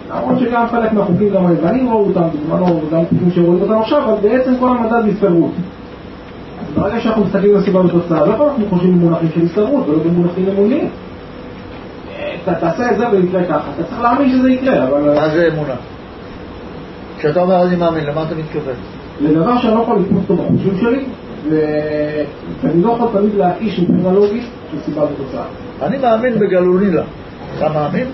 למרות 0.10 0.40
שגם 0.40 0.68
חלק 0.72 0.94
מהחוקים 0.94 1.30
גם 1.30 1.46
היוונים 1.46 1.90
ראו 1.90 2.06
אותם 2.08 2.22
בזמנו, 2.22 2.66
וגם 2.66 3.06
חוקים 3.10 3.32
שרואים 3.36 3.62
אותם 3.62 3.82
עכשיו, 3.82 4.04
אבל 4.04 4.30
בעצם 4.30 4.54
כל 4.60 4.70
המדע 4.70 5.02
זה 5.02 5.08
הסתברות. 5.08 5.52
אז 6.60 6.74
ברגע 6.76 7.00
שאנחנו 7.00 7.24
מסתכלים 7.24 7.56
על 7.56 7.62
סיבה 7.62 7.86
ותוצאה, 7.86 8.26
לא 8.26 8.50
אנחנו 8.50 8.66
חושבים 8.70 9.00
במונחים 9.00 9.30
של 9.36 9.46
הסתברות 9.46 9.88
ולא 9.88 10.00
במונחים 10.04 10.46
אמוניים. 10.50 10.88
אתה 12.44 12.56
תעשה 12.56 12.92
את 12.92 12.98
זה 12.98 13.10
ויקרה 13.10 13.44
ככה, 13.44 13.72
אתה 13.76 13.84
צריך 13.84 14.02
להאמין 14.02 14.30
שזה 14.30 14.52
יקרה, 14.52 14.88
אבל... 14.88 15.16
מה 15.16 15.30
זה 15.30 15.50
אמונה? 15.54 15.74
כשאתה 17.18 17.42
אומר 17.42 17.64
אני 17.68 17.76
מאמין, 17.76 18.06
למה 18.06 18.24
אתה 18.24 18.36
מתכוון? 18.36 18.76
לדבר 19.22 19.58
שאני 19.58 19.76
לא 19.76 19.80
יכול 19.80 20.00
לתפוס 20.00 20.18
אותו 20.30 20.44
בחושים 20.44 20.78
שלי, 20.80 21.04
ואני 22.62 22.84
לא 22.84 22.92
יכול 22.92 23.08
תמיד 23.14 23.36
להקיש 23.36 23.80
מבחינה 23.80 24.12
לוגית 24.12 24.44
של 24.72 24.78
סיבה 24.86 25.04
ותוצאה. 25.04 25.44
אני 25.82 25.98
מאמין 25.98 26.40
בגלולילה. 26.40 27.04
אתה 27.58 27.70
מאמין? 27.70 28.08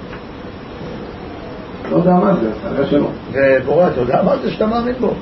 לא 1.91 1.95
יודע 1.95 2.13
מה 2.13 2.33
זה, 2.33 2.49
כנראה 2.63 2.85
שלא. 2.89 3.07
ובורא, 3.31 3.87
אתה 3.87 4.01
יודע 4.01 4.21
מה 4.23 4.37
זה 4.37 4.51
שאתה 4.51 4.65
מאמין 4.65 4.95
בו? 4.99 5.13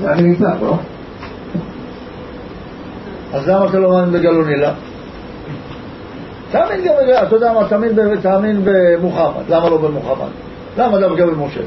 זה 0.00 0.12
אני 0.12 0.22
נמצא 0.22 0.50
פה, 0.60 0.66
לא? 0.66 0.76
אז 3.32 3.48
למה 3.48 3.66
אתה 3.66 3.78
לא 3.78 3.90
מאמין 3.90 4.12
בגלולילה? 4.12 4.72
תאמין 6.50 6.84
גם, 6.84 6.94
אתה 7.26 7.36
יודע 7.36 7.52
מה, 7.52 7.68
תאמין, 8.22 8.60
במוחמד, 8.64 9.42
למה 9.48 9.68
לא 9.68 9.76
במוחמד? 9.76 10.28
למה 10.78 11.00
דווקא 11.00 11.26
במשה? 11.26 11.60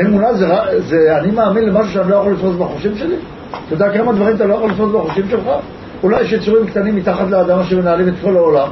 אמונה 0.00 0.34
זה, 0.34 0.46
זה 0.78 1.18
אני 1.18 1.30
מאמין 1.30 1.64
למשהו 1.64 1.92
שאני 1.92 2.10
לא 2.10 2.16
יכול 2.16 2.32
לתפוס 2.32 2.56
בחושים 2.56 2.98
שלי? 2.98 3.16
אתה 3.66 3.74
יודע 3.74 3.92
כמה 3.92 4.12
דברים 4.12 4.36
אתה 4.36 4.46
לא 4.46 4.54
יכול 4.54 4.70
לתפוס 4.70 4.92
בחושים 4.94 5.28
שלך? 5.30 5.50
אולי 6.02 6.22
יש 6.22 6.32
יצורים 6.32 6.66
קטנים 6.66 6.96
מתחת 6.96 7.30
לאדמה 7.30 7.64
שמנהלים 7.64 8.08
את 8.08 8.14
כל 8.22 8.36
העולם? 8.36 8.68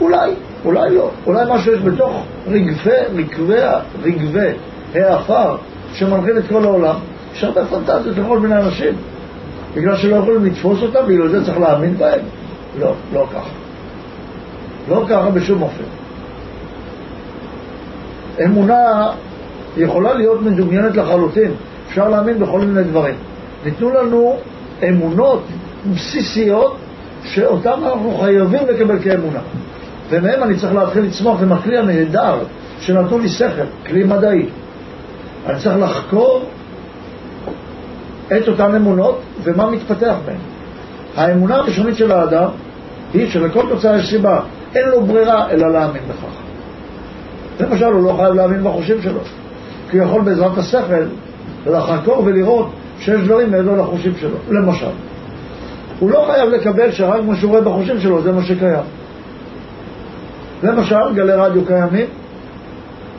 אולי, 0.00 0.30
אולי 0.64 0.94
לא. 0.94 1.10
אולי 1.26 1.44
מה 1.44 1.58
שיש 1.58 1.80
בתוך 1.80 2.22
רגבי, 2.46 2.90
רגבי, 3.14 3.60
רגבי 4.02 4.52
העפר 4.94 5.56
שמנחים 5.92 6.38
את 6.38 6.44
כל 6.48 6.64
העולם, 6.64 6.94
יש 7.34 7.44
הרבה 7.44 7.64
פנטזיות 7.64 8.16
לכל 8.18 8.38
מיני 8.38 8.54
אנשים. 8.54 8.94
בגלל 9.74 9.96
שלא 9.96 10.16
יכולים 10.16 10.44
לתפוס 10.44 10.82
אותם, 10.82 11.00
בגלל 11.08 11.28
זה 11.28 11.44
צריך 11.44 11.58
להאמין 11.58 11.96
בהם? 11.96 12.20
לא, 12.78 12.94
לא 13.12 13.26
ככה. 13.32 13.50
לא 14.88 15.04
ככה 15.08 15.30
בשום 15.30 15.62
אופן. 15.62 15.84
אמונה 18.44 19.10
יכולה 19.76 20.14
להיות 20.14 20.42
מדומיינת 20.42 20.96
לחלוטין, 20.96 21.50
אפשר 21.90 22.08
להאמין 22.08 22.38
בכל 22.38 22.60
מיני 22.60 22.84
דברים. 22.84 23.14
ניתנו 23.64 23.90
לנו 23.90 24.36
אמונות 24.88 25.42
בסיסיות 25.94 26.76
שאותן 27.24 27.70
אנחנו 27.84 28.18
חייבים 28.20 28.62
לקבל 28.68 28.98
כאמונה. 29.02 29.40
ומהם 30.10 30.42
אני 30.42 30.56
צריך 30.56 30.74
להתחיל 30.74 31.04
לצמוח 31.04 31.42
עם 31.42 31.52
הכלי 31.52 31.78
הנהדר 31.78 32.38
שנתנו 32.80 33.18
לי 33.18 33.28
שכל, 33.28 33.62
כלי 33.86 34.04
מדעי. 34.04 34.46
אני 35.46 35.58
צריך 35.58 35.76
לחקור 35.78 36.44
את 38.36 38.48
אותן 38.48 38.74
אמונות 38.74 39.20
ומה 39.42 39.70
מתפתח 39.70 40.14
בהן. 40.26 40.36
האמונה 41.16 41.56
הראשונית 41.56 41.96
של 41.96 42.12
האדם 42.12 42.48
היא 43.14 43.30
שלכל 43.30 43.62
תוצאה 43.68 43.96
יש 43.96 44.10
סיבה, 44.10 44.40
אין 44.74 44.88
לו 44.88 45.06
ברירה 45.06 45.50
אלא 45.50 45.72
להאמין 45.72 46.02
בכך. 46.08 46.34
למשל, 47.60 47.84
הוא 47.84 48.04
לא 48.04 48.12
חייב 48.16 48.34
להאמין 48.34 48.64
בחושים 48.64 49.02
שלו, 49.02 49.20
כי 49.90 49.98
הוא 49.98 50.06
יכול 50.06 50.22
בעזרת 50.22 50.58
השכל 50.58 51.04
לחקור 51.66 52.22
ולראות 52.24 52.70
שיש 52.98 53.20
דברים 53.20 53.50
מעבר 53.50 53.76
לחושים 53.82 54.12
שלו. 54.20 54.36
למשל, 54.50 54.86
הוא 55.98 56.10
לא 56.10 56.28
חייב 56.30 56.48
לקבל 56.48 56.92
שרק 56.92 57.24
מה 57.24 57.36
שהוא 57.36 57.50
רואה 57.50 57.60
בחושים 57.60 58.00
שלו 58.00 58.22
זה 58.22 58.32
מה 58.32 58.42
שקיים. 58.42 58.84
למשל, 60.62 61.14
גלי 61.14 61.32
רדיו 61.32 61.66
קיימים? 61.66 62.06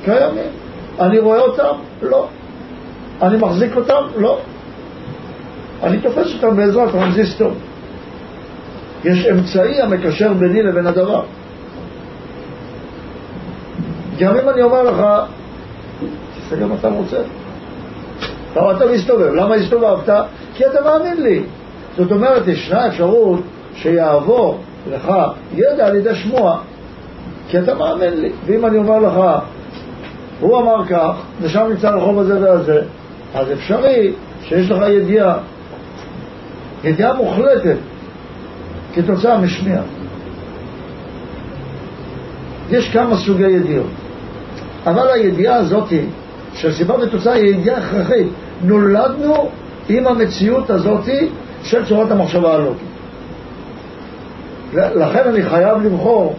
קיימים. 0.06 0.52
אני 1.00 1.20
רואה 1.20 1.40
אותם? 1.40 1.74
לא. 2.02 2.28
אני 3.22 3.38
מחזיק 3.38 3.76
אותם? 3.76 4.04
לא. 4.18 4.40
אני 5.84 6.00
תופס 6.00 6.34
אותם 6.34 6.56
בעזרת 6.56 6.92
טרנזיסטור. 6.92 7.52
יש 9.04 9.26
אמצעי 9.26 9.82
המקשר 9.82 10.34
ביני 10.34 10.64
לבין 10.64 10.88
הדבר. 10.88 11.24
גם 14.20 14.38
אם 14.38 14.50
אני 14.50 14.62
אומר 14.62 14.84
לך, 14.84 15.06
תסתכל 16.38 16.66
מה 16.66 16.76
אתה 16.80 16.90
רוצה. 16.90 17.18
למה 18.56 18.72
אתה 18.72 18.86
מסתובב? 18.86 19.34
למה 19.34 19.56
הסתובבת? 19.56 20.10
כי 20.56 20.66
אתה 20.66 20.82
מאמין 20.82 21.24
לי. 21.24 21.44
זאת 21.98 22.12
אומרת, 22.12 22.48
ישנה 22.48 22.88
אפשרות 22.88 23.40
שיעבור 23.76 24.60
לך 24.92 25.12
ידע 25.56 25.88
על 25.88 25.96
ידי 25.96 26.16
שמוע, 26.16 26.58
כי 27.50 27.60
אתה 27.60 27.74
מאמין 27.74 28.22
לי. 28.22 28.32
ואם 28.46 28.66
אני 28.66 28.78
אומר 28.78 29.00
לך, 29.00 29.14
הוא 30.40 30.58
אמר 30.58 30.86
כך, 30.86 31.16
ושם 31.42 31.68
נמצא 31.70 31.88
הרחוב 31.90 32.20
הזה 32.20 32.42
והזה, 32.42 32.82
אז 33.36 33.52
אפשרי 33.52 34.14
שיש 34.44 34.72
לך 34.72 34.84
ידיעה, 34.90 35.38
ידיעה 36.84 37.14
מוחלטת, 37.14 37.78
כתוצאה 38.94 39.38
משמיעה. 39.38 39.84
יש 42.70 42.90
כמה 42.90 43.18
סוגי 43.18 43.50
ידיעות, 43.50 43.88
אבל 44.86 45.08
הידיעה 45.08 45.56
הזאת 45.56 45.94
של 46.62 46.72
סיבה 46.72 46.96
ותוצאה 46.96 47.34
היא 47.34 47.56
ידיעה 47.56 47.78
הכרחית. 47.78 48.28
נולדנו 48.64 49.50
עם 49.90 50.08
המציאות 50.08 50.70
הזאת 50.70 51.06
של 51.64 51.86
צורת 51.86 52.12
המחשבה 52.12 52.54
הלוגית. 52.54 52.88
לכן 54.74 55.28
אני 55.28 55.44
חייב 55.44 55.84
לבחור, 55.84 56.36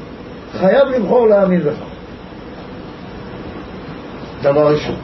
חייב 0.58 0.88
לבחור 0.88 1.28
להאמין 1.28 1.60
בכך. 1.60 1.84
דבר 4.42 4.72
ראשון. 4.72 4.96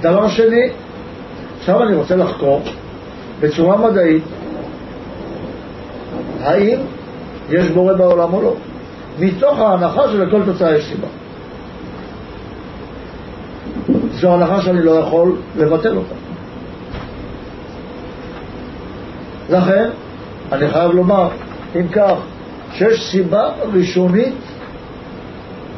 דבר 0.00 0.28
שני, 0.28 0.70
עכשיו 1.58 1.82
אני 1.82 1.96
רוצה 1.96 2.16
לחקור 2.16 2.62
בצורה 3.40 3.90
מדעית 3.90 4.22
האם 6.40 6.78
יש 7.50 7.68
בורא 7.70 7.92
בעולם 7.92 8.34
או 8.34 8.42
לא, 8.42 8.54
מתוך 9.18 9.58
ההנחה 9.58 10.02
שלכל 10.12 10.42
תוצאה 10.44 10.76
יש 10.76 10.84
סיבה. 10.84 11.06
זו 14.20 14.34
הנחה 14.34 14.62
שאני 14.62 14.82
לא 14.82 14.90
יכול 14.90 15.36
לבטל 15.56 15.96
אותה. 15.96 16.14
לכן, 19.50 19.90
אני 20.52 20.68
חייב 20.68 20.92
לומר, 20.92 21.28
אם 21.76 21.88
כך, 21.88 22.14
שיש 22.72 23.10
סיבה 23.10 23.50
ראשונית, 23.72 24.34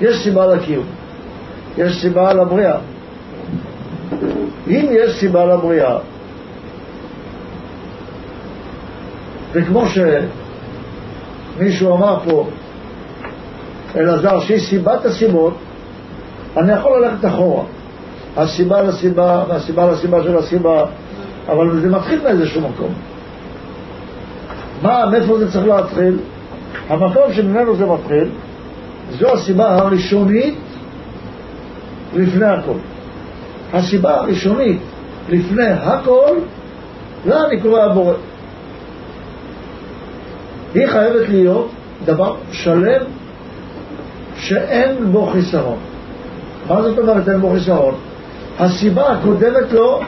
יש 0.00 0.22
סיבה 0.22 0.46
לקיום, 0.46 0.84
יש 1.78 2.00
סיבה 2.00 2.32
לבריאה. 2.32 2.78
אם 4.68 4.86
יש 4.90 5.20
סיבה 5.20 5.44
לבריאה, 5.44 5.98
וכמו 9.52 9.84
שמישהו 11.56 11.96
אמר 11.96 12.18
פה, 12.24 12.48
אלעזר, 13.96 14.40
שהיא 14.40 14.60
סיבת 14.60 15.04
הסיבות, 15.04 15.54
אני 16.56 16.72
יכול 16.72 16.98
ללכת 16.98 17.24
אחורה. 17.24 17.64
הסיבה 18.36 18.82
לסיבה, 18.82 19.44
והסיבה 19.48 19.90
לסיבה 19.90 20.22
של 20.22 20.36
הסיבה, 20.36 20.84
אבל 21.48 21.80
זה 21.80 21.88
מתחיל 21.88 22.22
מאיזשהו 22.22 22.60
מקום. 22.60 22.92
מה, 24.82 25.06
מאיפה 25.10 25.38
זה 25.38 25.52
צריך 25.52 25.66
להתחיל? 25.66 26.18
המקום 26.88 27.32
שממנו 27.32 27.76
זה 27.76 27.86
מתחיל, 27.86 28.28
זו 29.18 29.32
הסיבה 29.32 29.76
הראשונית 29.76 30.58
לפני 32.14 32.46
הכל. 32.46 32.78
הסיבה 33.72 34.16
הראשונית 34.16 34.78
לפני 35.28 35.68
הכל, 35.68 36.36
זה 37.26 37.46
אני 37.46 37.60
קורא 37.60 37.82
הבורא. 37.82 38.14
היא 40.74 40.86
חייבת 40.86 41.28
להיות 41.28 41.68
דבר 42.04 42.34
שלם 42.52 43.02
שאין 44.36 45.12
בו 45.12 45.26
חיסרון. 45.26 45.78
מה 46.68 46.82
זאת 46.82 46.98
אומרת 46.98 47.28
אין 47.28 47.40
בו 47.40 47.50
חיסרון? 47.54 47.94
הסיבה 48.58 49.12
הקודמת 49.12 49.72
לו 49.72 50.00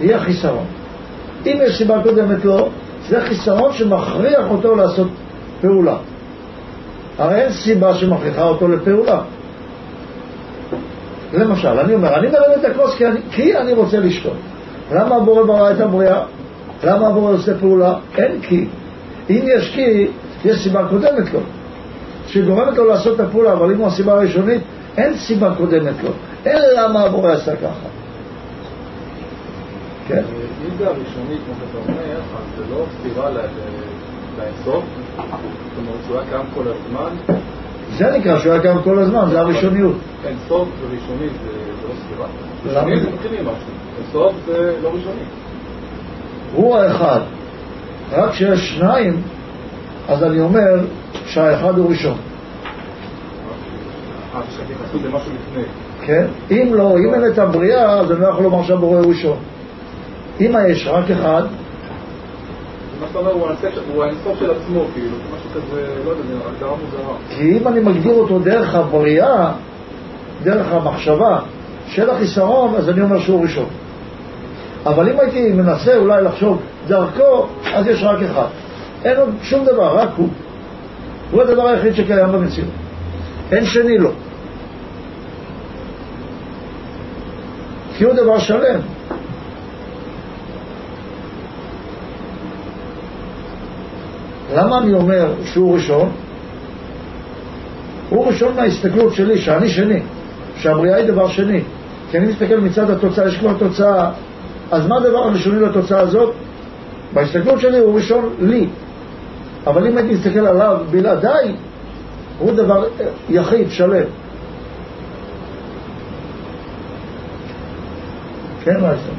היא 0.00 0.14
החיסרון. 0.14 0.64
אם 1.46 1.58
יש 1.62 1.78
סיבה 1.78 2.02
קודמת 2.02 2.44
לו, 2.44 2.68
זה 3.08 3.20
חיסרון 3.20 3.72
שמכריח 3.72 4.44
אותו 4.50 4.76
לעשות 4.76 5.08
פעולה. 5.60 5.96
הרי 7.18 7.40
אין 7.40 7.52
סיבה 7.52 7.94
שמכריחה 7.94 8.42
אותו 8.42 8.68
לפעולה. 8.68 9.20
למשל, 11.32 11.68
אני 11.68 11.94
אומר, 11.94 12.14
אני 12.14 12.26
מלמד 12.26 12.64
את 12.64 12.64
הכוס 12.64 12.94
כי 12.94 13.06
אני, 13.06 13.20
כי 13.30 13.56
אני 13.56 13.72
רוצה 13.72 13.98
לשתות. 13.98 14.36
למה 14.92 15.16
הבורא 15.16 15.42
ברא 15.42 15.70
את 15.70 15.80
הבריאה? 15.80 16.22
למה 16.84 17.08
הבורא 17.08 17.32
עושה 17.32 17.58
פעולה? 17.58 17.94
אין 18.18 18.40
כי. 18.40 18.66
אם 19.30 19.42
יש 19.44 19.72
כי, 19.74 20.06
יש 20.44 20.62
סיבה 20.62 20.88
קודמת 20.88 21.32
לו, 21.32 21.40
שגורמת 22.26 22.76
לו 22.76 22.84
לעשות 22.84 23.20
את 23.20 23.20
הפעולה, 23.20 23.52
אבל 23.52 23.72
אם 23.72 23.78
הוא 23.78 23.86
הסיבה 23.86 24.12
הראשונית, 24.12 24.60
אין 24.96 25.16
סיבה 25.16 25.54
קודמת 25.58 25.94
לו. 26.04 26.10
אין 26.44 26.62
למה 26.76 27.00
הבורא 27.00 27.32
עשה 27.32 27.56
ככה. 27.56 27.88
כן. 30.08 30.22
אם 30.64 30.76
זה 30.78 30.86
הראשוני, 30.86 31.36
כמו 31.44 31.54
שאתה 31.54 31.78
אומר, 31.78 32.16
אז 32.16 32.44
זה 32.58 32.64
לא 32.70 32.84
סתירה 32.98 33.30
לאינסוף? 33.30 34.84
זאת 35.16 35.24
אומרת 35.78 35.96
שהוא 36.06 36.18
היה 36.18 36.26
קיים 36.30 36.46
כל 36.54 36.62
הזמן? 36.68 37.38
זה 37.98 38.18
נקרא 38.18 38.38
שהוא 38.38 38.52
היה 38.52 38.62
קיים 38.62 38.82
כל 38.84 38.98
הזמן, 38.98 39.28
זה 39.30 39.40
הראשוניות. 39.40 39.96
אינסוף 40.24 40.68
וראשוני 40.80 41.28
זה 41.28 41.88
לא 41.88 41.94
סתירה. 42.04 42.26
ראשוני 42.66 43.00
זה 43.00 43.10
מתחיל 43.10 43.38
עם 43.38 43.46
משהו, 43.46 43.72
אינסוף 43.98 44.32
זה 44.46 44.74
לא 44.82 44.88
ראשוני. 44.88 45.24
הוא 46.54 46.76
האחד. 46.76 47.20
רק 48.12 48.30
כשיש 48.30 48.76
שניים, 48.76 49.22
אז 50.08 50.22
אני 50.22 50.40
אומר 50.40 50.86
שהאחד 51.26 51.78
הוא 51.78 51.90
ראשון. 51.90 52.16
אה, 54.34 54.40
שהתייחסות 54.50 55.02
למשהו 55.02 55.30
לפני. 55.32 55.62
כן? 56.06 56.26
אם 56.50 56.74
לא, 56.74 56.96
אם 56.98 57.14
אין 57.14 57.32
את 57.32 57.38
הבריאה, 57.38 58.00
אז 58.00 58.12
אני 58.12 58.20
לא 58.20 58.26
יכול 58.26 58.44
לומר 58.44 58.62
שהבורא 58.62 58.98
הוא 58.98 59.06
ראשון. 59.08 59.36
אם 60.40 60.54
יש 60.68 60.86
רק 60.86 61.10
אחד, 61.10 61.42
מה 63.00 63.06
שאתה 63.08 63.18
אומר 63.18 63.32
הוא 63.94 64.04
האינסוף 64.04 64.38
של 64.38 64.50
עצמו, 64.50 64.84
כאילו, 64.94 65.16
משהו 65.34 65.50
כזה, 65.54 65.86
לא 66.04 66.10
יודע, 66.10 66.22
הגדרה 66.54 66.70
מוזרה. 66.70 67.14
כי 67.28 67.58
אם 67.58 67.68
אני 67.68 67.80
מגדיר 67.80 68.14
אותו 68.14 68.38
דרך 68.38 68.74
הבריאה, 68.74 69.52
דרך 70.42 70.72
המחשבה 70.72 71.38
של 71.86 72.10
החיסרון, 72.10 72.74
אז 72.74 72.88
אני 72.88 73.02
אומר 73.02 73.20
שהוא 73.20 73.42
ראשון. 73.42 73.66
אבל 74.86 75.08
אם 75.08 75.20
הייתי 75.20 75.52
מנסה 75.52 75.96
אולי 75.96 76.22
לחשוב 76.22 76.60
דרכו, 76.88 77.46
אז 77.74 77.86
יש 77.86 78.02
רק 78.02 78.22
אחד. 78.22 78.46
אין 79.04 79.16
עוד 79.16 79.28
שום 79.42 79.64
דבר, 79.64 79.96
רק 79.96 80.08
הוא. 80.16 80.28
הוא 81.30 81.42
הדבר 81.42 81.66
היחיד 81.66 81.94
שקיים 81.94 82.32
במציאות. 82.32 82.70
אין 83.52 83.64
שני 83.64 83.98
לו. 83.98 84.10
כי 88.02 88.06
הוא 88.06 88.14
דבר 88.14 88.38
שלם. 88.38 88.80
למה 94.54 94.78
אני 94.78 94.94
אומר 94.94 95.32
שהוא 95.44 95.74
ראשון? 95.74 96.10
הוא 98.08 98.26
ראשון 98.26 98.56
מההסתכלות 98.56 99.14
שלי, 99.14 99.40
שאני 99.40 99.68
שני, 99.68 100.00
שהבריאה 100.56 100.96
היא 100.96 101.06
דבר 101.06 101.28
שני. 101.28 101.60
כי 102.10 102.18
אני 102.18 102.26
מסתכל 102.26 102.56
מצד 102.56 102.90
התוצאה, 102.90 103.28
יש 103.28 103.38
כבר 103.38 103.54
תוצאה, 103.58 104.10
אז 104.70 104.86
מה 104.86 104.96
הדבר 104.96 105.18
הראשוני 105.18 105.60
לתוצאה 105.60 106.00
הזאת? 106.00 106.34
בהסתכלות 107.14 107.60
שלי 107.60 107.78
הוא 107.78 107.94
ראשון 107.94 108.34
לי. 108.40 108.66
אבל 109.66 109.86
אם 109.86 109.96
הייתי 109.96 110.14
מסתכל 110.14 110.46
עליו 110.46 110.78
בלעדיי, 110.90 111.54
הוא 112.38 112.52
דבר 112.52 112.84
יחיד, 113.28 113.70
שלם. 113.70 114.06
כן, 118.64 118.80
זה? 118.80 119.12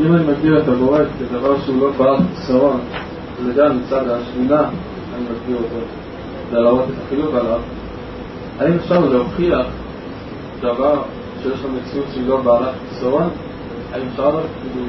אם 0.00 0.14
אני 0.14 0.24
מגדיר 0.24 0.58
את 0.62 0.68
הבורא 0.68 0.98
כדבר 1.18 1.60
שהוא 1.60 1.80
לא 1.80 1.90
בעל 1.90 2.16
חיסרון, 2.36 2.80
וגם 3.44 3.78
מצד 3.78 4.08
השלילה, 4.08 4.60
אני 4.60 5.24
מגדיר 5.24 5.56
אותו, 5.56 5.86
זה 6.50 6.58
להראות 6.58 6.84
את 6.84 6.94
החילוק 7.06 7.34
עליו, 7.34 7.60
האם 8.58 8.72
אפשר 8.72 9.00
להוכיח 9.00 9.66
דבר 10.60 11.02
שיש 11.42 11.62
לו 11.62 11.68
מציאות 11.70 12.06
שהיא 12.12 12.28
לא 12.28 12.36
בעלת 12.36 12.74
חיסרון? 12.88 13.28
האם 13.92 14.02
אפשר, 14.10 14.40
כאילו, 14.72 14.86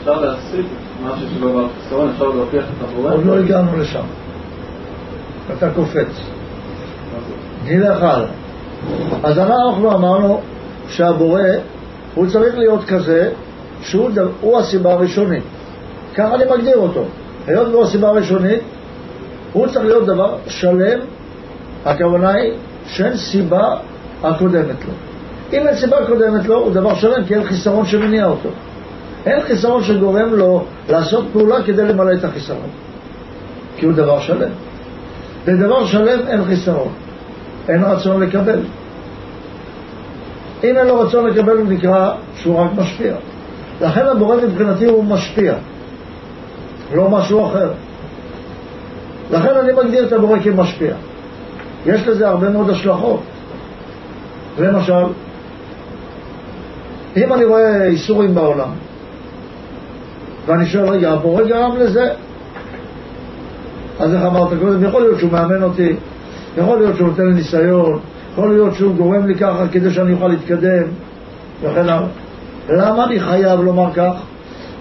אפשר 0.00 0.20
להסיק 0.20 0.66
משהו 1.04 1.26
שלא 1.34 1.52
בעל 1.52 1.66
חיסרון, 1.82 2.10
אפשר 2.10 2.28
להוכיח 2.28 2.64
את 2.64 2.88
הבורא? 2.88 3.12
עוד 3.12 3.26
לא 3.26 3.38
הגענו 3.38 3.76
לשם. 3.76 4.04
אתה 5.56 5.70
קופץ. 5.70 6.37
נלך 7.64 8.02
הלאה. 8.02 8.28
אז 9.22 9.38
אנחנו 9.38 9.94
אמרנו 9.94 10.40
שהבורא, 10.88 11.42
הוא 12.14 12.26
צריך 12.26 12.58
להיות 12.58 12.84
כזה 12.84 13.30
שהוא 13.82 14.58
הסיבה 14.58 14.92
הראשונית. 14.92 15.44
ככה 16.14 16.34
אני 16.34 16.44
מגדיר 16.44 16.76
אותו. 16.76 17.04
היות 17.46 17.68
והוא 17.68 17.84
הסיבה 17.84 18.08
הראשונית, 18.08 18.60
הוא 19.52 19.66
צריך 19.66 19.84
להיות 19.84 20.06
דבר 20.06 20.36
שלם, 20.46 21.00
הכוונה 21.84 22.30
היא 22.30 22.52
שאין 22.86 23.16
סיבה 23.16 23.76
הקודמת 24.22 24.84
לו. 24.86 24.92
אם 25.52 25.68
אין 25.68 25.76
סיבה 25.76 25.96
קודמת 26.06 26.46
לו, 26.46 26.56
הוא 26.56 26.72
דבר 26.72 26.94
שלם, 26.94 27.24
כי 27.24 27.34
אין 27.34 27.44
חיסרון 27.44 27.86
שמניע 27.86 28.26
אותו. 28.26 28.48
אין 29.26 29.40
חיסרון 29.40 29.82
שגורם 29.84 30.34
לו 30.34 30.64
לעשות 30.88 31.24
פעולה 31.32 31.62
כדי 31.62 31.84
למלא 31.84 32.12
את 32.12 32.24
החיסרון. 32.24 32.68
כי 33.76 33.86
הוא 33.86 33.94
דבר 33.94 34.20
שלם. 34.20 34.50
לדבר 35.46 35.86
שלם 35.86 36.28
אין 36.28 36.44
חיסרון. 36.44 36.92
אין 37.68 37.82
רצון 37.82 38.22
לקבל. 38.22 38.58
אם 40.64 40.76
אין 40.76 40.86
לו 40.86 41.00
רצון 41.00 41.26
לקבל, 41.26 41.56
הוא 41.56 41.66
נקרא 41.68 42.12
שהוא 42.36 42.58
רק 42.58 42.70
משפיע. 42.76 43.14
לכן 43.80 44.06
הבורא 44.06 44.36
מבחינתי 44.36 44.86
הוא 44.86 45.04
משפיע, 45.04 45.54
לא 46.94 47.10
משהו 47.10 47.46
אחר. 47.46 47.70
לכן 49.30 49.56
אני 49.56 49.72
מגדיר 49.72 50.06
את 50.06 50.12
הבורא 50.12 50.38
כמשפיע. 50.38 50.94
יש 51.86 52.06
לזה 52.06 52.28
הרבה 52.28 52.48
מאוד 52.48 52.70
השלכות. 52.70 53.20
למשל, 54.58 55.04
אם 57.16 57.32
אני 57.32 57.44
רואה 57.44 57.84
איסורים 57.84 58.34
בעולם, 58.34 58.68
ואני 60.46 60.66
שואל, 60.66 60.88
רגע, 60.88 61.12
הבורא 61.12 61.42
גרם 61.42 61.76
לזה? 61.76 62.10
אז 63.98 64.14
איך 64.14 64.22
אמרת 64.24 64.48
קודם, 64.60 64.84
יכול 64.84 65.02
להיות 65.02 65.18
שהוא 65.18 65.32
מאמן 65.32 65.62
אותי, 65.62 65.96
יכול 66.58 66.78
להיות 66.78 66.96
שהוא 66.96 67.08
נותן 67.08 67.26
לי 67.26 67.34
ניסיון, 67.34 67.98
יכול 68.32 68.52
להיות 68.52 68.74
שהוא 68.74 68.94
גורם 68.94 69.26
לי 69.26 69.34
ככה 69.34 69.68
כדי 69.72 69.90
שאני 69.90 70.12
אוכל 70.12 70.28
להתקדם, 70.28 70.84
וכן 71.62 71.80
הלאה. 71.80 72.06
למה 72.68 73.04
אני 73.04 73.20
חייב 73.20 73.60
לומר 73.60 73.92
כך? 73.94 74.12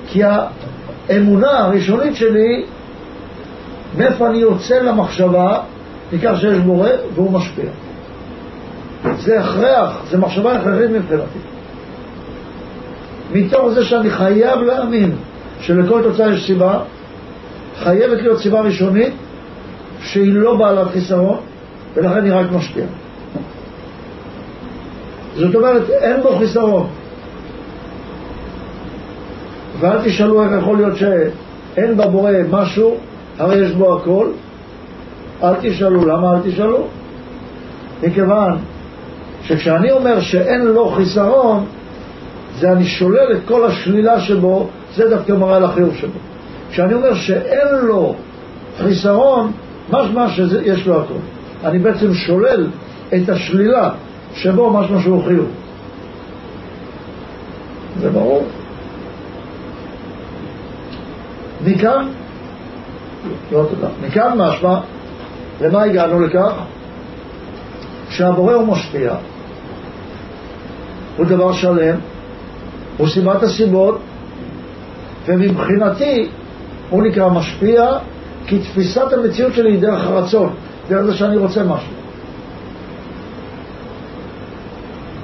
כי 0.08 0.22
האמונה 0.24 1.58
הראשונית 1.58 2.16
שלי, 2.16 2.66
מאיפה 3.98 4.28
אני 4.28 4.38
יוצא 4.38 4.80
למחשבה, 4.80 5.60
מכך 6.14 6.34
שיש 6.40 6.58
בורא 6.58 6.90
והוא 7.16 7.32
משפיע. 7.32 7.66
זה 9.18 9.40
הכרח, 9.40 10.02
זה 10.10 10.18
מחשבה 10.18 10.58
הכרחית 10.58 10.90
מבחינתי. 10.92 11.40
מתוך 13.34 13.70
זה 13.70 13.86
שאני 13.86 14.10
חייב 14.10 14.60
להאמין 14.62 15.16
שלכל 15.60 16.04
תוצאה 16.04 16.34
יש 16.34 16.46
סיבה, 16.46 16.80
חייבת 17.84 18.22
להיות 18.22 18.40
סיבה 18.40 18.62
ראשונית 18.62 19.14
שהיא 20.02 20.34
לא 20.34 20.56
בעלת 20.56 20.88
חיסרון, 20.88 21.38
ולכן 21.98 22.24
היא 22.24 22.34
רק 22.34 22.52
משפיעה. 22.52 22.88
זאת 25.36 25.56
אומרת, 25.56 25.90
אין 25.90 26.22
בו 26.22 26.36
חיסרון. 26.38 26.88
ואל 29.80 29.98
תשאלו 30.06 30.44
איך 30.44 30.52
יכול 30.60 30.78
להיות 30.78 30.96
שאין 30.96 31.98
בבורא 31.98 32.32
משהו, 32.52 32.96
הרי 33.40 33.56
יש 33.56 33.72
בו 33.72 33.98
הכל. 33.98 34.28
אל 35.44 35.54
תשאלו, 35.62 36.06
למה 36.06 36.34
אל 36.34 36.40
תשאלו? 36.52 36.88
מכיוון 38.04 38.58
שכשאני 39.44 39.92
אומר 39.92 40.20
שאין 40.20 40.62
לו 40.62 40.90
חיסרון, 40.90 41.66
זה 42.60 42.72
אני 42.72 42.86
שולל 42.86 43.32
את 43.32 43.40
כל 43.46 43.66
השלילה 43.66 44.20
שבו, 44.20 44.68
זה 44.96 45.10
דווקא 45.10 45.32
מראה 45.32 45.60
לחיוב 45.60 45.96
שבו. 45.96 46.20
כשאני 46.72 46.94
אומר 46.94 47.14
שאין 47.14 47.68
לו 47.84 48.16
חיסרון, 48.78 49.52
משמע 49.90 50.30
שיש 50.30 50.88
לו 50.88 51.02
הכל. 51.02 51.37
אני 51.64 51.80
בעצם 51.80 52.14
שולל 52.14 52.68
את 53.16 53.30
השלילה 53.30 53.90
שבו 54.36 54.70
משמע 54.74 55.02
שהוא 55.02 55.24
חיוב. 55.24 55.50
זה 58.00 58.10
ברור? 58.10 58.46
מכאן, 61.66 62.08
לא 63.52 63.66
תודה, 63.70 63.88
מכאן 64.08 64.38
משמע, 64.38 64.80
למה 65.62 65.84
הגענו 65.84 66.20
לכך? 66.20 66.54
שהבורא 68.10 68.54
הוא 68.54 68.68
משפיע, 68.68 69.14
הוא 71.18 71.26
דבר 71.26 71.54
שלם, 71.54 71.96
הוא 72.98 73.08
סיבת 73.08 73.44
הסיבות, 73.44 74.00
ומבחינתי 75.26 76.30
הוא 76.90 77.04
נקרא 77.04 77.30
משפיע, 77.30 77.98
כי 78.48 78.60
תפיסת 78.60 79.14
המציאות 79.14 79.54
שלי 79.54 79.72
היא 79.72 79.82
דרך 79.82 80.08
הרצון, 80.08 80.54
דרך 80.90 81.06
זה 81.06 81.14
שאני 81.14 81.38
רוצה 81.38 81.64
משהו. 81.64 81.94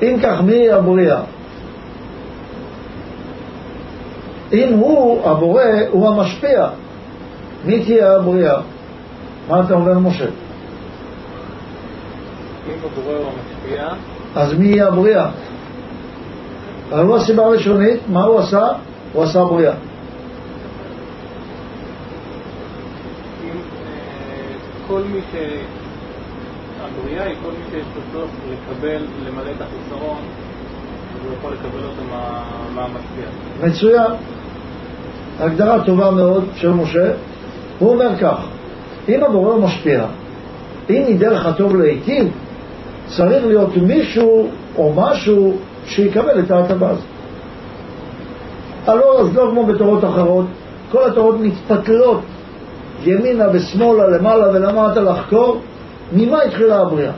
אם 0.01 0.17
כך, 0.23 0.41
מי 0.41 0.69
הבריאה? 0.69 1.21
אם 4.53 4.73
הוא, 4.73 5.29
הבורא, 5.29 5.63
הוא 5.91 6.07
המשפיע, 6.09 6.67
מי 7.65 7.83
תהיה 7.83 8.15
הבריאה? 8.15 8.61
מה 9.49 9.61
אתה 9.65 9.73
אומר, 9.73 9.99
משה? 9.99 10.25
אם 10.25 10.31
הבורא 12.83 13.17
הוא 13.17 13.25
המשפיע... 13.27 13.89
אז 14.35 14.53
מי 14.53 14.65
יהיה 14.65 14.87
הבריאה? 14.87 15.29
אבל 16.91 17.05
הוא 17.05 17.15
הסיבה 17.15 17.45
הראשונית, 17.45 17.99
מה 18.09 18.23
הוא 18.23 18.39
עשה? 18.39 18.67
הוא 19.13 19.23
עשה 19.23 19.43
בריאה. 19.43 19.73
אם 23.43 23.49
אה, 23.49 24.82
כל 24.93 25.01
מי 25.13 25.19
ש... 25.31 25.35
הבריאה 26.81 27.23
היא 27.25 27.35
כל 27.43 27.49
מי 27.51 27.63
שיש 27.71 27.85
לו 27.95 28.01
צורך 28.13 28.29
לקבל, 28.51 29.01
למלא 29.27 29.51
את 29.57 29.61
החיסרון, 29.61 30.17
הוא 31.23 31.31
יכול 31.39 31.51
לקבל 31.53 31.83
אותו 31.83 32.01
מה- 32.11 32.43
מהמשפיע. 32.75 33.25
מצוין. 33.63 34.11
הגדרה 35.39 35.83
טובה 35.85 36.11
מאוד 36.11 36.43
של 36.55 36.69
משה. 36.69 37.11
הוא 37.79 37.93
אומר 37.93 38.17
כך, 38.21 38.37
אם 39.09 39.23
הבורא 39.23 39.57
משפיע, 39.57 40.05
אם 40.89 41.03
מדרך 41.09 41.45
הטוב 41.45 41.75
להיטיב, 41.75 42.31
צריך 43.05 43.45
להיות 43.45 43.77
מישהו 43.77 44.49
או 44.77 44.93
משהו 44.95 45.53
שיקבל 45.85 46.39
את 46.39 46.51
ההטבה 46.51 46.89
הזאת. 46.89 47.05
הלא, 48.87 49.21
אז 49.21 49.35
לא 49.35 49.47
כמו 49.51 49.65
בתורות 49.65 50.03
אחרות, 50.03 50.45
כל 50.91 51.03
התורות 51.09 51.35
מתפתלות 51.39 52.21
ימינה 53.05 53.45
ושמאלה, 53.53 54.07
למעלה 54.07 54.49
ולמטה 54.53 55.01
לחקור 55.01 55.61
ממה 56.13 56.41
התחילה 56.41 56.81
הבריאה. 56.81 57.11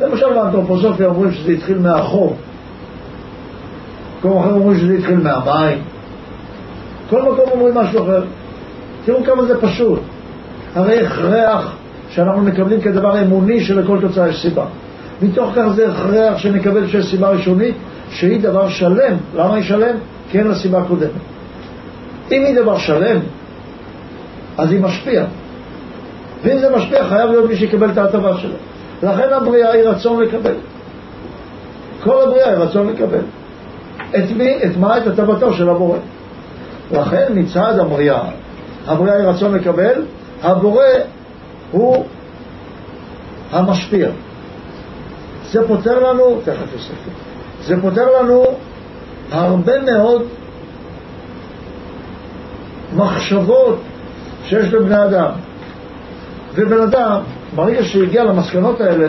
למשל 0.00 0.32
באנתרופוסופיה 0.34 1.06
אומרים 1.06 1.32
שזה 1.32 1.52
התחיל 1.52 1.78
מהחום, 1.78 2.34
מקום 4.18 4.38
אחר 4.38 4.52
אומרים 4.52 4.78
שזה 4.78 4.94
התחיל 4.94 5.16
מהמים, 5.16 5.78
כל 7.10 7.22
מקום 7.22 7.44
אומרים 7.50 7.74
משהו 7.74 8.02
אחר. 8.02 8.22
תראו 9.04 9.24
כמה 9.24 9.44
זה 9.44 9.60
פשוט. 9.60 10.00
הרי 10.74 11.06
הכרח 11.06 11.76
שאנחנו 12.10 12.42
מקבלים 12.42 12.80
כדבר 12.80 13.22
אמוני 13.22 13.60
שלכל 13.60 13.98
תוצאה 14.00 14.28
יש 14.28 14.42
סיבה. 14.42 14.64
מתוך 15.22 15.52
כך 15.56 15.68
זה 15.74 15.92
הכרח 15.92 16.38
שנקבל 16.38 16.86
שיש 16.86 17.10
סיבה 17.10 17.28
ראשונית 17.30 17.74
שהיא 18.10 18.40
דבר 18.40 18.68
שלם. 18.68 19.16
למה 19.34 19.54
היא 19.54 19.64
שלם? 19.64 19.96
כי 20.30 20.38
אין 20.38 20.46
לה 20.46 20.54
סיבה 20.54 20.84
קודמת. 20.88 21.10
אם 22.32 22.44
היא 22.44 22.56
דבר 22.56 22.78
שלם, 22.78 23.18
אז 24.58 24.72
היא 24.72 24.80
משפיעה. 24.80 25.26
ואם 26.42 26.58
זה 26.58 26.76
משפיע, 26.76 27.08
חייב 27.08 27.30
להיות 27.30 27.48
מי 27.48 27.56
שיקבל 27.56 27.90
את 27.90 27.98
ההטבה 27.98 28.36
שלו. 28.38 28.54
לכן 29.02 29.32
הבריאה 29.32 29.72
היא 29.72 29.82
רצון 29.82 30.22
לקבל. 30.22 30.54
כל 32.02 32.22
הבריאה 32.22 32.48
היא 32.48 32.56
רצון 32.56 32.88
לקבל. 32.88 33.22
את 34.10 34.30
מי? 34.36 34.56
את 34.64 34.76
מה? 34.76 34.98
את 34.98 35.06
הטבתו 35.06 35.52
של 35.52 35.68
הבורא. 35.68 35.98
לכן 36.92 37.32
מצד 37.34 37.78
הבריאה, 37.78 38.22
הבריאה 38.86 39.16
היא 39.16 39.26
רצון 39.26 39.54
לקבל, 39.54 40.04
הבורא 40.42 40.84
הוא 41.70 42.04
המשפיע. 43.52 44.08
זה 45.50 45.68
פותר 45.68 46.10
לנו, 46.10 46.40
תכף 46.44 46.72
יוסף, 46.72 46.94
זה 47.62 47.80
פותר 47.80 48.22
לנו 48.22 48.44
הרבה 49.30 49.72
מאוד 49.80 50.22
מחשבות 52.96 53.78
שיש 54.44 54.72
לבני 54.72 55.04
אדם. 55.04 55.30
ובן 56.54 56.80
אדם, 56.80 57.20
ברגע 57.54 57.84
שהוא 57.84 58.02
הגיע 58.02 58.24
למסקנות 58.24 58.80
האלה, 58.80 59.08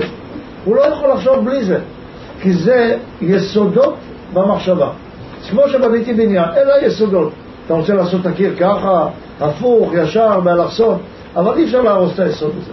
הוא 0.65 0.75
לא 0.75 0.81
יכול 0.81 1.09
לחשוב 1.09 1.45
בלי 1.45 1.63
זה, 1.63 1.79
כי 2.41 2.53
זה 2.53 2.97
יסודות 3.21 3.95
במחשבה. 4.33 4.89
כמו 5.49 5.61
שבניתי 5.69 6.13
בניין, 6.13 6.49
אלה 6.57 6.75
היסודות. 6.75 7.31
אתה 7.65 7.73
רוצה 7.73 7.93
לעשות 7.93 8.21
את 8.21 8.25
הקיר 8.25 8.53
ככה, 8.59 9.07
הפוך, 9.41 9.93
ישר, 9.93 10.39
באלכסון, 10.39 10.97
אבל 11.35 11.57
אי 11.57 11.63
אפשר 11.63 11.81
להרוס 11.81 12.13
את 12.13 12.19
היסוד 12.19 12.51
הזה. 12.61 12.71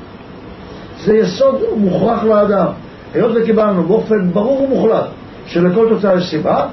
זה 1.05 1.17
יסוד 1.17 1.61
מוכרח 1.77 2.25
לאדם. 2.25 2.67
היות 3.15 3.33
וקיבלנו 3.35 3.83
באופן 3.83 4.31
ברור 4.33 4.63
ומוחלט 4.63 5.07
שלכל 5.47 5.87
תוצאה 5.89 6.15
יש 6.15 6.31
סיבה, 6.31 6.67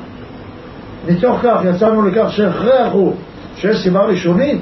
מתוך 1.08 1.40
כך 1.44 1.60
יצאנו 1.70 2.08
לכך 2.08 2.32
שהכרח 2.32 2.94
הוא 2.94 3.14
שיש 3.58 3.84
סיבה 3.84 4.02
ראשונית, 4.02 4.62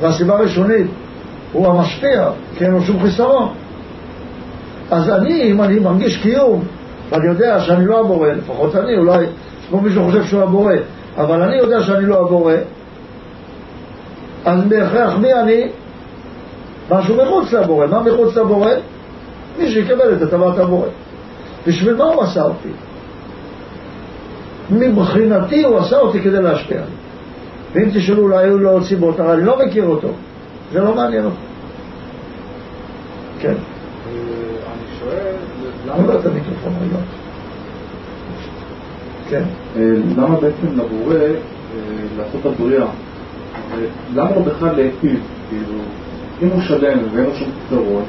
והסיבה 0.00 0.34
הראשונית 0.34 0.86
הוא 1.52 1.66
המשפיע, 1.66 2.30
כי 2.58 2.64
אין 2.64 2.72
לו 2.72 2.82
שום 2.82 3.02
חיסרון. 3.02 3.48
אז 4.90 5.10
אני, 5.10 5.42
אם 5.42 5.62
אני 5.62 5.78
מרגיש 5.78 6.16
קיום, 6.16 6.62
ואני 7.10 7.26
יודע 7.26 7.60
שאני 7.60 7.86
לא 7.86 8.00
הבורא, 8.00 8.28
לפחות 8.28 8.76
אני, 8.76 8.96
אולי 8.96 9.22
יש 9.24 9.66
פה 9.70 9.80
מישהו 9.80 10.04
חושב 10.04 10.24
שהוא 10.24 10.42
הבורא, 10.42 10.74
אבל 11.16 11.42
אני 11.42 11.56
יודע 11.56 11.82
שאני 11.82 12.06
לא 12.06 12.20
הבורא, 12.20 12.54
אז 14.44 14.64
בהכרח 14.64 15.16
מי 15.16 15.34
אני? 15.34 15.68
משהו 16.90 17.16
מחוץ 17.16 17.52
לבורא. 17.52 17.86
מה 17.86 18.00
מחוץ 18.00 18.36
לבורא? 18.36 18.70
מי 19.58 19.70
שיקבל 19.70 20.12
את 20.16 20.22
הטבת 20.22 20.58
הבורא. 20.58 20.88
בשביל 21.66 21.94
מה 21.94 22.04
הוא 22.04 22.22
עשה 22.22 22.42
אותי? 22.42 22.68
מבחינתי 24.70 25.64
הוא 25.64 25.78
עשה 25.78 25.98
אותי 25.98 26.20
כדי 26.20 26.42
להשפיע. 26.42 26.80
ואם 27.76 27.90
תשאלו 27.94 28.22
אולי 28.22 28.44
היו 28.44 28.58
לו 28.58 28.70
עוד 28.70 28.82
סיבות, 28.82 29.20
אבל 29.20 29.30
אני 29.30 29.44
לא 29.44 29.58
מכיר 29.66 29.84
אותו, 29.84 30.08
זה 30.72 30.80
לא 30.80 30.94
מעניין 30.94 31.24
אותי. 31.24 31.36
כן. 33.38 33.48
אני 33.52 34.98
שואל, 35.00 35.34
למה 35.86 36.06
לא 36.06 36.20
את 36.20 36.26
המיקרופון 36.26 36.72
רגע? 36.82 36.98
כן. 39.28 39.42
אה, 39.76 39.92
למה 40.16 40.40
בעצם 40.40 40.66
לבורא 40.76 41.14
אה, 41.14 41.30
לעשות 42.18 42.40
את 42.40 42.46
הבריאה? 42.46 42.82
אה, 42.82 42.88
למה 44.14 44.30
לא 44.30 44.42
בכלל 44.42 44.76
להיטיב? 44.76 45.20
כאילו, 45.48 45.78
אם 46.42 46.48
הוא 46.48 46.60
שלם 46.60 46.98
ואין 47.12 47.24
לו 47.26 47.34
שום 47.34 47.48
פתרון, 47.66 48.02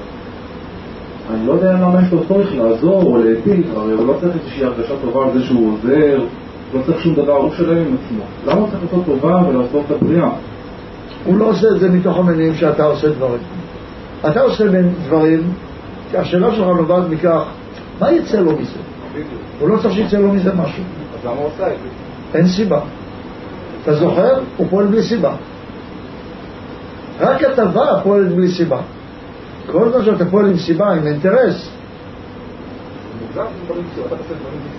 אני 1.34 1.48
לא 1.48 1.54
יודע 1.54 1.74
למה 1.74 2.02
יש 2.02 2.12
לו 2.12 2.26
צורך 2.28 2.56
לעזור 2.56 3.04
או 3.04 3.18
להיטיב, 3.18 3.78
הרי 3.78 3.94
הוא 3.94 4.08
לא 4.08 4.14
צריך 4.22 4.36
איזושהי 4.36 4.64
הרגשה 4.66 4.94
טובה 5.02 5.26
על 5.26 5.40
זה 5.40 5.46
שהוא 5.46 5.74
עוזר, 5.74 6.20
לא 6.74 6.82
צריך 6.86 7.02
שום 7.02 7.16
דבר, 7.16 7.34
הוא 7.34 7.52
שלם 7.58 7.78
עם 7.78 7.96
עצמו. 8.06 8.24
למה 8.46 8.60
הוא 8.60 8.70
צריך 8.70 8.84
לעשות 8.84 9.06
טובה 9.06 9.42
ולעשות 9.50 9.86
את 9.86 9.92
הבריאה? 9.92 10.30
הוא 11.26 11.38
לא 11.38 11.46
עושה 11.46 11.68
את 11.76 11.80
זה 11.80 11.90
מתוך 11.90 12.18
המניעים 12.18 12.56
שאתה 12.56 12.84
עושה 12.84 13.10
דברים. 13.10 13.42
אתה 14.30 14.42
עושה 14.42 14.64
דברים, 15.06 15.54
כי 16.12 16.18
השאלה 16.18 16.56
שלך 16.56 16.68
נובעת 16.68 17.04
מכך, 17.10 17.44
מה 18.00 18.12
יצא 18.12 18.40
לו 18.40 18.52
מזה? 18.52 18.80
הוא 19.60 19.70
לא 19.70 19.78
צריך 19.78 19.94
שיצא 19.94 20.18
לו 20.18 20.34
מזה 20.34 20.54
משהו. 20.54 20.84
אז 21.20 21.26
למה 21.26 21.36
הוא 21.36 21.46
עושה 21.46 21.68
את 21.68 21.78
זה? 21.84 22.38
אין 22.38 22.48
סיבה. 22.48 22.80
אתה 23.84 23.94
זוכר? 23.94 24.40
הוא 24.58 24.68
פועל 24.70 24.86
בלי 24.86 25.04
סיבה. 25.04 25.36
רק 27.20 27.44
הטבה 27.44 27.86
פועלת 28.04 28.28
בלי 28.28 28.48
סיבה. 28.48 28.78
כל 29.72 29.92
זמן 29.92 30.06
שאתה 30.06 30.26
פועל 30.26 30.46
עם 30.46 30.58
סיבה, 30.58 30.94
עם 30.94 31.08
אינטרס, 31.08 31.70
מוזר 33.22 33.46
דברים 33.66 33.84
שאתה 33.96 34.16
עושה 34.16 34.24
דברים 34.24 34.60
בלי? 34.64 34.77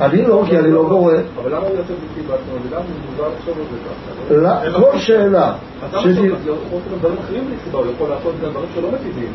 אני 0.00 0.22
לא, 0.22 0.42
כי 0.48 0.58
אני 0.58 0.70
לא 0.72 0.86
קורא. 0.88 1.12
אבל 1.42 1.50
למה 1.50 1.66
הוא 1.66 1.76
יוצא 1.76 1.94
בלי 1.94 2.08
סיבה? 2.14 2.34
זאת 2.34 2.44
אומרת, 2.50 2.72
למה 2.72 2.80
הוא 2.80 3.10
מוזר 3.10 3.28
לחשוב 3.38 3.54
על 3.58 3.64
זה 3.70 3.78
ככה? 3.86 4.68
לא, 4.68 4.90
כל 4.90 4.98
שאלה, 4.98 5.52
אז 5.82 5.92
למה 5.92 6.02
שתהיה- 6.02 6.14
שהוא 6.14 6.26
יכול 6.66 6.78
לעשות 6.78 6.98
דברים 6.98 7.16
אחרים 7.24 7.44
בלי 7.46 7.56
סיבה? 7.64 7.78
הוא 7.78 7.86
יכול 7.94 8.08
לעשות 8.10 8.34
גם 8.44 8.50
דברים 8.50 8.68
שלא 8.74 8.88
מטיבים. 8.92 9.28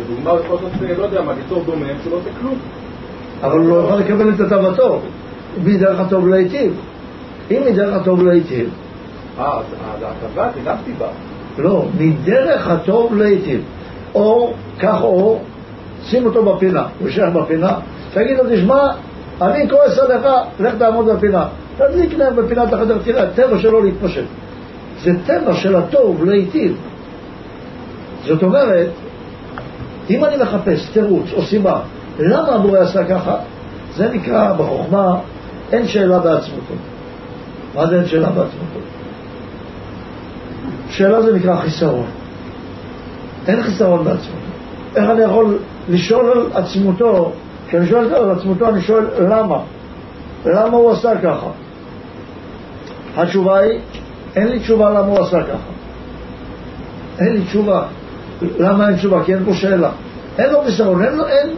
לדוגמה, 0.00 0.30
הוא 0.30 0.40
יכול 0.40 0.56
לעשות, 0.56 0.98
לא 0.98 1.04
יודע 1.04 1.22
מה, 1.22 1.32
ליצור 1.32 1.62
דומם 1.66 1.82
שלא 2.04 2.16
עושה 2.16 2.30
כלום. 2.40 2.58
אבל 3.42 3.58
הוא 3.58 3.68
לא 3.70 3.74
יכול 3.84 3.98
לקבל 4.00 4.28
את 4.34 4.40
הטבתו. 4.40 5.00
מדרך 5.64 6.00
הטוב 6.00 6.28
להיטיב. 6.28 6.72
אם 7.50 7.62
מדרך 7.70 7.94
הטוב 7.94 8.22
להיטיב, 8.22 8.70
אה, 9.38 9.58
אז 9.58 9.64
אז 9.96 10.02
ההטבה 10.02 10.48
זה 10.54 10.60
גם 10.64 10.76
סיבה. 10.84 11.06
לא, 11.58 11.84
מדרך 12.00 12.68
הטוב 12.68 13.14
להיטיב. 13.16 13.60
או, 14.14 14.52
קח 14.78 15.02
אור, 15.02 15.42
שים 16.02 16.26
אותו 16.26 16.44
בפינה, 16.44 16.86
הוא 16.98 17.08
יישאר 17.08 17.30
בפינה, 17.30 17.72
תגיד 18.14 18.36
לו, 18.38 18.44
תשמע, 18.52 18.80
אני 19.42 19.70
כועס 19.70 19.98
עליך, 19.98 20.26
לך 20.60 20.74
תעמוד 20.74 21.06
בפינה. 21.06 21.46
תדליק 21.76 22.14
להם 22.14 22.36
בפינת 22.36 22.72
החדר, 22.72 22.98
תראה, 23.04 23.22
הטבע 23.22 23.58
שלו 23.58 23.82
להתפשט. 23.84 24.24
זה 25.02 25.10
טבע 25.26 25.54
של 25.54 25.76
הטוב 25.76 26.24
להיטיב. 26.24 26.76
זאת 28.24 28.42
אומרת, 28.42 28.88
אם 30.10 30.24
אני 30.24 30.36
מחפש 30.36 30.88
תירוץ 30.92 31.32
או 31.32 31.42
סיבה, 31.42 31.80
למה 32.18 32.54
הבורא 32.54 32.78
עשה 32.78 33.04
ככה, 33.04 33.36
זה 33.96 34.08
נקרא 34.12 34.52
בחוכמה, 34.52 35.18
אין 35.72 35.88
שאלה 35.88 36.18
בעצמותו. 36.18 36.74
מה 37.74 37.86
זה 37.86 37.96
אין 37.96 38.06
שאלה 38.06 38.26
בעצמותו? 38.26 38.80
שאלה 40.90 41.22
זה 41.22 41.32
נקרא 41.32 41.56
חיסרון. 41.56 42.06
אין 43.46 43.62
חיסרון 43.62 44.04
בעצמותו. 44.04 44.50
איך 44.96 45.10
אני 45.10 45.22
יכול 45.22 45.58
לשאול 45.88 46.30
על 46.30 46.62
עצמותו, 46.62 47.32
כשאני 47.70 47.86
שואל 47.86 48.14
על 48.14 48.30
עצמותו 48.30 48.68
אני 48.68 48.80
שואל 48.80 49.04
למה? 49.28 49.58
למה 50.46 50.76
הוא 50.76 50.90
עשה 50.90 51.12
ככה? 51.22 51.46
התשובה 53.16 53.58
היא, 53.58 53.78
אין 54.36 54.48
לי 54.48 54.58
תשובה 54.58 54.90
למה 54.90 55.06
הוא 55.06 55.18
עשה 55.18 55.42
ככה. 55.42 55.70
אין 57.18 57.32
לי 57.32 57.44
תשובה. 57.44 57.82
למה 58.58 58.88
אין 58.88 58.96
תשובה? 58.96 59.24
כי 59.24 59.34
אין 59.34 59.44
פה 59.44 59.54
שאלה. 59.54 59.90
אין 60.38 60.50
לו 60.50 60.62
חיסרון, 60.64 61.04
אין, 61.04 61.20
אין 61.20 61.48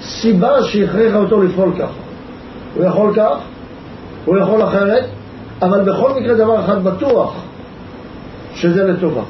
סיבה 0.00 0.62
שהכריחה 0.62 1.18
אותו 1.18 1.42
לפעול 1.42 1.72
ככה. 1.78 1.92
הוא 2.74 2.84
יכול 2.84 3.12
כך, 3.16 3.36
הוא 4.24 4.38
יכול 4.38 4.62
אחרת, 4.62 5.04
אבל 5.62 5.82
בכל 5.82 6.10
מקרה 6.20 6.34
דבר 6.34 6.60
אחד 6.64 6.84
בטוח, 6.84 7.34
שזה 8.54 8.84
לטובה. 8.84 9.22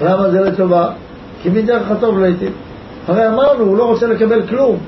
למה 0.00 0.30
זה 0.30 0.40
לטובה? 0.40 0.90
כי 1.42 1.48
מדרך 1.48 1.90
הטוב 1.90 2.18
לעיתים. 2.18 2.52
הרי 3.08 3.28
אמרנו, 3.28 3.64
הוא 3.64 3.76
לא 3.76 3.84
רוצה 3.84 4.06
לקבל 4.06 4.46
כלום. 4.46 4.78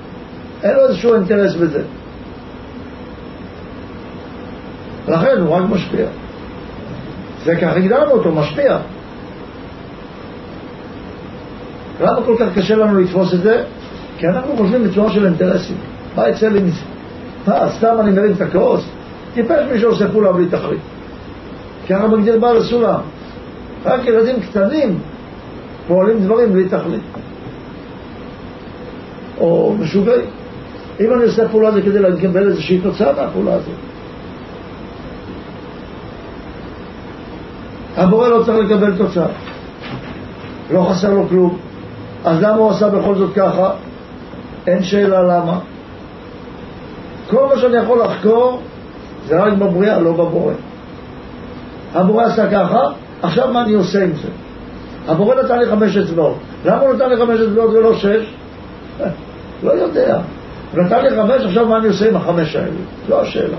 אין 0.65 0.77
לו 0.77 0.89
איזשהו 0.89 1.15
אינטרס 1.15 1.55
בזה. 1.55 1.83
לכן 5.09 5.41
הוא 5.41 5.55
רק 5.55 5.63
משפיע. 5.71 6.07
זה 7.45 7.57
כך 7.57 7.77
הגדרנו 7.77 8.11
אותו, 8.11 8.33
משפיע. 8.33 8.79
למה 12.01 12.23
כל 12.27 12.37
כך 12.39 12.47
קשה 12.55 12.77
לנו 12.77 13.01
לתפוס 13.01 13.35
את 13.35 13.43
זה? 13.43 13.65
כי 14.19 14.29
אנחנו 14.29 14.57
חושבים 14.57 14.85
בצורה 14.85 15.13
של 15.13 15.27
אינטרסים. 15.27 15.77
מה 16.17 16.29
יצא 16.29 16.49
לי 16.49 16.61
מזה? 16.61 16.81
מה, 17.47 17.71
סתם 17.71 17.97
אני 18.01 18.11
מרים 18.11 18.33
את 18.33 18.41
הכעוס? 18.41 18.85
טיפש 19.35 19.67
מי 19.73 19.81
שעושה 19.81 20.09
פעולה 20.09 20.33
בלי 20.33 20.47
תכלית. 20.47 20.81
ככה 21.89 22.07
מגדיר 22.07 22.41
בעל 22.41 22.57
הסולם. 22.57 23.01
רק 23.85 24.05
ילדים 24.05 24.41
קטנים 24.41 24.99
פועלים 25.87 26.19
דברים 26.21 26.53
בלי 26.53 26.69
תכלית. 26.69 27.03
או 29.41 29.75
משוגעים. 29.81 30.44
אם 31.01 31.15
אני 31.15 31.25
עושה 31.25 31.49
פעולה 31.49 31.71
זה 31.71 31.83
כדי 31.83 31.99
לקבל 31.99 32.49
איזושהי 32.49 32.81
תוצאה 32.81 33.13
מהפעולה 33.13 33.55
הזאת. 33.55 33.75
הבורא 37.97 38.29
לא 38.29 38.43
צריך 38.43 38.71
לקבל 38.71 38.97
תוצאה. 38.97 39.27
לא 40.71 40.87
חסר 40.91 41.15
לו 41.15 41.29
כלום. 41.29 41.59
אז 42.25 42.43
למה 42.43 42.57
הוא 42.57 42.71
עשה 42.71 42.89
בכל 42.89 43.15
זאת 43.15 43.35
ככה? 43.35 43.71
אין 44.67 44.83
שאלה 44.83 45.23
למה. 45.23 45.59
כל 47.31 47.47
מה 47.47 47.57
שאני 47.57 47.77
יכול 47.77 48.01
לחקור 48.05 48.61
זה 49.27 49.43
רק 49.43 49.53
בבריאה, 49.53 50.01
לא 50.01 50.13
בבורא. 50.13 50.53
הבורא 51.95 52.25
עשה 52.25 52.51
ככה, 52.51 52.81
עכשיו 53.23 53.53
מה 53.53 53.63
אני 53.63 53.73
עושה 53.73 54.05
עם 54.05 54.13
זה? 54.23 54.29
הבורא 55.09 55.35
נתן 55.35 55.59
לי 55.59 55.67
חמש 55.67 55.97
אצבעות. 55.97 56.37
למה 56.65 56.81
הוא 56.81 56.95
נתן 56.95 57.09
לי 57.09 57.17
חמש 57.17 57.41
אצבעות 57.41 57.71
ולא 57.71 57.95
שש? 57.95 58.35
לא 59.65 59.73
יודע. 59.73 60.19
הוא 60.75 60.83
נתן 60.85 61.03
לי 61.03 61.11
חמש, 61.11 61.43
עכשיו 61.45 61.67
מה 61.67 61.77
אני 61.77 61.89
עושה 61.89 62.09
עם 62.09 62.17
החמש 62.17 62.57
האלה? 62.57 62.71
זו 63.09 63.21
השאלה. 63.21 63.57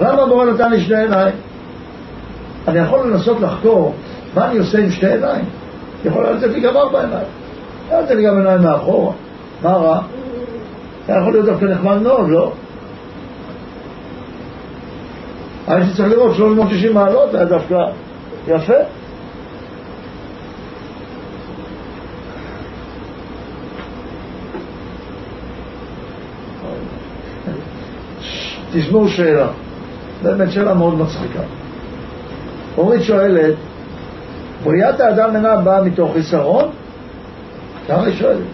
למה 0.00 0.22
הבורא 0.22 0.44
נתן 0.44 0.70
לי 0.70 0.80
שני 0.80 1.00
עיניים? 1.00 1.34
אני 2.68 2.78
יכול 2.78 3.06
לנסות 3.06 3.40
לחקור 3.40 3.94
מה 4.34 4.50
אני 4.50 4.58
עושה 4.58 4.78
עם 4.78 4.90
שתי 4.90 5.06
עיניים. 5.06 5.44
יכול 6.04 6.26
לתת 6.26 6.52
לי 6.52 6.60
גם 6.60 6.76
ארבע 6.76 7.00
עיניים. 7.00 7.26
היה 7.90 8.00
לתת 8.00 8.10
לי 8.10 8.24
גם 8.24 8.36
עיניים 8.36 8.62
מאחורה. 8.62 9.12
מה 9.62 9.72
רע? 9.72 10.00
היה 11.08 11.18
יכול 11.20 11.32
להיות 11.32 11.46
דווקא 11.46 11.64
נחמד 11.64 12.02
מאוד, 12.02 12.28
לא? 12.28 12.52
הייתי 15.66 15.92
צריך 15.96 16.08
לראות 16.08 16.34
360 16.34 16.94
מעלות, 16.94 17.34
היה 17.34 17.44
דווקא 17.44 17.78
יפה. 18.48 18.74
תשמעו 28.74 29.08
שאלה, 29.08 29.46
באמת 30.22 30.50
שאלה 30.50 30.74
מאוד 30.74 30.98
מצחיקה. 30.98 31.40
אורית 32.78 33.02
שואלת, 33.02 33.54
בריאת 34.64 35.00
האדם 35.00 35.36
אינה 35.36 35.56
באה 35.56 35.82
מתוך 35.82 36.12
חיסרון? 36.12 36.68
ככה 37.88 38.04
היא 38.04 38.14
שואלת. 38.14 38.46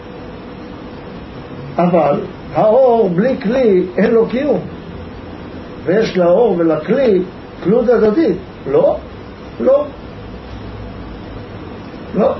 אבל 1.77 2.21
האור 2.55 3.09
בלי 3.09 3.37
כלי 3.43 3.87
אין 3.97 4.11
לו 4.11 4.27
קיום. 4.27 4.61
ויש 5.85 6.19
לאור 6.19 6.57
ולכלי 6.59 7.23
תלות 7.65 7.89
הדדית. 7.89 8.37
לא? 8.71 8.97
לא. 9.61 9.85
לא. 12.15 12.35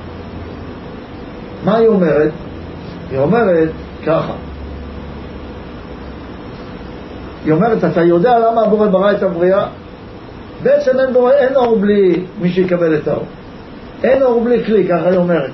מה 1.65 1.77
היא 1.77 1.89
אומרת? 1.89 2.33
היא 3.11 3.19
אומרת 3.19 3.71
ככה. 4.07 4.33
היא 7.45 7.53
אומרת, 7.53 7.85
אתה 7.85 8.03
יודע 8.03 8.39
למה 8.39 8.63
הבורא 8.63 8.89
ברא 8.89 9.13
את 9.13 9.23
הבריאה? 9.23 9.67
בעצם 10.63 11.01
אין, 11.01 11.13
בורא, 11.13 11.33
אין 11.33 11.57
אור 11.57 11.77
בלי 11.77 12.25
מי 12.41 12.49
שיקבל 12.49 12.95
את 12.95 13.09
האור. 13.09 13.25
אין 14.03 14.23
אור 14.23 14.45
בלי 14.45 14.65
כלי, 14.65 14.89
ככה 14.89 15.09
היא 15.09 15.17
אומרת. 15.17 15.51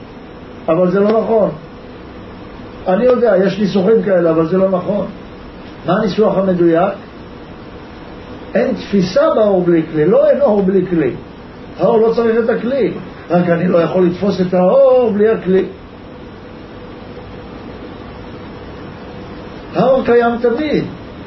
אבל 0.68 0.90
זה 0.90 1.00
לא 1.00 1.20
נכון. 1.20 1.50
אני 2.88 3.04
יודע, 3.04 3.34
יש 3.44 3.58
ניסוחים 3.58 4.02
כאלה, 4.02 4.30
אבל 4.30 4.46
זה 4.46 4.56
לא 4.58 4.68
נכון. 4.68 5.06
מה 5.86 5.96
הניסוח 5.96 6.38
המדויק? 6.38 6.94
אין 8.54 8.74
תפיסה 8.74 9.34
באור 9.34 9.62
בלי 9.64 9.82
כלי, 9.92 10.04
לא 10.04 10.30
אין 10.30 10.40
אור 10.40 10.62
בלי 10.62 10.86
כלי. 10.86 11.10
האור 11.78 11.98
לא 11.98 12.12
צריך 12.14 12.36
את 12.44 12.48
הכלי, 12.48 12.92
רק 13.30 13.48
אני 13.48 13.68
לא 13.68 13.78
יכול 13.78 14.06
לתפוס 14.06 14.40
את 14.40 14.54
האור 14.54 15.10
בלי 15.10 15.28
הכלי. 15.28 15.64
קיים 20.06 20.38
תמיד. 20.42 20.84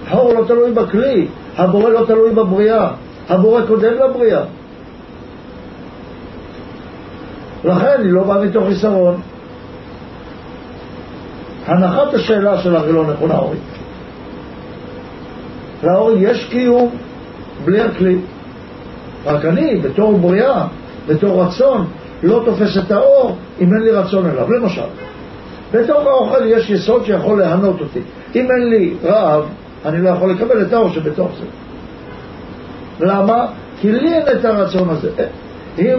האור 0.09 0.33
לא 0.33 0.45
תלוי 0.47 0.71
בכלי, 0.71 1.27
הבורא 1.57 1.89
לא 1.89 2.05
תלוי 2.05 2.33
בבריאה, 2.33 2.89
הבורא 3.29 3.61
קודם 3.67 3.93
לבריאה. 3.93 4.41
לכן 7.63 8.01
היא 8.01 8.11
לא 8.11 8.23
באה 8.23 8.45
מתוך 8.45 8.67
חיסרון. 8.67 9.21
הנחת 11.65 12.13
השאלה 12.13 12.57
שלך 12.57 12.83
היא 12.83 12.93
לא 12.93 13.03
נכונה, 13.13 13.37
אורית. 13.37 13.59
לאור 15.83 16.11
יש 16.17 16.45
קיום 16.49 16.89
בלי 17.65 17.81
הכלי. 17.81 18.17
רק 19.25 19.45
אני, 19.45 19.75
בתור 19.75 20.17
בריאה, 20.17 20.65
בתור 21.07 21.43
רצון, 21.43 21.87
לא 22.23 22.41
תופס 22.45 22.77
את 22.77 22.91
האור 22.91 23.37
אם 23.59 23.73
אין 23.73 23.81
לי 23.81 23.91
רצון 23.91 24.25
אליו. 24.25 24.51
למשל, 24.51 24.81
בתוך 25.71 26.07
האוכל 26.07 26.45
יש 26.45 26.69
יסוד 26.69 27.05
שיכול 27.05 27.39
להנות 27.39 27.81
אותי. 27.81 27.99
אם 28.35 28.47
אין 28.51 28.69
לי 28.69 28.93
רעב, 29.03 29.43
אני 29.85 30.01
לא 30.01 30.09
יכול 30.09 30.31
לקבל 30.31 30.61
את 30.61 30.73
האור 30.73 30.89
שבתוך 30.89 31.31
זה. 31.39 31.45
למה? 33.05 33.45
כי 33.81 33.91
לי 33.91 34.13
אין 34.13 34.39
את 34.39 34.45
הרצון 34.45 34.89
הזה. 34.89 35.09
אם 35.79 35.97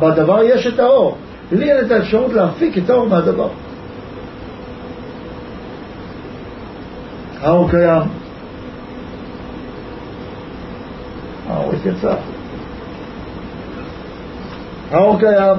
בדבר 0.00 0.42
יש 0.42 0.66
את 0.66 0.78
האור, 0.78 1.16
לי 1.52 1.72
אין 1.72 1.86
את 1.86 1.90
האפשרות 1.90 2.32
להפיק 2.32 2.78
את 2.78 2.90
האור 2.90 3.08
מהדבר. 3.08 3.48
האור 7.42 7.70
קיים. 7.70 8.02
האור 11.48 11.72
התייצב. 11.72 12.16
האור 14.90 15.20
קיים. 15.20 15.56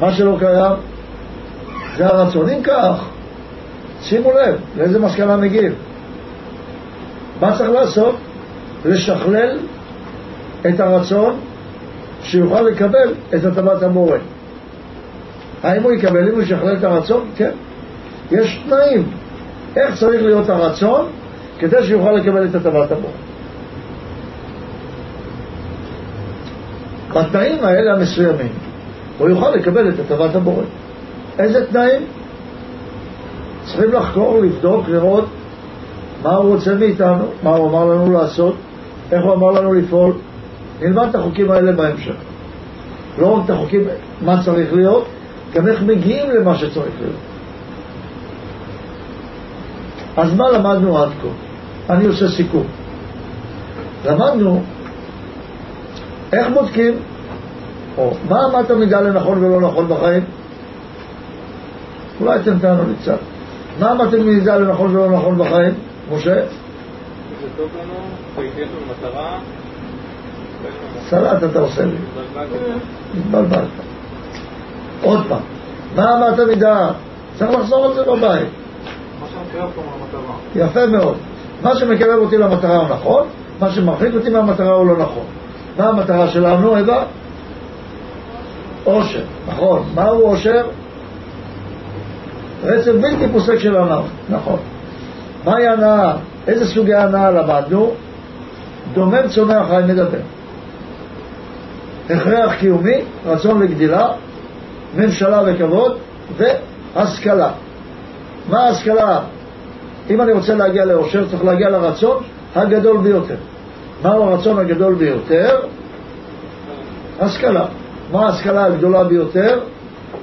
מה 0.00 0.12
שלא 0.12 0.36
קיים 0.38 0.72
זה 1.96 2.06
הרצון. 2.06 2.48
אם 2.48 2.62
כך, 2.62 3.08
שימו 4.02 4.30
לב 4.32 4.60
לאיזה 4.76 4.98
מסקנה 4.98 5.36
מגיעים. 5.36 5.72
מה 7.42 7.56
צריך 7.58 7.70
לעשות? 7.70 8.16
לשכלל 8.84 9.58
את 10.68 10.80
הרצון 10.80 11.36
שיוכל 12.22 12.60
לקבל 12.60 13.14
את 13.34 13.44
הטבת 13.44 13.82
המורה. 13.82 14.18
האם 15.62 15.82
הוא 15.82 15.92
יקבל 15.92 16.28
אם 16.28 16.34
הוא 16.34 16.42
ישכלל 16.42 16.76
את 16.76 16.84
הרצון? 16.84 17.30
כן. 17.36 17.50
יש 18.30 18.62
תנאים 18.68 19.10
איך 19.76 19.94
צריך 19.98 20.22
להיות 20.22 20.48
הרצון 20.48 21.06
כדי 21.58 21.84
שיוכל 21.84 22.12
לקבל 22.12 22.44
את 22.44 22.54
הטבת 22.54 22.92
המורה. 22.92 23.14
בתנאים 27.10 27.64
האלה 27.64 27.92
המסוימים 27.92 28.52
הוא 29.18 29.28
יוכל 29.28 29.50
לקבל 29.50 29.88
את 29.88 29.94
הטבת 29.98 30.34
הבורא. 30.36 30.64
איזה 31.38 31.66
תנאים? 31.66 32.02
צריכים 33.64 33.92
לחקור, 33.92 34.40
לבדוק, 34.42 34.88
לראות 34.88 35.24
מה 36.22 36.34
הוא 36.34 36.54
רוצה 36.54 36.74
מאיתנו, 36.74 37.24
מה 37.42 37.50
הוא 37.50 37.68
אמר 37.68 37.84
לנו 37.84 38.12
לעשות, 38.12 38.54
איך 39.12 39.24
הוא 39.24 39.34
אמר 39.34 39.50
לנו 39.50 39.72
לפעול. 39.72 40.12
נלמד 40.80 41.08
את 41.08 41.14
החוקים 41.14 41.50
האלה 41.50 41.72
בהמשך. 41.72 42.14
לא 43.18 43.26
רק 43.26 43.44
את 43.44 43.50
החוקים, 43.50 43.84
מה 44.22 44.42
צריך 44.44 44.72
להיות, 44.72 45.04
גם 45.54 45.68
איך 45.68 45.82
מגיעים 45.82 46.30
למה 46.30 46.54
שצריך 46.54 46.94
להיות. 47.00 47.16
אז 50.16 50.34
מה 50.34 50.50
למדנו 50.50 50.98
עד 50.98 51.08
כה? 51.22 51.28
אני 51.94 52.06
עושה 52.06 52.28
סיכום. 52.28 52.64
למדנו 54.06 54.62
איך 56.32 56.46
בודקים, 56.54 56.94
או 57.98 58.12
מה 58.28 58.38
אמת 58.46 58.70
המידה 58.70 59.00
לנכון 59.00 59.44
ולא 59.44 59.60
נכון 59.60 59.88
בחיים? 59.88 60.22
אולי 62.20 62.40
אתם 62.40 62.58
תענו 62.58 62.82
לי 62.88 62.94
קצת. 63.02 63.18
מה 63.80 63.92
אמת 63.92 64.14
המידה 64.14 64.56
לנכון 64.56 64.96
ולא 64.96 65.10
נכון 65.10 65.38
בחיים? 65.38 65.74
משה? 66.12 66.34
זה 66.34 67.48
טוב 67.56 67.68
לנו, 67.80 67.94
יש 68.44 68.52
לנו 68.56 68.80
מטרה. 68.90 69.38
סלט 71.08 71.42
אתה 71.50 71.58
עושה 71.58 71.84
לי. 71.84 71.96
התבלבלת. 73.18 73.68
עוד 75.02 75.20
פעם. 75.28 75.40
מה 75.96 76.16
אמת 76.16 76.38
המידה? 76.38 76.90
צריך 77.34 77.50
לחזור 77.50 77.84
על 77.84 77.94
זה 77.94 78.04
בבית. 78.04 78.48
יפה 80.56 80.86
מאוד. 80.86 81.16
מה 81.62 81.76
שמקרב 81.76 82.18
אותי 82.18 82.38
למטרה 82.38 82.76
הוא 82.76 82.88
נכון, 82.88 83.26
מה 83.60 83.70
שמרחיק 83.70 84.14
אותי 84.14 84.30
מהמטרה 84.30 84.74
הוא 84.74 84.86
לא 84.86 84.96
נכון. 84.96 85.24
מה 85.78 85.88
המטרה 85.88 86.28
שלנו, 86.28 86.78
אווה? 86.78 87.04
עושר, 88.84 89.24
נכון. 89.48 89.82
מהו 89.94 90.20
עושר? 90.20 90.66
רצף 92.62 92.92
בלתי 93.00 93.28
פוסק 93.32 93.58
של 93.58 93.76
הנאה, 93.76 94.00
נכון. 94.28 94.58
מהי 95.44 95.68
הנאה? 95.68 96.12
איזה 96.46 96.66
סוגי 96.66 96.94
הנאה 96.94 97.30
למדנו? 97.30 97.90
דומם 98.94 99.28
צומח 99.28 99.68
חי 99.68 99.82
מדבר. 99.88 100.18
הכרח 102.10 102.54
קיומי, 102.54 103.00
רצון 103.26 103.62
לגדילה, 103.62 104.08
ממשלה 104.96 105.42
וכבוד 105.46 105.98
והשכלה. 106.36 107.50
מה 108.48 108.60
ההשכלה? 108.60 109.20
אם 110.10 110.20
אני 110.20 110.32
רוצה 110.32 110.54
להגיע 110.54 110.84
לאושר 110.84 111.28
צריך 111.28 111.44
להגיע 111.44 111.70
לרצון 111.70 112.22
הגדול 112.54 112.98
ביותר. 112.98 113.36
מהו 114.02 114.22
הרצון 114.22 114.58
הגדול 114.58 114.94
ביותר? 114.94 115.60
השכלה. 117.20 117.64
מה 118.12 118.26
ההשכלה 118.26 118.64
הגדולה 118.64 119.04
ביותר? 119.04 119.60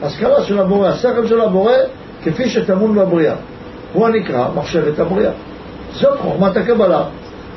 השכלה 0.02 0.44
של 0.44 0.60
הבורא, 0.60 0.88
השכל 0.88 1.28
של 1.28 1.42
הבורא 1.42 1.74
כפי 2.24 2.50
שטמון 2.50 2.96
בבריאה. 2.96 3.36
הוא 3.94 4.08
הנקרא 4.08 4.48
מחשבת 4.56 5.00
הבריאה. 5.00 5.32
זאת 5.94 6.20
חוכמת 6.20 6.58
הקבלה. 6.58 7.04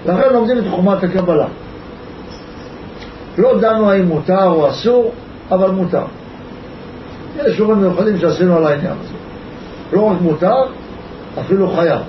לכן 0.06 0.32
לומדים 0.32 0.58
את 0.58 0.64
חוכמת 0.70 1.04
הקבלה. 1.04 1.46
לא 3.38 3.58
דנו 3.60 3.90
האם 3.90 4.08
מותר 4.08 4.44
או 4.44 4.70
אסור, 4.70 5.12
אבל 5.50 5.70
מותר. 5.70 6.04
יש 7.36 7.56
שיעורים 7.56 7.78
מיוחדים 7.78 8.18
שעשינו 8.18 8.56
על 8.56 8.66
העניין 8.66 8.94
הזה. 9.00 9.14
לא 9.92 10.02
רק 10.02 10.20
מותר, 10.20 10.62
אפילו 11.40 11.70
חייב. 11.70 12.00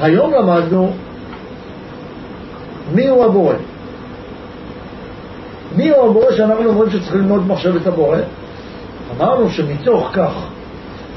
היום 0.00 0.32
למדנו 0.32 0.92
מי 2.94 3.06
הוא 3.06 3.24
הבורא. 3.24 3.54
מי 5.76 5.90
הוא 5.90 6.10
הבורא 6.10 6.32
שאנחנו 6.32 6.64
אומרים 6.64 6.90
שצריכים 6.90 7.20
ללמוד 7.20 7.46
מחשבת 7.46 7.86
הבורא? 7.86 8.16
אמרנו 9.16 9.50
שמתוך 9.50 10.10
כך 10.12 10.48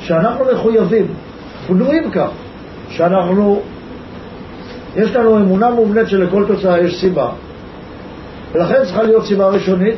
שאנחנו 0.02 0.46
מחויבים, 0.54 1.08
בנויים 1.70 2.12
כך, 2.12 2.30
שאנחנו, 2.90 3.62
יש 4.96 5.16
לנו 5.16 5.38
אמונה 5.38 5.72
מובנית 5.72 6.08
שלכל 6.08 6.44
תוצאה 6.48 6.80
יש 6.80 7.02
סיבה, 7.02 7.30
ולכן 8.52 8.84
צריכה 8.84 9.04
להיות 9.04 9.26
סיבה 9.26 9.48
ראשונית, 9.48 9.96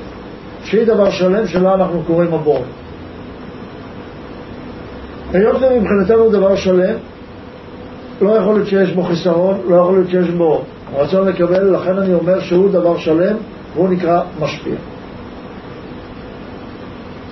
שהיא 0.63 0.83
דבר 0.83 1.09
שלם 1.09 1.47
שלה 1.47 1.73
אנחנו 1.73 2.03
קוראים 2.07 2.33
הבורא. 2.33 2.59
היות 5.33 5.55
ומבחינתנו 5.61 6.29
דבר 6.31 6.55
שלם, 6.55 6.95
לא 8.21 8.31
יכול 8.31 8.53
להיות 8.53 8.67
שיש 8.67 8.91
בו 8.91 9.03
חיסרון, 9.03 9.57
לא 9.69 9.75
יכול 9.75 9.93
להיות 9.93 10.09
שיש 10.09 10.29
בו 10.29 10.61
רצון 10.95 11.27
לקבל, 11.27 11.75
לכן 11.75 11.97
אני 11.97 12.13
אומר 12.13 12.39
שהוא 12.39 12.71
דבר 12.71 12.97
שלם, 12.97 13.35
והוא 13.75 13.89
נקרא 13.89 14.21
משפיע. 14.39 14.75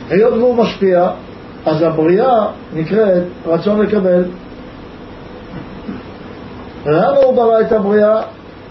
היות 0.10 0.34
והוא 0.34 0.56
משפיע, 0.56 1.10
אז 1.66 1.82
הבריאה 1.82 2.48
נקראת 2.74 3.24
רצון 3.46 3.82
לקבל. 3.82 4.24
למה 6.86 7.18
הוא 7.18 7.36
ברא 7.36 7.62
את 7.62 7.72
הבריאה? 7.72 8.22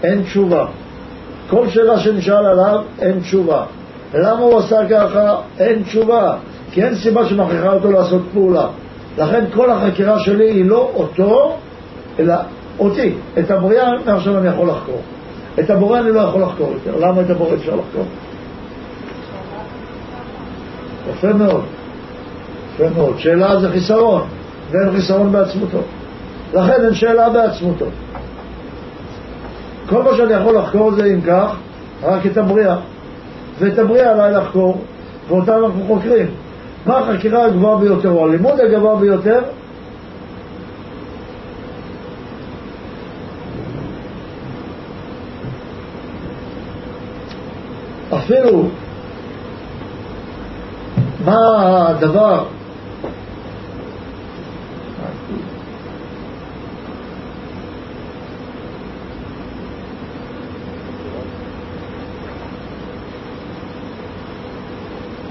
אין 0.03 0.23
תשובה. 0.23 0.65
כל 1.49 1.69
שאלה 1.69 1.99
שנשאל 1.99 2.45
עליו, 2.45 2.79
אין 2.99 3.19
תשובה. 3.19 3.63
למה 4.13 4.39
הוא 4.39 4.59
עשה 4.59 4.79
ככה? 4.89 5.35
אין 5.59 5.83
תשובה. 5.83 6.35
כי 6.71 6.83
אין 6.83 6.95
סיבה 6.95 7.25
שמכריחה 7.25 7.73
אותו 7.73 7.91
לעשות 7.91 8.21
פעולה. 8.33 8.67
לכן 9.17 9.45
כל 9.53 9.71
החקירה 9.71 10.19
שלי 10.19 10.51
היא 10.51 10.65
לא 10.65 10.91
אותו, 10.95 11.57
אלא 12.19 12.35
אותי. 12.79 13.13
את 13.39 13.51
הבריאה 13.51 13.89
מעכשיו 14.05 14.37
אני 14.37 14.47
יכול 14.47 14.69
לחקור. 14.69 15.01
את 15.59 15.69
הבורא 15.69 15.99
אני 15.99 16.11
לא 16.11 16.19
יכול 16.19 16.41
לחקור 16.41 16.71
יותר. 16.73 17.05
למה 17.05 17.21
את 17.21 17.29
הבורא 17.29 17.55
אפשר 17.55 17.75
לחקור? 17.75 18.05
יפה 21.09 21.33
מאוד. 21.33 21.63
יפה 22.75 22.89
מאוד. 22.95 23.19
שאלה 23.19 23.59
זה 23.59 23.69
חיסרון, 23.69 24.21
ואין 24.71 24.91
חיסרון 24.91 25.31
בעצמותו. 25.31 25.77
לכן 26.53 26.85
אין 26.85 26.93
שאלה 26.93 27.29
בעצמותו. 27.29 27.85
כל 29.89 30.03
מה 30.03 30.09
שאני 30.17 30.33
יכול 30.33 30.55
לחקור 30.57 30.91
זה 30.91 31.05
אם 31.05 31.21
כך, 31.21 31.55
רק 32.03 32.25
את 32.25 32.37
הבריאה. 32.37 32.77
ואת 33.59 33.79
הבריאה 33.79 34.11
עליי 34.11 34.31
לחקור, 34.31 34.81
ואותה 35.27 35.57
אנחנו 35.57 35.83
חוקרים. 35.87 36.27
מה 36.85 36.97
החקירה 36.97 37.45
הגבוהה 37.45 37.77
ביותר, 37.77 38.09
או 38.09 38.25
הלימוד 38.25 38.59
הגבוה 38.59 38.95
ביותר? 38.95 39.39
אפילו 48.13 48.63
מה 51.25 51.37
הדבר 51.89 52.45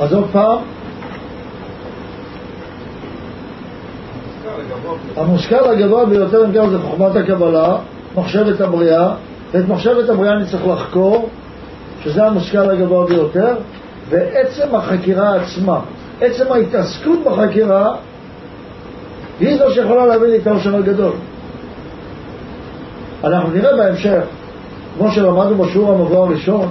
אז 0.01 0.13
עוד 0.13 0.25
פעם, 0.33 0.59
המושכל 5.17 5.71
הגבוה 5.71 6.07
ביותר, 6.07 6.45
אם 6.45 6.53
כן, 6.53 6.71
זה 6.71 6.79
חוכמת 6.79 7.17
הקבלה, 7.17 7.77
מחשבת 8.17 8.61
הבריאה, 8.61 9.15
ואת 9.53 9.69
מחשבת 9.69 10.09
הבריאה 10.09 10.33
אני 10.33 10.47
צריך 10.47 10.67
לחקור, 10.67 11.29
שזה 12.05 12.25
המושכל 12.25 12.71
הגבוה 12.71 13.07
ביותר, 13.07 13.57
ועצם 14.09 14.75
החקירה 14.75 15.37
עצמה, 15.37 15.81
עצם 16.21 16.53
ההתעסקות 16.53 17.19
בחקירה, 17.25 17.97
היא 19.41 19.59
זו 19.59 19.71
שיכולה 19.71 20.07
להביא 20.07 20.27
לי 20.27 20.39
את 20.39 20.47
העושר 20.47 20.77
הגדול. 20.77 21.13
אנחנו 23.25 23.51
נראה 23.51 23.77
בהמשך, 23.77 24.23
כמו 24.99 25.11
שלמדנו 25.11 25.57
בשיעור 25.57 25.93
המבוא 25.93 26.27
הראשון, 26.27 26.69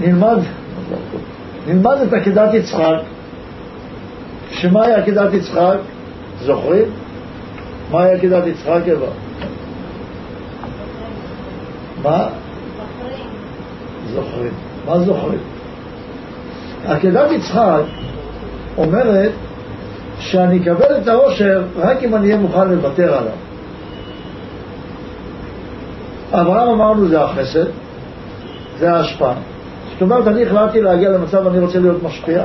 נלמד, 0.00 0.38
נלמד 1.66 1.96
את 2.08 2.12
עקדת 2.12 2.54
יצחק, 2.54 2.98
שמהי 4.50 4.94
עקדת 4.94 5.34
יצחק? 5.34 5.76
זוכרים? 6.40 6.84
מהי 7.90 8.12
עקדת 8.14 8.46
יצחק 8.46 8.82
אבה? 8.88 9.06
מה? 12.02 12.28
זוכרים. 14.14 14.52
מה 14.86 15.00
זוכרים? 15.00 15.38
עקדת 16.86 17.30
יצחק 17.30 17.82
אומרת 18.78 19.32
שאני 20.18 20.62
אקבל 20.62 20.96
את 21.02 21.08
העושר 21.08 21.62
רק 21.76 22.02
אם 22.02 22.14
אני 22.14 22.26
אהיה 22.26 22.36
מוכן 22.36 22.68
לוותר 22.68 23.14
עליו. 23.14 23.32
אברהם 26.32 26.68
אמרנו 26.68 27.08
זה 27.08 27.20
החסד, 27.22 27.64
זה 28.78 28.92
ההשפעה. 28.92 29.34
זאת 29.92 30.02
אומרת, 30.02 30.28
אני 30.28 30.42
החלטתי 30.42 30.80
להגיע 30.80 31.10
למצב 31.10 31.46
אני 31.46 31.58
רוצה 31.58 31.78
להיות 31.78 32.02
משפיע. 32.02 32.44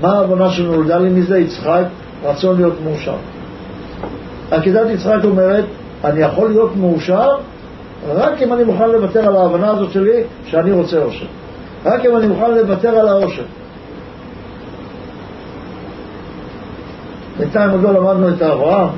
מה 0.00 0.12
העבודה 0.12 0.50
שנולדה 0.50 0.98
לי 0.98 1.08
מזה? 1.08 1.38
יצחק, 1.38 1.84
רצון 2.24 2.56
להיות 2.56 2.74
מאושר. 2.84 3.14
עקדת 4.50 4.86
יצחק 4.90 5.24
אומרת, 5.24 5.64
אני 6.04 6.20
יכול 6.20 6.48
להיות 6.48 6.76
מאושר 6.76 7.36
רק 8.08 8.42
אם 8.42 8.52
אני 8.52 8.64
מוכן 8.64 8.90
לוותר 8.90 9.28
על 9.28 9.36
ההבנה 9.36 9.70
הזאת 9.70 9.90
שלי 9.92 10.22
שאני 10.46 10.72
רוצה 10.72 11.02
עושר. 11.02 11.26
רק 11.84 12.04
אם 12.04 12.16
אני 12.16 12.26
מוכן 12.26 12.50
לוותר 12.50 12.98
על 12.98 13.08
העושר. 13.08 13.44
בינתיים 17.38 17.70
עוד 17.70 17.82
לא 17.82 17.92
למדנו 17.92 18.28
את 18.28 18.42
אברהם. 18.42 18.88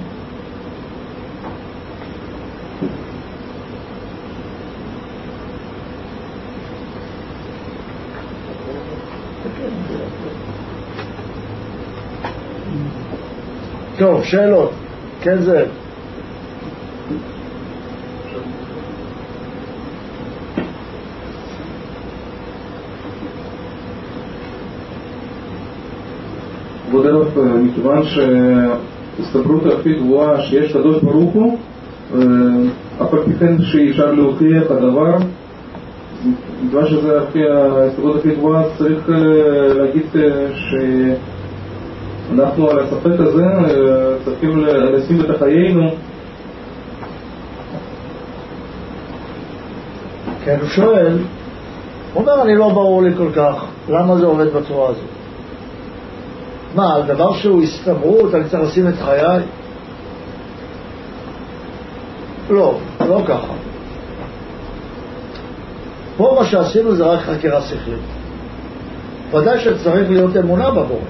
טוב, 13.98 14.24
שאלות. 14.24 14.70
כן, 15.20 15.38
זאב. 15.38 15.68
כבוד 26.88 27.06
הרב, 27.06 27.25
מכיוון 27.36 28.02
שההסתברות 28.04 29.66
הכי 29.66 29.94
גבוהה 29.94 30.42
שיש 30.42 30.72
קדוש 30.72 31.02
ברוך 31.02 31.32
הוא, 31.32 31.58
אף 33.02 33.14
על 33.14 33.18
פי 33.24 33.32
כן 33.40 33.62
שאי 33.62 33.90
אפשר 33.90 34.12
להוכיח 34.12 34.70
הדבר, 34.70 35.16
מכיוון 36.64 36.86
שזה 36.86 37.20
ההסתברות 37.20 38.16
הכי 38.16 38.34
גבוהה, 38.34 38.62
צריך 38.78 39.08
להגיד 39.76 40.02
שאנחנו 42.30 42.70
על 42.70 42.78
הספק 42.78 43.20
הזה 43.20 43.46
צריכים 44.24 44.64
לשים 44.66 45.20
את 45.20 45.38
חיינו 45.38 45.90
כן, 50.44 50.56
הוא 50.60 50.68
שואל, 50.68 51.18
הוא 52.12 52.22
אומר, 52.22 52.42
אני 52.42 52.56
לא 52.56 52.68
ברור 52.68 53.02
לי 53.02 53.14
כל 53.16 53.28
כך, 53.36 53.64
למה 53.88 54.16
זה 54.16 54.26
עובד 54.26 54.46
בצורה 54.52 54.88
הזאת? 54.88 55.15
מה, 56.74 56.94
על 56.94 57.02
דבר 57.02 57.32
שהוא 57.32 57.62
הסתברות, 57.62 58.34
אני 58.34 58.44
צריך 58.44 58.62
לשים 58.62 58.88
את 58.88 58.94
חיי? 59.04 59.42
לא, 62.50 62.78
לא 63.08 63.22
ככה. 63.26 63.52
פה 66.16 66.36
מה 66.40 66.46
שעשינו 66.46 66.94
זה 66.94 67.04
רק 67.04 67.20
חקירה 67.20 67.60
שכלית. 67.60 68.00
ודאי 69.30 69.60
שצריך 69.60 70.10
להיות 70.10 70.36
אמונה 70.36 70.70
בבורא. 70.70 71.00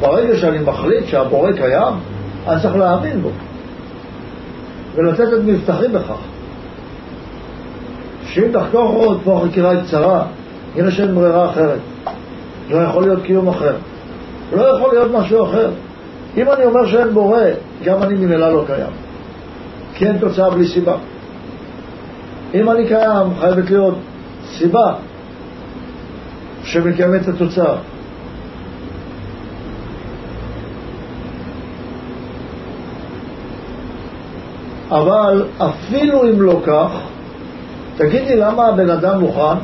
ברגע 0.00 0.36
שאני 0.36 0.58
מחליט 0.58 1.06
שהבורא 1.06 1.52
קיים, 1.52 1.94
אני 2.48 2.60
צריך 2.62 2.76
להאמין 2.76 3.22
בו. 3.22 3.30
ולתת 4.94 5.20
את 5.20 5.44
מבטחי 5.44 5.88
בכך. 5.88 6.18
שאם 8.26 8.48
תחקור 8.52 8.94
עוד, 8.94 9.20
פה 9.24 9.38
החקירה 9.38 9.70
היא 9.70 9.80
קצרה, 9.80 10.24
נראה 10.76 10.90
שאין 10.90 11.14
ברירה 11.14 11.50
אחרת. 11.50 11.78
לא 12.70 12.78
יכול 12.78 13.02
להיות 13.02 13.22
קיום 13.22 13.48
אחר. 13.48 13.74
לא 14.52 14.76
יכול 14.76 14.92
להיות 14.92 15.10
משהו 15.12 15.44
אחר. 15.44 15.70
אם 16.36 16.50
אני 16.50 16.64
אומר 16.64 16.86
שאין 16.86 17.14
בורא, 17.14 17.40
גם 17.84 18.02
אני 18.02 18.14
ממילא 18.14 18.52
לא 18.52 18.64
קיים. 18.66 18.92
כי 19.94 20.06
אין 20.06 20.18
תוצאה 20.18 20.50
בלי 20.50 20.68
סיבה. 20.68 20.96
אם 22.54 22.70
אני 22.70 22.88
קיים, 22.88 23.26
חייבת 23.40 23.70
להיות 23.70 23.98
סיבה 24.46 24.94
שמקיימת 26.64 27.22
את 27.22 27.28
התוצאה. 27.28 27.74
אבל 34.90 35.44
אפילו 35.58 36.22
אם 36.22 36.42
לא 36.42 36.60
כך, 36.66 36.90
תגיד 37.96 38.22
לי 38.22 38.36
למה 38.36 38.66
הבן 38.66 38.90
אדם 38.90 39.20
מוכן 39.20 39.58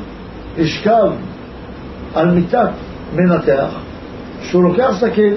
לשכב 0.59 1.10
על 2.15 2.31
מיטת 2.31 2.69
מנתח 3.15 3.88
שהוא 4.43 4.62
לוקח 4.62 4.94
סכין 5.01 5.35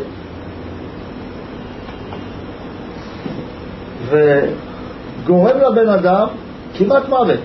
וגורם 4.09 5.57
לבן 5.57 5.89
אדם 5.89 6.27
כמעט 6.73 7.09
מוות. 7.09 7.39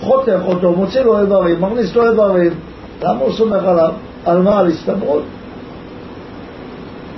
חותך 0.00 0.38
אותו, 0.44 0.72
מוציא 0.72 1.00
לו 1.00 1.20
איברים, 1.20 1.60
מכניס 1.60 1.94
לו 1.94 2.10
איברים. 2.10 2.52
למה 3.02 3.20
הוא 3.20 3.32
סומך 3.32 3.64
עליו? 3.64 3.92
על 4.24 4.42
מה? 4.42 4.58
על 4.58 4.66
הסתברות. 4.66 5.22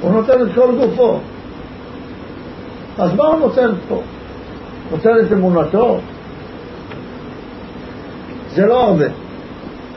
הוא 0.00 0.12
נותן 0.12 0.42
את 0.42 0.48
כל 0.54 0.74
גופו. 0.76 1.18
אז 2.98 3.14
מה 3.14 3.24
הוא 3.24 3.38
נותן 3.38 3.70
פה? 3.88 4.02
נותן 4.90 5.10
את 5.26 5.32
אמונתו? 5.32 5.98
זה 8.54 8.66
לא 8.66 8.84
הרבה, 8.84 9.04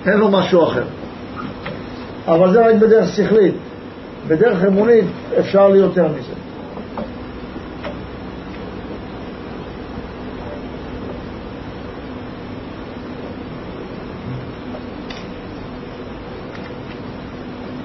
אין 0.05 0.17
לו 0.17 0.29
משהו 0.29 0.63
אחר. 0.63 0.83
אבל 2.27 2.51
זה 2.51 2.67
רק 2.67 2.75
בדרך 2.75 3.09
שכלית. 3.09 3.55
בדרך 4.27 4.65
אמונית 4.65 5.05
אפשר 5.39 5.69
לי 5.69 5.77
יותר 5.77 6.07
מזה. 6.07 6.33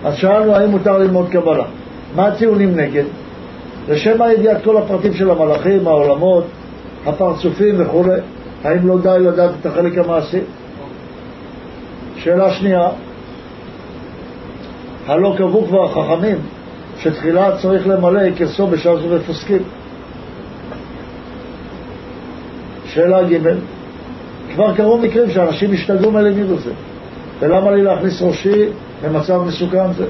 אז 0.05 0.15
שאלנו 0.15 0.55
האם 0.55 0.71
מותר 0.71 0.99
ללמוד 0.99 1.29
קבלה. 1.29 1.65
מה 2.15 2.27
הציונים 2.27 2.77
נגד? 2.77 3.05
לשם 3.89 4.23
הידיעת 4.23 4.65
כל 4.65 4.77
הפרטים 4.77 5.15
של 5.15 5.31
המלאכים, 5.31 5.89
העולמות, 5.89 6.45
הפרצופים 7.07 7.75
וכו', 7.79 8.05
האם 8.65 8.89
לא 8.89 8.99
די 9.03 9.17
לדעת 9.21 9.51
את 9.61 9.67
החלק 9.67 9.99
המעשי? 9.99 10.41
שאלה 12.17 12.51
שנייה, 12.51 12.89
הלא 15.07 15.35
קבעו 15.39 15.67
כבר 15.67 15.85
החכמים 15.85 16.37
שתחילה 16.99 17.57
צריך 17.57 17.87
למלא 17.87 18.31
כסו 18.37 18.67
בשעה 18.67 18.97
זו 18.97 19.11
ופוסקים. 19.11 19.63
שאלה 22.87 23.23
ג' 23.23 23.39
כבר 24.55 24.75
קרו 24.75 24.99
מקרים 24.99 25.31
שאנשים 25.31 25.73
השתגעו 25.73 26.11
מהלימוד 26.11 26.51
הזה 26.51 26.71
ולמה 27.41 27.71
לי 27.71 27.83
להכניס 27.83 28.23
ראשי 28.23 28.65
למצב 29.05 29.43
מסוכן 29.47 29.93
זה? 29.93 30.07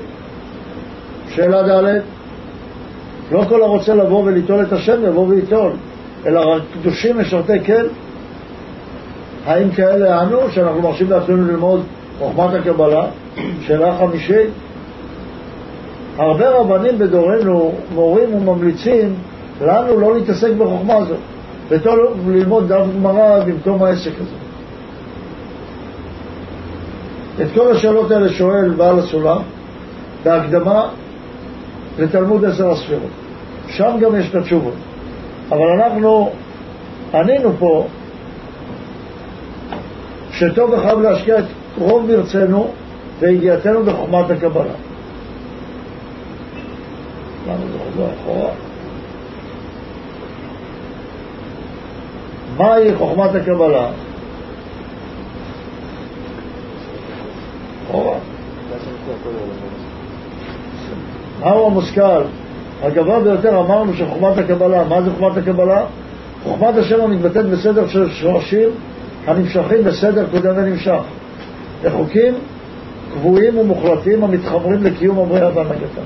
שאלה 1.29 1.63
ד' 1.63 2.01
לא 3.33 3.45
כל 3.49 3.63
הרוצה 3.63 3.95
לבוא 3.95 4.25
וליטול 4.25 4.63
את 4.63 4.73
השם 4.73 5.05
יבוא 5.05 5.27
וליטול 5.29 5.73
אלא 6.27 6.41
רק 6.41 6.63
קדושים 6.81 7.19
משרתי 7.19 7.61
כן 7.65 7.85
האם 9.47 9.71
כאלה 9.71 10.23
אנו 10.23 10.51
שאנחנו 10.51 10.83
מרשים 10.83 11.11
לעצמנו 11.11 11.49
ללמוד 11.49 11.83
חוכמת 12.19 12.55
הקבלה? 12.55 13.07
שאלה 13.61 13.99
חמישית 13.99 14.51
הרבה 16.19 16.51
רבנים 16.51 16.99
בדורנו 16.99 17.73
מורים 17.95 18.35
וממליצים 18.35 19.15
לנו 19.61 20.01
לא 20.01 20.15
להתעסק 20.15 20.51
בחוכמה 20.59 20.95
הזאת, 20.95 21.19
וטוב 21.69 22.31
ללמוד 22.31 22.69
דף 22.69 22.85
גמרא 22.97 23.45
במקום 23.45 23.83
העסק 23.83 24.13
הזה. 24.21 24.45
את 27.43 27.49
כל 27.55 27.73
השאלות 27.73 28.11
האלה 28.11 28.29
שואל 28.29 28.69
בעל 28.69 28.99
הסולם 28.99 29.39
בהקדמה 30.25 30.89
לתלמוד 31.99 32.45
עשר 32.45 32.71
הספירות. 32.71 33.11
שם 33.69 33.97
גם 34.01 34.15
יש 34.17 34.31
את 34.31 34.35
התשובות. 34.35 34.75
אבל 35.49 35.67
אנחנו 35.67 36.31
ענינו 37.15 37.53
פה 37.59 37.87
שטוב 40.33 40.71
וחייב 40.71 40.99
להשקיע 40.99 41.39
את 41.39 41.45
רוב 41.79 42.07
מרצנו 42.07 42.71
ויגיעתנו 43.21 43.85
בחוכמת 43.85 44.31
הקבלה. 44.31 44.73
זה 47.45 47.53
חוזר 47.79 48.09
אחורה? 48.23 48.51
מהי 52.57 52.95
חוכמת 52.95 53.35
הקבלה? 53.35 53.91
מהו 61.41 61.67
המושכל? 61.67 62.23
הגבוה 62.83 63.21
ביותר 63.21 63.61
אמרנו 63.61 63.95
שחוכמת 63.95 64.39
הקבלה, 64.39 64.85
מה 64.85 65.03
זה 65.03 65.11
חוכמת 65.11 65.37
הקבלה? 65.37 65.85
חוכמת 66.45 66.77
השם 66.77 67.01
המתבטאת 67.01 67.47
בסדר 67.47 67.89
של 67.89 68.11
שורשים 68.11 68.69
הנמשכים 69.27 69.85
בסדר 69.85 70.27
קודם 70.31 70.53
ונמשך, 70.57 71.01
לחוקים 71.85 72.35
קבועים 73.13 73.59
ומוחלטים 73.59 74.25
המתחברים 74.25 74.83
לקיום 74.85 75.19
הבריאה 75.19 75.49
והנהגתה. 75.55 76.01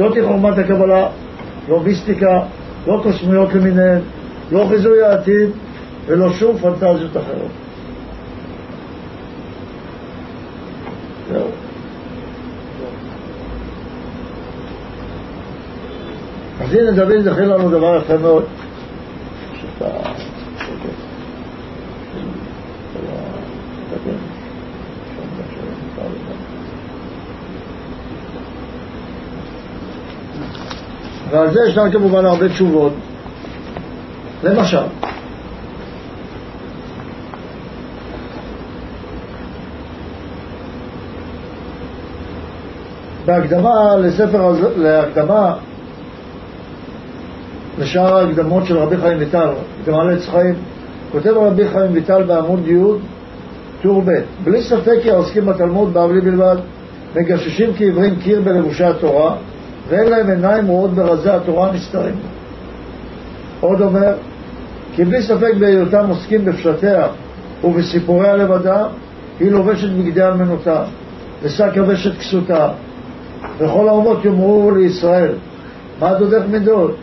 זאת 0.00 0.16
היא 0.16 0.24
חוכמת 0.24 0.58
הקבלה, 0.58 1.08
לא 1.68 1.80
מיסטיקה, 1.80 2.40
לא 2.86 3.00
קוסמיות 3.02 3.54
למיניהן, 3.54 4.00
לא 4.52 4.66
חיזוי 4.68 5.02
העתיד 5.02 5.48
ולא 6.06 6.32
שום 6.32 6.58
פנטזיות 6.58 7.16
אחרות. 7.16 7.50
אז 16.60 16.74
הנה 16.74 16.90
דוד 16.90 17.20
זכיר 17.20 17.56
לנו 17.56 17.70
דבר 17.70 17.96
יפה 17.96 18.16
מאוד. 18.16 18.44
שאתה... 19.60 19.86
ועל 31.50 31.64
זה 31.64 31.70
ישנן 31.70 31.92
כמובן 31.92 32.24
הרבה 32.24 32.48
תשובות. 32.48 32.92
למשל, 34.42 34.78
בהקדמה 43.26 43.96
לספר, 43.96 44.52
להקדמה 44.76 45.54
לשאר 47.78 48.16
ההקדמות 48.16 48.66
של 48.66 48.78
רבי 48.78 48.96
חיים 48.96 49.18
ויטל, 49.18 49.48
הקדמה 49.82 50.04
לעץ 50.04 50.28
חיים, 50.28 50.54
כותב 51.12 51.30
רבי 51.36 51.68
חיים 51.68 51.92
ויטל 51.92 52.22
בעמוד 52.22 52.66
י' 52.66 52.78
טור 53.82 54.02
ב' 54.02 54.20
בלי 54.44 54.62
ספק 54.62 54.94
כי 55.02 55.10
העוסקים 55.10 55.46
בתלמוד 55.46 55.94
בבלי 55.94 56.20
בלבד 56.20 56.56
מגששים 57.16 57.70
כעיוורים 57.76 58.16
קיר 58.16 58.40
בלבושי 58.40 58.84
התורה 58.84 59.36
ואין 59.90 60.08
להם 60.08 60.30
עיניים 60.30 60.66
רואות 60.66 60.90
ברזי 60.90 61.30
התורה 61.30 61.72
נסתרים. 61.72 62.14
עוד 63.60 63.80
אומר, 63.80 64.12
כי 64.94 65.04
בלי 65.04 65.22
ספק 65.22 65.54
בהיותם 65.58 66.04
עוסקים 66.08 66.44
בפשטיה 66.44 67.06
ובסיפורי 67.64 68.28
הלבדה, 68.28 68.86
היא 69.40 69.50
לובשת 69.50 69.88
בגדי 69.88 70.22
אלמנותה, 70.22 70.84
ושק 71.42 71.70
יבשת 71.74 72.18
כסותה, 72.18 72.68
וכל 73.58 73.88
האומות 73.88 74.24
יאמרו 74.24 74.70
לישראל, 74.70 75.32
מה 76.00 76.14
דודך 76.14 76.42
מידות? 76.50 76.96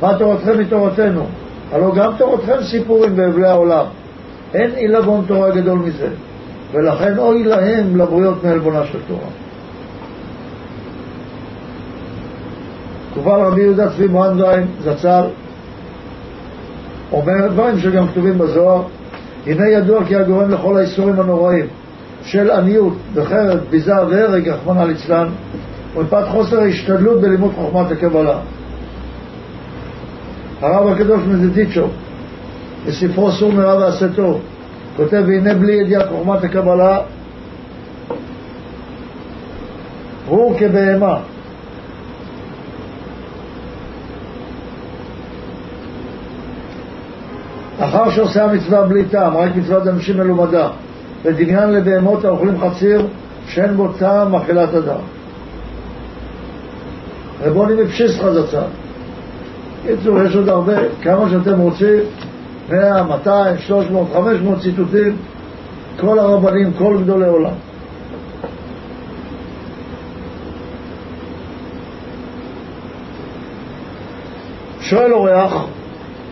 מה 0.00 0.18
תורתכם 0.18 0.58
מתורתנו? 0.58 1.26
הלא 1.72 1.94
גם 1.94 2.12
תורתכם 2.18 2.62
סיפורים 2.62 3.16
באבלי 3.16 3.46
העולם. 3.46 3.84
אין 4.54 4.70
עילבון 4.70 5.24
תורה 5.26 5.50
גדול 5.50 5.78
מזה, 5.78 6.08
ולכן 6.72 7.18
אוי 7.18 7.44
להם 7.44 7.96
לבריות 7.96 8.44
מעלבונה 8.44 8.86
של 8.86 8.98
תורה. 9.08 9.47
כובל 13.24 13.40
רבי 13.40 13.60
יהודה 13.60 13.90
צבי 13.90 14.06
מוהנזיים 14.06 14.66
זצ"ל 14.80 15.24
אומר 17.12 17.48
דברים 17.48 17.78
שגם 17.78 18.08
כתובים 18.08 18.38
בזוהר 18.38 18.82
הנה 19.46 19.68
ידוע 19.68 20.04
כי 20.04 20.16
הגורם 20.16 20.50
לכל 20.50 20.76
האיסורים 20.76 21.20
הנוראים 21.20 21.66
של 22.22 22.50
עניות 22.50 22.92
וחרב, 23.14 23.58
ביזה 23.70 23.94
והרג, 24.08 24.48
רחמנא 24.48 24.82
ליצלן 24.82 25.28
ומפאת 25.96 26.28
חוסר 26.28 26.60
ההשתדלות 26.60 27.20
בלימוד 27.20 27.52
חוכמת 27.54 27.90
הקבלה. 27.90 28.38
הרב 30.60 30.88
הקדוש 30.88 31.20
מזדיצ'ו 31.28 31.86
בספרו 32.86 33.32
סור 33.32 33.52
מרע 33.52 33.78
ועשה 33.78 34.06
טוב 34.08 34.40
כותב 34.96 35.22
והנה 35.26 35.54
בלי 35.54 35.72
ידיעת 35.72 36.08
חוכמת 36.08 36.44
הקבלה 36.44 36.98
הוא 40.26 40.58
כבהמה 40.58 41.16
אחר 47.78 48.10
שעושה 48.10 48.44
המצווה 48.44 48.82
בלי 48.82 49.04
טעם, 49.04 49.36
רק 49.36 49.56
מצוות 49.56 49.86
אנשים 49.86 50.16
מלומדה, 50.16 50.68
ודמיין 51.24 51.70
לבהמות 51.70 52.24
האוכלים 52.24 52.60
חציר 52.60 53.06
שאין 53.48 53.76
בו 53.76 53.88
טעם 53.88 54.34
אכילת 54.34 54.74
אדם. 54.74 55.00
רבוני 57.44 57.82
מפשיסחא 57.82 58.32
זצ"ל. 58.32 58.58
בקיצור, 59.84 60.22
יש 60.22 60.36
עוד 60.36 60.48
הרבה, 60.48 60.76
כמה 61.02 61.30
שאתם 61.30 61.58
רוצים, 61.58 62.00
100, 62.70 63.02
200, 63.02 63.58
300, 63.58 64.08
500 64.12 64.60
ציטוטים, 64.60 65.16
כל 66.00 66.18
הרבנים, 66.18 66.72
כל 66.72 66.98
גדולי 67.02 67.28
עולם. 67.28 67.52
שואל 74.80 75.12
אורח, 75.12 75.64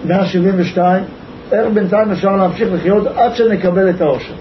172, 0.04 1.04
איך 1.52 1.66
בינתיים 1.74 2.10
אפשר 2.10 2.36
להמשיך 2.36 2.68
לחיות 2.72 3.06
עד 3.06 3.34
שנקבל 3.34 3.90
את 3.90 4.00
העושר? 4.00 4.34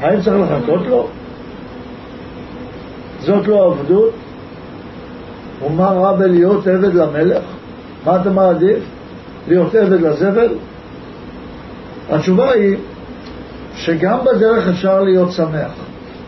האם 0.00 0.20
צריך 0.20 0.36
לחכות 0.40 0.86
לו? 0.86 1.08
זאת 3.20 3.46
לא 3.46 3.66
עבדות? 3.66 4.12
ומה 5.66 5.88
רע 5.88 6.12
בלהיות 6.12 6.66
עבד 6.66 6.94
למלך? 6.94 7.42
מה 8.06 8.20
אתה 8.20 8.30
מעדיף? 8.30 8.78
להיות 9.48 9.74
עבד 9.74 10.00
לזבל? 10.00 10.48
התשובה 12.10 12.52
היא 12.52 12.76
שגם 13.74 14.18
בדרך 14.24 14.68
אפשר 14.68 15.00
להיות 15.00 15.32
שמח. 15.32 15.72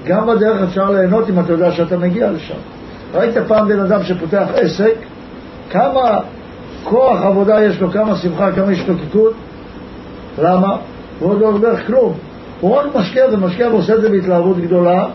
גם 0.05 0.27
בדרך 0.27 0.63
אפשר 0.63 0.91
ליהנות 0.91 1.31
אם 1.31 1.41
אתה 1.41 1.53
יודע 1.53 1.73
שאתה 1.73 1.99
מגיע 1.99 2.31
לשם. 2.31 2.55
ראית 3.15 3.35
פעם 3.49 3.69
בן 3.69 3.81
אדם 3.81 4.03
שפותח 4.05 4.47
עסק, 4.55 4.95
כמה 5.71 6.21
כוח 6.85 7.23
עבודה 7.23 7.65
יש 7.65 7.81
לו, 7.81 7.91
כמה 7.91 8.17
שמחה, 8.17 8.53
כמה 8.53 8.71
השתוקקות? 8.71 9.33
למה? 10.39 10.77
הוא 11.19 11.31
עוד 11.31 11.41
לא 11.41 11.49
הרוויח 11.49 11.87
כלום. 11.87 12.13
הוא 12.61 12.77
רק 12.77 12.87
משקיע 12.95 13.25
ומשקיע 13.33 13.69
ועושה 13.69 13.95
את 13.95 14.01
זה 14.01 14.09
בהתלהבות 14.09 14.59
גדולה, 14.59 15.07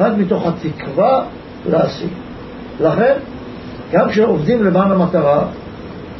רק 0.00 0.12
מתוך 0.18 0.46
התקווה 0.46 1.24
להשיג. 1.68 2.10
לכן, 2.80 3.12
גם 3.92 4.08
כשעובדים 4.08 4.64
למען 4.64 4.90
המטרה, 4.90 5.44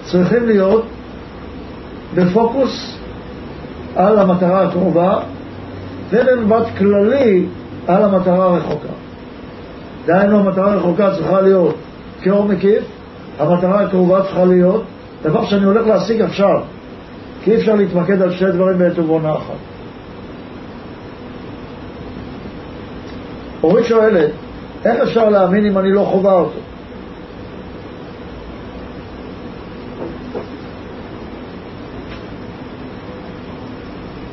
צריכים 0.04 0.46
להיות 0.46 0.84
בפוקוס 2.14 2.98
על 3.96 4.18
המטרה 4.18 4.62
הקרובה 4.62 5.18
ובמבט 6.10 6.66
כללי 6.78 7.46
על 7.86 8.04
המטרה 8.04 8.44
הרחוקה. 8.44 8.88
דהיינו, 10.06 10.38
המטרה 10.38 10.72
הרחוקה 10.72 11.10
צריכה 11.16 11.40
להיות 11.40 11.74
כאור 12.22 12.44
מקיף, 12.44 12.82
המטרה 13.38 13.80
הקרובה 13.80 14.22
צריכה 14.22 14.44
להיות 14.44 14.82
דבר 15.22 15.44
שאני 15.44 15.64
הולך 15.64 15.86
להשיג 15.86 16.20
עכשיו, 16.20 16.60
כי 17.44 17.50
אי 17.50 17.56
אפשר 17.56 17.74
להתמקד 17.74 18.22
על 18.22 18.32
שני 18.32 18.52
דברים 18.52 18.78
בעת 18.78 18.98
ובעונה 18.98 19.32
אחת. 19.32 19.54
אורית 23.62 23.86
שואלת, 23.86 24.30
איך 24.84 25.00
אפשר 25.02 25.28
להאמין 25.28 25.66
אם 25.66 25.78
אני 25.78 25.92
לא 25.92 26.00
חווה 26.00 26.32
אותו? 26.32 26.58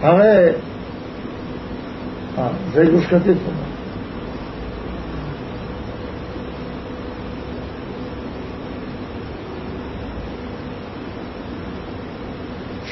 הרי... 0.01 0.49
אה, 2.37 2.47
זה 2.73 2.85
גוש 2.85 3.05
קטיף. 3.05 3.37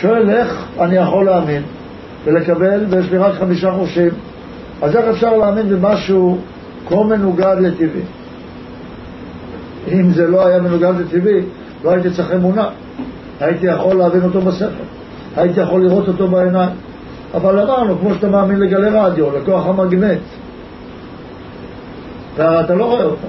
שואל 0.01 0.29
איך 0.29 0.65
אני 0.79 0.95
יכול 0.95 1.25
להאמין 1.25 1.63
ולקבל, 2.25 2.85
ויש 2.89 3.11
לי 3.11 3.17
רק 3.17 3.33
חמישה 3.33 3.71
חושים, 3.71 4.09
אז 4.81 4.95
איך 4.95 5.05
אפשר 5.05 5.37
להאמין 5.37 5.69
במשהו 5.69 6.37
כה 6.89 7.03
מנוגד 7.03 7.55
לטבעי? 7.59 8.01
אם 9.91 10.11
זה 10.11 10.27
לא 10.27 10.45
היה 10.45 10.61
מנוגד 10.61 10.93
לטבעי, 10.99 11.41
לא 11.83 11.91
הייתי 11.91 12.09
צריך 12.09 12.31
אמונה. 12.33 12.69
הייתי 13.39 13.65
יכול 13.65 13.95
להבין 13.95 14.23
אותו 14.23 14.41
בספר, 14.41 14.83
הייתי 15.35 15.59
יכול 15.59 15.83
לראות 15.83 16.07
אותו 16.07 16.27
בעיניים. 16.27 16.69
אבל 17.33 17.59
אמרנו, 17.59 17.99
כמו 17.99 18.13
שאתה 18.13 18.29
מאמין 18.29 18.59
לגלי 18.59 18.89
רדיו, 18.89 19.37
לכוח 19.37 19.67
המגנט, 19.67 20.19
ואתה 22.35 22.75
לא 22.75 22.85
רואה 22.85 23.03
אותם, 23.03 23.27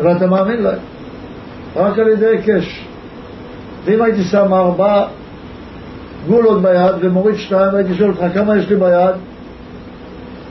אבל 0.00 0.16
אתה 0.16 0.26
מאמין 0.26 0.62
להם, 0.62 0.78
רק 1.76 1.98
על 1.98 2.08
ידי 2.08 2.26
היקש. 2.26 2.84
ואם 3.84 4.02
הייתי 4.02 4.22
שם 4.22 4.54
ארבע 4.54 5.06
גולות 6.28 6.62
ביד 6.62 6.94
ומוריד 7.00 7.36
שתיים, 7.36 7.74
הייתי 7.74 7.94
שואל 7.94 8.10
אותך 8.10 8.24
כמה 8.34 8.56
יש 8.56 8.68
לי 8.68 8.76
ביד, 8.76 9.14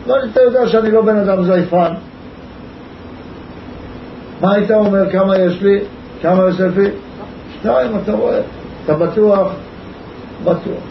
ואתה 0.08 0.42
יודע 0.42 0.68
שאני 0.68 0.92
לא 0.92 1.02
בן 1.02 1.18
אדם 1.18 1.44
זייפן. 1.44 1.92
מה 4.42 4.54
היית 4.54 4.72
אומר, 4.72 5.12
כמה 5.12 5.38
יש 5.38 5.62
לי? 5.62 5.80
כמה 6.22 6.44
יוסף 6.44 6.78
לי? 6.78 6.90
שתיים, 7.60 7.92
אתה 8.04 8.12
רואה. 8.12 8.40
אתה 8.86 8.94
בטוח? 8.94 9.52
בטוח. 10.44 10.84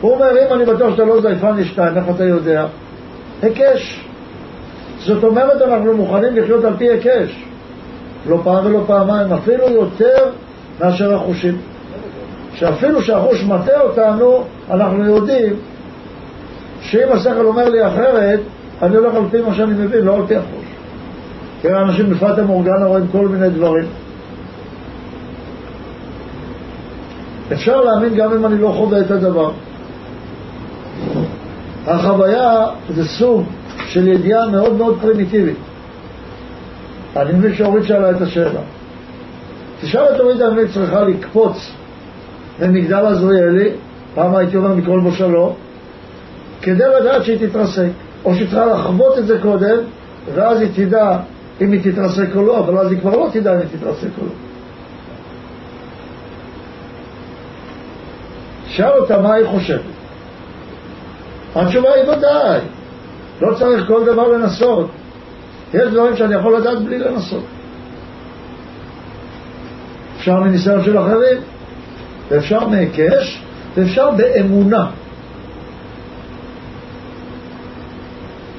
הוא 0.00 0.14
אומר, 0.14 0.30
אם 0.30 0.54
אני 0.54 0.64
בטוח 0.64 0.90
שאתה 0.90 1.04
לא 1.04 1.20
זייפן 1.20 1.56
לי 1.56 1.64
שתיים, 1.64 1.96
איך 1.96 2.04
אתה 2.14 2.24
יודע? 2.24 2.66
היקש. 3.42 4.04
זאת 4.98 5.24
אומרת, 5.24 5.62
אנחנו 5.62 5.96
מוכנים 5.96 6.36
לחיות 6.36 6.64
על 6.64 6.76
פי 6.76 6.88
היקש. 6.88 7.44
לא 8.28 8.40
פעם 8.44 8.66
ולא 8.66 8.84
פעמיים, 8.86 9.32
אפילו 9.32 9.68
יותר 9.68 10.30
מאשר 10.80 11.14
החושים. 11.14 11.58
שאפילו 12.54 13.02
שהחוש 13.02 13.44
מטעה 13.44 13.80
אותנו, 13.80 14.44
אנחנו 14.70 15.04
יודעים 15.04 15.56
שאם 16.80 17.12
השכל 17.12 17.46
אומר 17.46 17.68
לי 17.68 17.86
אחרת, 17.86 18.40
אני 18.82 18.96
הולך 18.96 19.14
על 19.14 19.22
פי 19.30 19.40
מה 19.40 19.54
שאני 19.54 19.72
מבין, 19.72 20.04
לא 20.04 20.16
על 20.16 20.26
פי 20.26 20.36
החוש. 20.36 20.64
כי 21.60 21.68
אנשים 21.68 22.10
בפרטה 22.10 22.42
מורגנה 22.42 22.86
רואים 22.86 23.06
כל 23.12 23.28
מיני 23.28 23.50
דברים. 23.50 23.86
אפשר 27.52 27.80
להאמין 27.80 28.14
גם 28.14 28.32
אם 28.32 28.46
אני 28.46 28.58
לא 28.58 28.68
חווה 28.76 29.00
את 29.00 29.10
הדבר. 29.10 29.50
החוויה 31.86 32.66
זה 32.94 33.08
סוג 33.08 33.44
של 33.86 34.08
ידיעה 34.08 34.48
מאוד 34.48 34.72
מאוד 34.72 34.98
פרימיטיבית. 35.00 35.56
אני 37.16 37.32
מבין 37.32 37.54
שאורית 37.54 37.84
שאלה 37.84 38.10
את 38.10 38.20
השאלה. 38.20 38.60
תשאל 39.80 40.14
את 40.14 40.20
אורית 40.20 40.40
היא 40.40 40.74
צריכה 40.74 41.02
לקפוץ 41.02 41.72
ממגדל 42.60 43.06
עזריאלי, 43.06 43.70
פעם 44.14 44.36
הייתי 44.36 44.56
אומר 44.56 44.74
מכל 44.74 45.00
מושלו, 45.00 45.54
כדי 46.62 46.84
לדעת 47.00 47.24
שהיא 47.24 47.48
תתרסק, 47.48 47.88
או 48.24 48.34
שהיא 48.34 48.46
צריכה 48.46 48.66
לחוות 48.66 49.18
את 49.18 49.26
זה 49.26 49.38
קודם, 49.42 49.76
ואז 50.34 50.60
היא 50.60 50.68
תדע 50.74 51.18
אם 51.60 51.72
היא 51.72 51.92
תתרסק 51.92 52.36
או 52.36 52.42
לא, 52.46 52.58
אבל 52.58 52.78
אז 52.78 52.90
היא 52.90 53.00
כבר 53.00 53.16
לא 53.16 53.28
תדע 53.32 53.54
אם 53.54 53.58
היא 53.58 53.78
תתרסק 53.78 54.08
או 54.18 54.24
לא. 54.24 54.32
שאל 58.66 58.98
אותה 58.98 59.20
מה 59.20 59.34
היא 59.34 59.46
חושבת. 59.46 59.80
התשובה 61.54 61.88
היא 61.92 62.10
ודאי, 62.10 62.60
לא 63.40 63.54
צריך 63.54 63.86
כל 63.86 64.04
דבר 64.06 64.28
לנסות. 64.28 64.90
יש 65.74 65.88
דברים 65.92 66.16
שאני 66.16 66.34
יכול 66.34 66.56
לדעת 66.56 66.78
בלי 66.78 66.98
לנסות. 66.98 67.44
אפשר 70.16 70.40
מניסיון 70.40 70.84
של 70.84 70.98
אחרים, 70.98 71.38
ואפשר 72.30 72.68
מהיקש, 72.68 73.42
ואפשר 73.74 74.10
באמונה. 74.10 74.90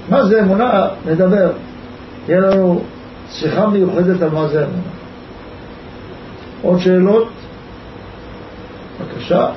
מה 0.10 0.26
זה 0.26 0.42
אמונה? 0.42 0.88
נדבר. 1.06 1.52
תהיה 2.26 2.40
לנו 2.40 2.82
שיחה 3.30 3.68
מיוחדת 3.68 4.22
על 4.22 4.30
מה 4.30 4.48
זה 4.48 4.64
אמונה. 4.66 4.82
עוד 6.62 6.80
שאלות? 6.80 7.28
בבקשה. 9.00 9.48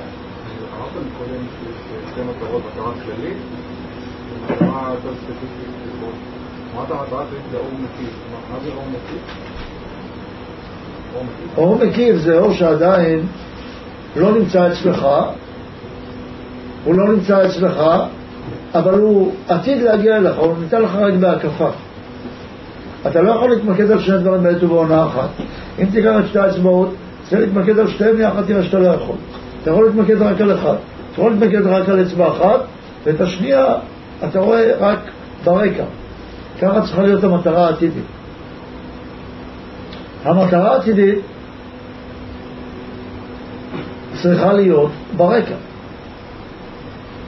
אור 11.57 11.77
מקיף 11.85 12.15
זה 12.15 12.37
אור 12.37 12.53
שעדיין 12.53 13.27
לא 14.15 14.31
נמצא 14.31 14.67
אצלך, 14.67 15.07
הוא 16.83 16.95
לא 16.95 17.13
נמצא 17.13 17.45
אצלך, 17.45 17.83
אבל 18.73 18.93
הוא 18.93 19.31
עתיד 19.47 19.81
להגיע 19.81 20.17
אליך, 20.17 20.35
הוא 20.37 20.53
ניתן 20.61 20.81
לך 20.81 20.95
רק 20.95 21.13
בהקפה. 21.13 21.69
אתה 23.07 23.21
לא 23.21 23.31
יכול 23.31 23.49
להתמקד 23.49 23.91
על 23.91 23.99
שני 23.99 24.17
דברים 24.17 24.43
בעת 24.43 24.63
ובעונה 24.63 25.05
אחת. 25.05 25.29
אם 25.79 25.85
תיקח 25.85 26.13
את 26.19 26.27
שתי 26.27 26.39
האצבעות, 26.39 26.93
צריך 27.29 27.41
להתמקד 27.41 27.79
על 27.79 27.87
שתיהם 27.87 28.19
יחד, 28.19 28.41
תראה 28.47 28.63
שאתה 28.63 28.79
לא 28.79 28.87
יכול. 28.87 29.15
אתה 29.61 29.71
יכול 29.71 29.85
להתמקד 29.85 30.21
רק 30.21 30.41
על 30.41 30.53
אחד. 30.53 30.75
אתה 31.11 31.21
יכול 31.21 31.31
להתמקד 31.31 31.67
רק 31.67 31.89
על 31.89 32.01
אצבע 32.01 32.27
אחת, 32.27 32.59
ואת 33.03 33.21
השנייה 33.21 33.65
אתה 34.29 34.39
רואה 34.39 34.71
רק 34.79 34.99
ברקע. 35.43 35.83
ככה 36.61 36.81
צריכה 36.81 37.01
להיות 37.01 37.23
המטרה 37.23 37.67
העתידית. 37.67 38.03
המטרה 40.23 40.73
העתידית 40.73 41.19
צריכה 44.25 44.53
להיות 44.53 44.91
ברקע. 45.17 45.55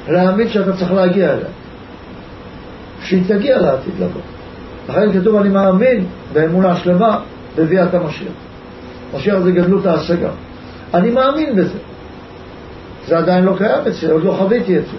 להאמין 0.08 0.50
שאתה 0.50 0.78
צריך 0.78 0.92
להגיע 0.92 1.34
אליה. 1.34 1.48
שהיא 3.04 3.24
תגיע 3.28 3.58
לעתיד 3.62 3.94
לבוא. 4.00 4.22
לכן 4.90 5.20
כתוב, 5.20 5.36
אני 5.36 5.50
מאמין 5.50 6.06
באמונה 6.34 6.76
שלמה 6.76 7.20
בביאת 7.58 7.94
המשיח. 7.94 8.34
משיח 9.16 9.40
זה 9.40 9.52
גדלות 9.52 9.86
ההשגה. 9.86 10.30
אני 10.94 11.12
מאמין 11.12 11.56
בזה. 11.56 11.78
זה 13.08 13.18
עדיין 13.18 13.44
לא 13.44 13.56
קיים 13.58 13.88
אצלי, 13.88 14.12
עוד 14.12 14.24
לא 14.24 14.32
חוויתי 14.32 14.78
את 14.78 14.84
זה. 14.86 14.98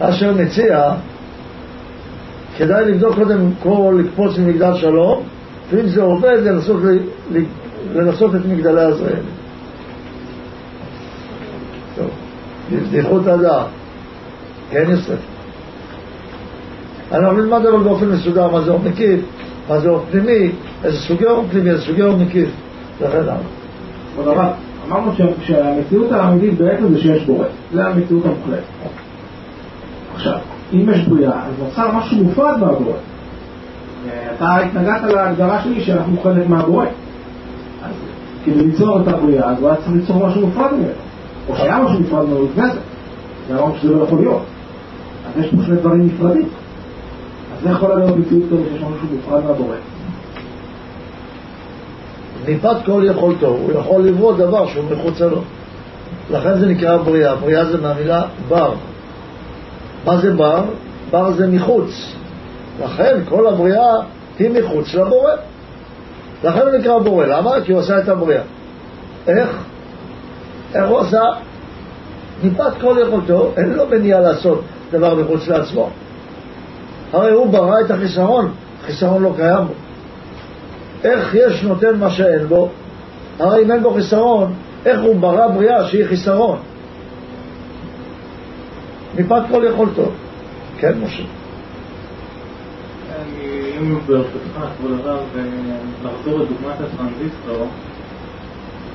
אשר 0.00 0.32
מציע, 0.34 0.90
כדאי 2.58 2.84
לבדוק 2.84 3.14
קודם 3.14 3.50
כל 3.62 4.00
לקפוץ 4.04 4.38
ממגדל 4.38 4.74
שלום, 4.74 5.22
ואם 5.70 5.86
זה 5.86 6.02
עובד, 6.02 6.36
לנסות, 6.44 6.80
לנסות 7.94 8.34
את 8.34 8.40
מגדלי 8.46 8.84
עזריאלי. 8.84 9.20
טוב, 11.96 12.10
בזכות 12.72 13.26
הדעת. 13.26 13.66
כן, 14.70 14.84
יוסף. 14.90 15.18
אנחנו 17.12 17.36
נלמד 17.36 17.66
אבל 17.66 17.82
באופן 17.82 18.08
מסודר 18.08 18.50
מה 18.50 18.60
זה 18.60 18.70
אור 18.70 18.80
מקיף, 18.80 19.20
מה 19.68 19.80
זה 19.80 19.88
אור 19.88 20.04
פנימי, 20.10 20.50
איזה 20.84 20.98
סוגי 20.98 21.24
אור 21.24 21.44
פנימי, 21.50 21.70
איזה 21.70 21.82
סוגי 21.82 22.02
אור 22.02 22.16
מקיף, 22.16 22.48
וכן 23.00 23.18
הלאה. 23.18 24.52
אמרנו 24.88 25.12
שהמציאות 25.42 26.12
האמיתית 26.12 26.58
בעצם 26.58 26.94
זה 26.94 27.00
שיש 27.00 27.24
בורא, 27.24 27.46
זה 27.72 27.86
המציאות 27.86 28.24
המוחלטת. 28.24 28.62
עכשיו, 30.14 30.38
אם 30.72 30.86
יש 30.92 31.08
בריאה, 31.08 31.32
אז 31.32 31.52
נוצר 31.58 31.92
משהו 31.92 32.24
מופרד 32.24 32.58
מהבורא. 32.60 32.96
אתה 34.36 34.56
התנגדת 34.56 35.02
להגדרה 35.02 35.62
שלי 35.62 35.80
שאנחנו 35.80 36.20
חלק 36.22 36.48
מהבורא. 36.48 36.86
אז 37.82 37.92
כדי 38.44 38.54
ליצור 38.54 39.00
את 39.00 39.08
הבריאה, 39.08 39.50
אז 39.50 39.58
הוא 39.60 39.68
היה 39.68 39.76
צריך 39.76 39.90
ליצור 39.92 40.26
משהו 40.26 40.46
מופרד 40.46 40.72
ממנו. 40.72 40.92
או 41.48 41.56
שהיה 41.56 41.78
משהו 41.82 42.00
מופרד 42.00 42.26
ממנו 42.26 42.44
לפני 42.44 42.70
זה. 42.70 42.78
זה 43.48 43.58
אמרנו 43.58 43.74
שזה 43.76 43.94
לא 43.94 44.04
יכול 44.04 44.18
להיות. 44.18 44.42
אז 45.26 45.44
יש 45.44 45.50
פה 45.50 45.62
שני 45.62 45.76
דברים 45.76 46.06
נפרדים. 46.06 46.48
אז 47.58 47.66
איך 47.66 47.76
יכול 47.76 47.94
להיות 47.94 48.16
מציאות 48.16 48.42
כזאת 48.46 48.66
שיש 48.72 48.82
משהו 48.82 49.16
מופרד 49.16 49.44
מהבורא? 49.44 49.76
מפאת 52.48 52.76
כל 52.86 53.02
יכולתו, 53.06 53.46
הוא 53.46 53.72
יכול 53.72 54.02
לברוא 54.02 54.36
דבר 54.36 54.66
שהוא 54.66 54.84
מחוצה 54.90 55.26
לו. 55.26 55.42
לכן 56.30 56.58
זה 56.58 56.66
נקרא 56.66 56.96
בריאה. 56.96 57.36
בריאה 57.36 57.64
זה 57.64 57.80
מהמילה 57.80 58.22
בר. 58.48 58.74
מה 60.04 60.16
זה 60.16 60.32
בר? 60.34 60.64
בר 61.10 61.32
זה 61.32 61.46
מחוץ. 61.46 62.14
לכן 62.84 63.16
כל 63.28 63.46
הבריאה 63.46 63.94
היא 64.38 64.50
מחוץ 64.50 64.94
לבורא. 64.94 65.32
לכן 66.44 66.60
הוא 66.60 66.78
נקרא 66.78 66.98
בורא. 66.98 67.26
למה? 67.26 67.50
כי 67.64 67.72
הוא 67.72 67.80
עשה 67.80 67.98
את 67.98 68.08
הבריאה. 68.08 68.42
איך? 69.28 69.48
איך 70.74 70.88
הוא 70.88 70.98
עשה? 70.98 71.22
מפאת 72.44 72.72
כל 72.80 72.96
יכולתו, 73.06 73.52
אין 73.56 73.72
לו 73.72 73.86
מניעה 73.86 74.20
לעשות 74.20 74.60
דבר 74.90 75.14
מחוץ 75.14 75.48
לעצמו. 75.48 75.90
הרי 77.12 77.30
הוא 77.30 77.46
ברא 77.46 77.80
את 77.86 77.90
החיסרון, 77.90 78.52
חיסרון 78.86 79.22
לא 79.22 79.32
קיים 79.36 79.66
בו. 79.66 79.72
איך 81.04 81.34
יש 81.34 81.62
נותן 81.62 81.98
מה 81.98 82.10
שאין 82.10 82.46
בו? 82.48 82.68
הרי 83.38 83.64
אם 83.64 83.70
אין 83.70 83.82
בו 83.82 83.94
חיסרון, 83.94 84.54
איך 84.86 85.00
הוא 85.00 85.16
ברא 85.16 85.46
בריאה 85.46 85.84
שהיא 85.84 86.06
חיסרון? 86.06 86.58
מפאת 89.18 89.42
כל 89.50 89.64
יכולתו. 89.72 90.10
כן, 90.78 90.98
משה. 91.00 91.22
אם 93.80 93.98
ברשותך, 94.06 94.58
כבוד 94.76 95.00
הרב, 95.04 95.20
לחזור 96.04 96.38
לדוגמת 96.38 96.76
הטרנזיסטור, 96.80 97.68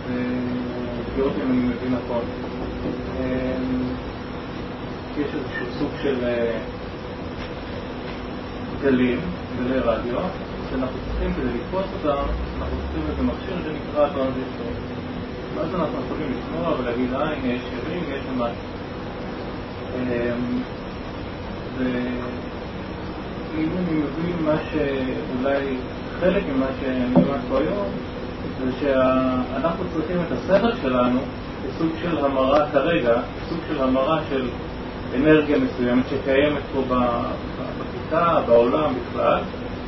ולראות 0.07 1.33
אם 1.37 1.51
אני 1.51 1.57
מבין 1.57 1.95
נכון. 1.95 2.21
יש 5.17 5.27
איזשהו 5.35 5.65
סוג 5.79 5.89
של 6.01 6.15
אה, 6.23 6.59
גלים, 8.81 9.19
גלי 9.57 9.79
רדיו, 9.79 10.19
שאנחנו 10.69 10.97
צריכים 11.07 11.33
כדי 11.33 11.45
לתפוס 11.45 11.85
אותם, 11.93 12.23
אנחנו 12.57 12.77
צריכים 12.77 13.09
איזה 13.09 13.23
מכשיר 13.23 13.57
שנקרא 13.63 14.07
טרנזיסטור. 14.07 14.71
ואז 15.55 15.75
אנחנו 15.75 15.97
יכולים 16.05 16.31
לשמוע 16.31 16.79
ולהגיד, 16.79 17.13
אה, 17.13 17.21
הנה 17.21 17.53
יש 17.53 17.61
שירים, 17.61 18.03
יש 18.07 18.21
משהו. 18.37 18.82
ואם 21.77 23.69
אני 23.77 23.93
מבין 23.93 24.45
מה 24.45 24.55
שאולי 24.71 25.77
חלק 26.19 26.43
ממה 26.55 26.65
שאני 26.81 27.13
למד 27.15 27.39
פה 27.49 27.57
היום, 27.57 27.87
זה 28.59 28.71
שאנחנו 28.79 29.83
צריכים 29.93 30.17
את 30.27 30.31
השכל 30.31 30.77
שלנו 30.81 31.19
כסוג 31.67 31.89
של 32.01 32.25
המרה 32.25 32.65
כרגע, 32.71 33.21
סוג 33.49 33.57
של 33.67 33.83
המרה 33.83 34.19
של 34.29 34.47
אנרגיה 35.15 35.57
מסוימת 35.59 36.03
שקיימת 36.09 36.61
פה 36.73 36.81
בכיתה, 37.79 38.39
בעולם 38.47 38.93
בכלל, 38.93 39.39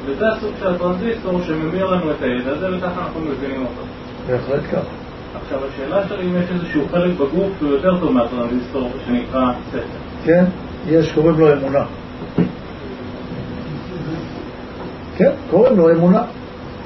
וזה 0.05 0.25
הסוג 0.29 0.51
של 0.59 0.67
הטרנזיסטור 0.67 1.41
שממיר 1.47 1.85
לנו 1.85 2.11
את 2.11 2.21
הידע 2.21 2.51
הזה, 2.51 2.77
וככה 2.77 3.01
אנחנו 3.01 3.19
מבינים 3.21 3.61
אותו. 3.61 3.81
בהחלט 4.27 4.63
כך. 4.71 5.04
עכשיו 5.41 5.59
השאלה 5.65 6.07
שלי 6.07 6.23
אם 6.23 6.35
יש 6.37 6.49
איזשהו 6.53 6.81
חלק 6.91 7.13
בגוף 7.13 7.47
שהוא 7.59 7.69
יותר 7.71 7.99
טוב 7.99 8.11
מהטרנזיסטור 8.11 8.91
שנקרא 9.05 9.51
שכל. 9.71 9.79
כן, 10.25 10.45
יש, 10.87 11.11
קוראים 11.11 11.39
לו 11.39 11.53
אמונה. 11.53 11.85
כן, 15.17 15.31
קוראים 15.49 15.77
לו 15.77 15.91
אמונה. 15.91 16.23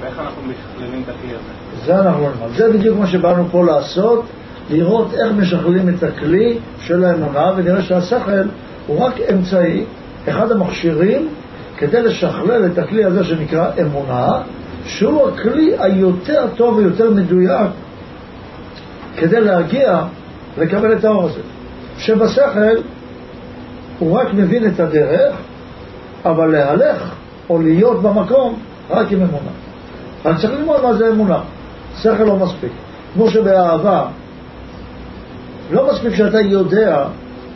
ואיך 0.01 0.19
אנחנו 0.19 0.41
משכללים 0.41 1.03
את 1.03 1.09
הכלי 1.09 1.31
הזה? 1.31 1.85
זה 1.85 1.99
אנחנו 1.99 2.21
נלמד. 2.21 2.55
זה 2.55 2.73
בדיוק 2.73 2.99
מה 2.99 3.07
שבאנו 3.07 3.45
פה 3.51 3.65
לעשות, 3.65 4.25
לראות 4.69 5.13
איך 5.13 5.31
משכללים 5.37 5.89
את 5.89 6.03
הכלי 6.03 6.57
של 6.79 7.03
האמונה, 7.03 7.51
ונראה 7.57 7.81
שהשכל 7.81 8.31
הוא 8.87 8.99
רק 8.99 9.13
אמצעי, 9.33 9.83
אחד 10.29 10.51
המכשירים, 10.51 11.27
כדי 11.77 12.01
לשכלל 12.01 12.65
את 12.65 12.77
הכלי 12.77 13.05
הזה 13.05 13.23
שנקרא 13.23 13.71
אמונה, 13.81 14.41
שהוא 14.85 15.29
הכלי 15.29 15.71
היותר 15.79 16.47
טוב 16.55 16.77
ויותר 16.77 17.11
מדויק 17.11 17.69
כדי 19.19 19.41
להגיע 19.41 20.01
לקבל 20.57 20.93
את 20.93 21.05
האור 21.05 21.23
הזה. 21.23 21.41
שבשכל 21.97 22.75
הוא 23.99 24.19
רק 24.19 24.33
מבין 24.33 24.67
את 24.67 24.79
הדרך, 24.79 25.35
אבל 26.25 26.47
להלך 26.51 27.15
או 27.49 27.61
להיות 27.61 28.01
במקום 28.01 28.59
רק 28.89 29.11
עם 29.11 29.19
אמונה. 29.19 29.51
אני 30.25 30.37
צריך 30.37 30.53
ללמוד 30.53 30.81
מה 30.83 30.93
זה 30.93 31.09
אמונה. 31.09 31.39
שכל 31.97 32.23
לא 32.23 32.35
מספיק. 32.35 32.71
כמו 33.13 33.29
שבאהבה, 33.29 34.05
לא 35.71 35.91
מספיק 35.91 36.15
שאתה 36.15 36.41
יודע 36.41 37.05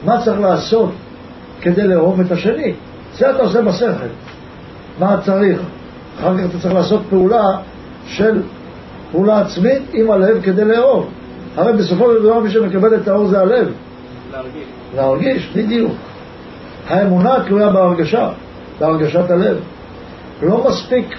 מה 0.05 0.21
צריך 0.21 0.39
לעשות 0.39 0.89
כדי 1.61 1.87
לאהוב 1.87 2.19
את 2.19 2.31
השני. 2.31 2.73
זה 3.17 3.29
אתה 3.29 3.39
עושה 3.39 3.61
בשכל. 3.61 4.07
מה 4.99 5.17
צריך? 5.25 5.59
אחר 6.19 6.37
כך 6.37 6.43
אתה 6.49 6.59
צריך 6.59 6.73
לעשות 6.73 7.01
פעולה 7.09 7.57
של 8.05 8.41
פעולה 9.11 9.41
עצמית 9.41 9.81
עם 9.93 10.11
הלב 10.11 10.41
כדי 10.43 10.65
לאהוב. 10.65 11.09
הרי 11.55 11.73
בסופו 11.73 12.11
של 12.11 12.23
דבר 12.23 12.39
מי 12.39 12.51
שמקבל 12.51 12.95
את 12.95 13.07
האור 13.07 13.27
זה 13.27 13.41
הלב. 13.41 13.71
להרגיש. 14.31 14.63
להרגיש, 14.95 15.51
בדיוק. 15.55 15.91
האמונה 16.87 17.35
תלויה 17.45 17.69
בהרגשה, 17.69 18.29
בהרגשת 18.79 19.31
הלב. 19.31 19.57
לא 20.41 20.65
מספיק 20.69 21.17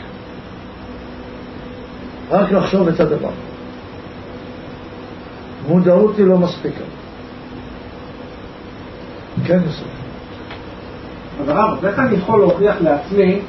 רק 2.30 2.52
לחשוב 2.52 2.88
את 2.88 3.00
הדבר. 3.00 3.30
מודעות 5.68 6.18
היא 6.18 6.26
לא 6.26 6.38
מספיקה. 6.38 6.84
כן, 9.44 9.58
יוסף. 9.66 9.84
אז 11.42 11.48
הרב, 11.48 11.84
איך 11.84 11.98
אני 11.98 12.16
יכול 12.16 12.40
להוכיח 12.40 12.76
לעצמי 12.80 13.40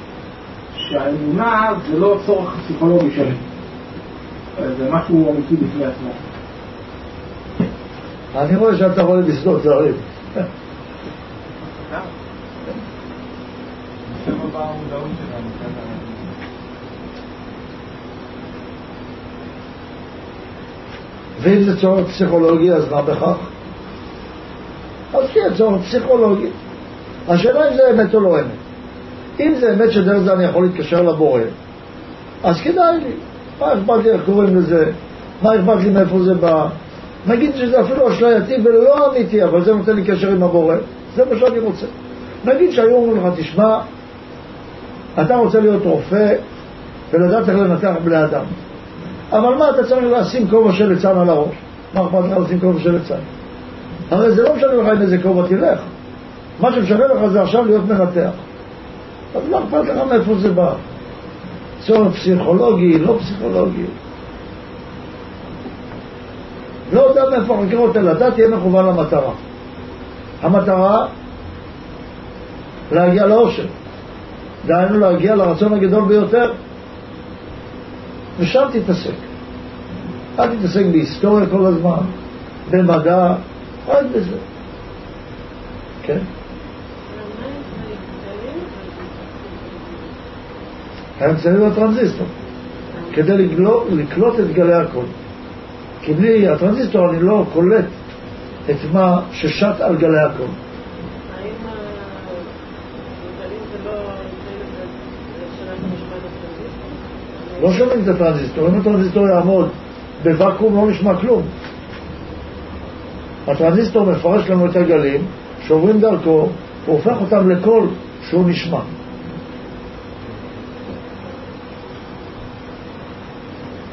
שהאמונה 0.76 1.74
זה 1.92 2.00
לא 2.00 2.20
צורך 2.26 2.54
פסיכולוגי 2.64 3.12
שלי? 3.16 3.36
זה 4.78 4.92
משהו 4.92 5.32
אמיתי 5.32 5.56
בפני 5.56 5.86
עצמו. 5.86 6.10
אני 8.38 8.56
רואה 8.56 8.78
שאתה 8.78 9.02
רואה 9.02 9.22
בשדות 9.22 9.64
זרים. 9.64 9.94
ואם 21.42 21.64
זה 21.64 21.82
צורך 21.82 22.08
פסיכולוגי, 22.08 22.72
אז 22.72 22.92
מה 22.92 23.02
בכך? 23.02 23.38
אז 25.14 25.30
כן, 25.34 25.54
צורך 25.58 25.82
פסיכולוגי. 25.82 26.48
השאלה 27.28 27.70
אם 27.70 27.76
זה 27.76 27.82
אמת 27.94 28.16
או 28.16 28.20
לא 28.20 28.40
אמת. 28.40 28.46
אם 29.40 29.54
זה 29.60 29.74
אמת 29.74 29.92
שדרך 29.92 30.18
זה 30.18 30.34
אני 30.34 30.44
יכול 30.44 30.64
להתקשר 30.64 31.02
לבורא, 31.02 31.42
אז 32.44 32.62
כדאי 32.62 33.00
לי. 33.04 33.14
מה 33.60 33.74
אכפת 33.74 34.04
לי 34.04 34.12
איך 34.12 34.22
קוראים 34.26 34.56
לזה? 34.56 34.92
מה 35.42 35.56
אכפת 35.56 35.84
לי 35.84 35.90
מאיפה 35.90 36.20
זה 36.20 36.34
בא? 36.34 36.68
נגיד 37.28 37.56
שזה 37.56 37.82
אפילו 37.82 38.10
אשלייתי 38.10 38.56
ולא 38.64 39.12
אמיתי, 39.12 39.44
אבל 39.44 39.64
זה 39.64 39.76
נותן 39.76 39.96
לי 39.96 40.04
קשר 40.04 40.32
עם 40.32 40.44
הבורא, 40.44 40.76
זה 41.16 41.24
מה 41.32 41.40
שאני 41.40 41.60
רוצה. 41.60 41.86
נגיד 42.46 42.72
שהיו 42.72 42.96
אומרים 42.96 43.28
לך, 43.28 43.34
תשמע, 43.36 43.80
אתה 45.22 45.36
רוצה 45.36 45.60
להיות 45.60 45.84
רופא 45.86 46.36
ולדעת 47.12 47.50
איך 47.50 47.58
לנתח 47.58 47.94
בני 48.04 48.24
אדם. 48.24 48.44
אבל 49.32 49.56
מה 49.56 49.70
אתה 49.70 49.84
צריך 49.84 50.06
לשים 50.12 50.48
כובע 50.48 50.72
של 50.72 50.90
ליצן 50.90 51.18
על 51.18 51.30
הראש? 51.30 51.56
מה 51.94 52.02
אכפת 52.02 52.26
לך 52.32 52.38
לשים 52.38 52.60
כובע 52.60 52.80
של 52.80 52.92
ליצן? 52.92 53.20
הרי 54.12 54.32
זה 54.32 54.44
לא 54.44 54.56
משנה 54.56 54.74
לך 54.74 54.88
עם 54.88 55.02
איזה 55.02 55.18
כובע 55.24 55.48
תלך. 55.48 55.80
מה 56.60 56.72
שמשנה 56.72 57.08
לך 57.08 57.26
זה 57.32 57.42
עכשיו 57.42 57.66
להיות 57.66 57.86
מנתח. 57.88 58.30
אז 59.36 59.42
מה 59.50 59.60
אכפת 59.60 59.90
לך 59.90 59.98
מאיפה 60.10 60.36
זה 60.36 60.52
בא? 60.52 60.74
צורך 61.80 62.16
פסיכולוגי, 62.16 63.00
לא 63.00 63.18
פסיכולוגי. 63.20 63.86
לא 66.94 67.02
יודע 67.02 67.24
מאיפה 67.30 67.60
החקירות 67.60 67.96
האלה, 67.96 68.12
אתה 68.12 68.32
תהיה 68.32 68.48
מכוון 68.48 68.86
למטרה. 68.86 69.32
המטרה, 70.42 71.08
להגיע 72.92 73.26
לאושר. 73.26 73.66
דהיינו 74.66 75.00
להגיע 75.00 75.36
לרצון 75.36 75.74
הגדול 75.74 76.06
ביותר, 76.06 76.54
ושם 78.40 78.68
תתעסק. 78.74 79.14
אל 80.40 80.56
תתעסק 80.56 80.86
בהיסטוריה 80.92 81.46
כל 81.52 81.66
הזמן, 81.66 82.06
במדע, 82.70 83.36
רק 83.88 84.06
בזה. 84.16 84.38
כן? 86.04 86.20
האמצעים 91.20 91.64
הטרנזיסטור, 91.64 92.28
כדי 93.14 93.48
לקלוט 93.92 94.40
את 94.40 94.54
גלי 94.54 94.74
הקול. 94.74 95.06
כי 96.06 96.14
בלי 96.14 96.48
הטרנזיסטור 96.48 97.10
אני 97.10 97.20
לא 97.20 97.46
קולט 97.54 97.86
את 98.70 98.76
מה 98.94 99.22
ששט 99.32 99.82
על 99.82 99.96
גלי 99.96 100.20
הגלים 100.20 100.50
זה 103.72 103.90
לא? 107.62 107.70
לא 107.70 107.72
שומעים 107.72 108.02
את 108.04 108.08
הטרנזיסטור, 108.08 108.68
אם 108.68 108.80
הטרנזיסטור 108.80 109.28
יעמוד 109.28 109.70
בוואקום 110.24 110.76
לא 110.76 110.92
נשמע 110.92 111.16
כלום. 111.22 111.42
הטרנזיסטור 113.48 114.06
מפרש 114.06 114.50
לנו 114.50 114.66
את 114.66 114.76
הגלים 114.76 115.26
שעוברים 115.68 116.00
דרכו, 116.00 116.30
הוא 116.30 116.50
הופך 116.86 117.22
אותם 117.22 117.50
לקול 117.50 117.88
שהוא 118.30 118.50
נשמע. 118.50 118.80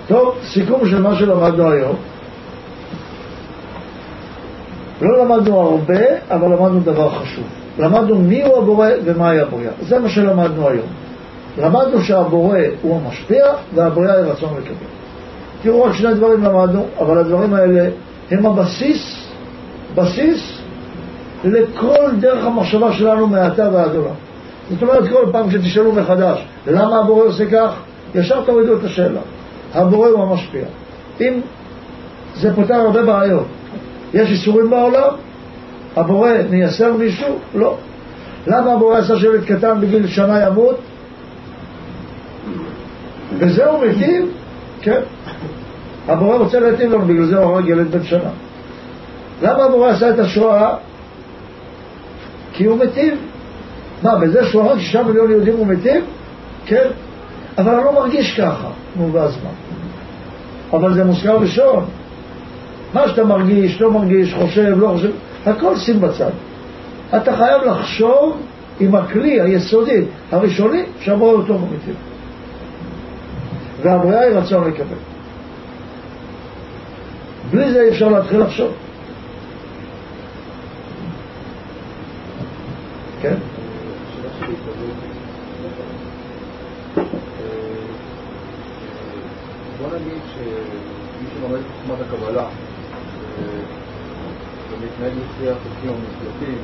טוב, 0.09 0.35
סיכום 0.45 0.89
של 0.89 1.03
מה 1.03 1.15
שלמדנו 1.15 1.71
היום. 1.71 1.97
לא 5.01 5.25
למדנו 5.25 5.61
הרבה, 5.61 6.01
אבל 6.31 6.47
למדנו 6.47 6.81
דבר 6.81 7.11
חשוב. 7.11 7.45
למדנו 7.79 8.19
מי 8.19 8.43
הוא 8.43 8.59
הבורא 8.59 8.89
ומהי 9.05 9.41
הבריאה. 9.41 9.73
זה 9.81 9.99
מה 9.99 10.09
שלמדנו 10.09 10.69
היום. 10.69 10.87
למדנו 11.59 12.01
שהבורא 12.01 12.59
הוא 12.83 13.01
המשפיע 13.05 13.45
והבריאה 13.75 14.15
היא 14.15 14.25
רצון 14.25 14.51
לקבל. 14.59 14.87
תראו, 15.63 15.83
רק 15.83 15.95
שני 15.95 16.15
דברים 16.15 16.45
למדנו, 16.45 16.87
אבל 16.99 17.19
הדברים 17.19 17.55
האלה 17.55 17.89
הם 18.31 18.47
הבסיס, 18.47 19.29
בסיס 19.95 20.59
לכל 21.45 22.11
דרך 22.21 22.45
המחשבה 22.45 22.93
שלנו 22.93 23.27
מעתה 23.27 23.69
ועד 23.73 23.95
עולם. 23.95 24.15
זאת 24.71 24.83
אומרת, 24.83 25.09
כל 25.13 25.27
פעם 25.33 25.51
שתשאלו 25.51 25.93
מחדש, 25.93 26.45
למה 26.67 26.99
הבורא 26.99 27.25
עושה 27.25 27.45
כך? 27.51 27.75
ישר 28.15 28.45
תורידו 28.45 28.77
את 28.77 28.85
השאלה. 28.85 29.21
הבורא 29.75 30.09
הוא 30.09 30.23
המשפיע. 30.23 30.65
אם 31.21 31.41
זה 32.35 32.55
פותר 32.55 32.75
הרבה 32.75 33.03
בעיות. 33.03 33.47
יש 34.15 34.31
איסורים 34.31 34.71
בעולם? 34.71 35.15
הבורא 35.97 36.31
מייסר 36.51 36.93
מישהו? 36.93 37.39
לא. 37.55 37.77
למה 38.47 38.73
הבורא 38.73 38.99
עשה 38.99 39.19
שילד 39.19 39.45
קטן 39.45 39.81
בגיל 39.81 40.07
שנה 40.07 40.47
ימות? 40.47 40.77
הוא 43.67 43.85
מיטיב? 43.87 44.27
כן. 44.81 45.01
הבורא 46.09 46.37
רוצה 46.37 46.61
להיטיב 46.61 46.93
לנו, 46.93 47.05
בגלל 47.05 47.27
זה 47.27 47.39
הוא 47.39 47.55
הרג 47.55 47.69
ילד 47.69 47.91
בן 47.91 48.05
שנה. 48.05 48.31
למה 49.43 49.65
הבורא 49.65 49.91
עשה 49.91 50.11
את 50.11 50.19
השואה? 50.19 50.75
כי 52.53 52.65
הוא 52.65 52.79
מיטיב. 52.79 53.15
מה, 54.03 54.19
בזה 54.19 54.45
שהוא 54.45 54.63
הרג 54.63 54.79
שישה 54.79 55.03
מיליון 55.03 55.31
יהודים 55.31 55.57
הוא 55.57 55.67
מיטיב? 55.67 56.05
כן. 56.67 56.89
אבל 57.59 57.75
אני 57.75 57.85
לא 57.85 57.93
מרגיש 57.93 58.41
ככה. 58.41 58.69
נו, 58.97 59.13
ואז 59.13 59.39
מה? 59.45 59.51
אבל 60.79 60.95
זה 60.95 61.05
מוזכר 61.05 61.37
ראשון. 61.37 61.85
מה 62.95 63.09
שאתה 63.09 63.25
מרגיש, 63.25 63.81
לא 63.81 63.93
מרגיש, 63.93 64.35
חושב, 64.35 64.75
לא 64.77 64.89
חושב, 64.89 65.11
הכל 65.47 65.77
שים 65.77 66.01
בצד. 66.01 66.31
אתה 67.17 67.37
חייב 67.37 67.63
לחשוב 67.63 68.41
עם 68.81 68.95
הכלי 68.95 69.41
היסודי 69.41 70.05
הראשוני 70.33 70.83
שהבורא 71.01 71.33
אותו 71.33 71.59
ממיתים. 71.59 71.95
והבריאה 73.83 74.21
היא 74.21 74.37
רצון 74.37 74.65
לקבל. 74.69 74.97
בלי 77.51 77.73
זה 77.73 77.81
אי 77.81 77.89
אפשר 77.89 78.09
להתחיל 78.09 78.41
לחשוב. 78.41 78.73
כן? 83.23 83.35
נגיד 90.03 90.23
שמי 90.35 91.27
שלומד 91.35 91.59
את 91.59 91.65
חוכמת 91.77 92.07
הקבלה 92.07 92.47
ומתנהג 94.71 95.13
לפי 95.13 95.51
החוקים 95.51 95.91
המוחלטים, 95.91 96.59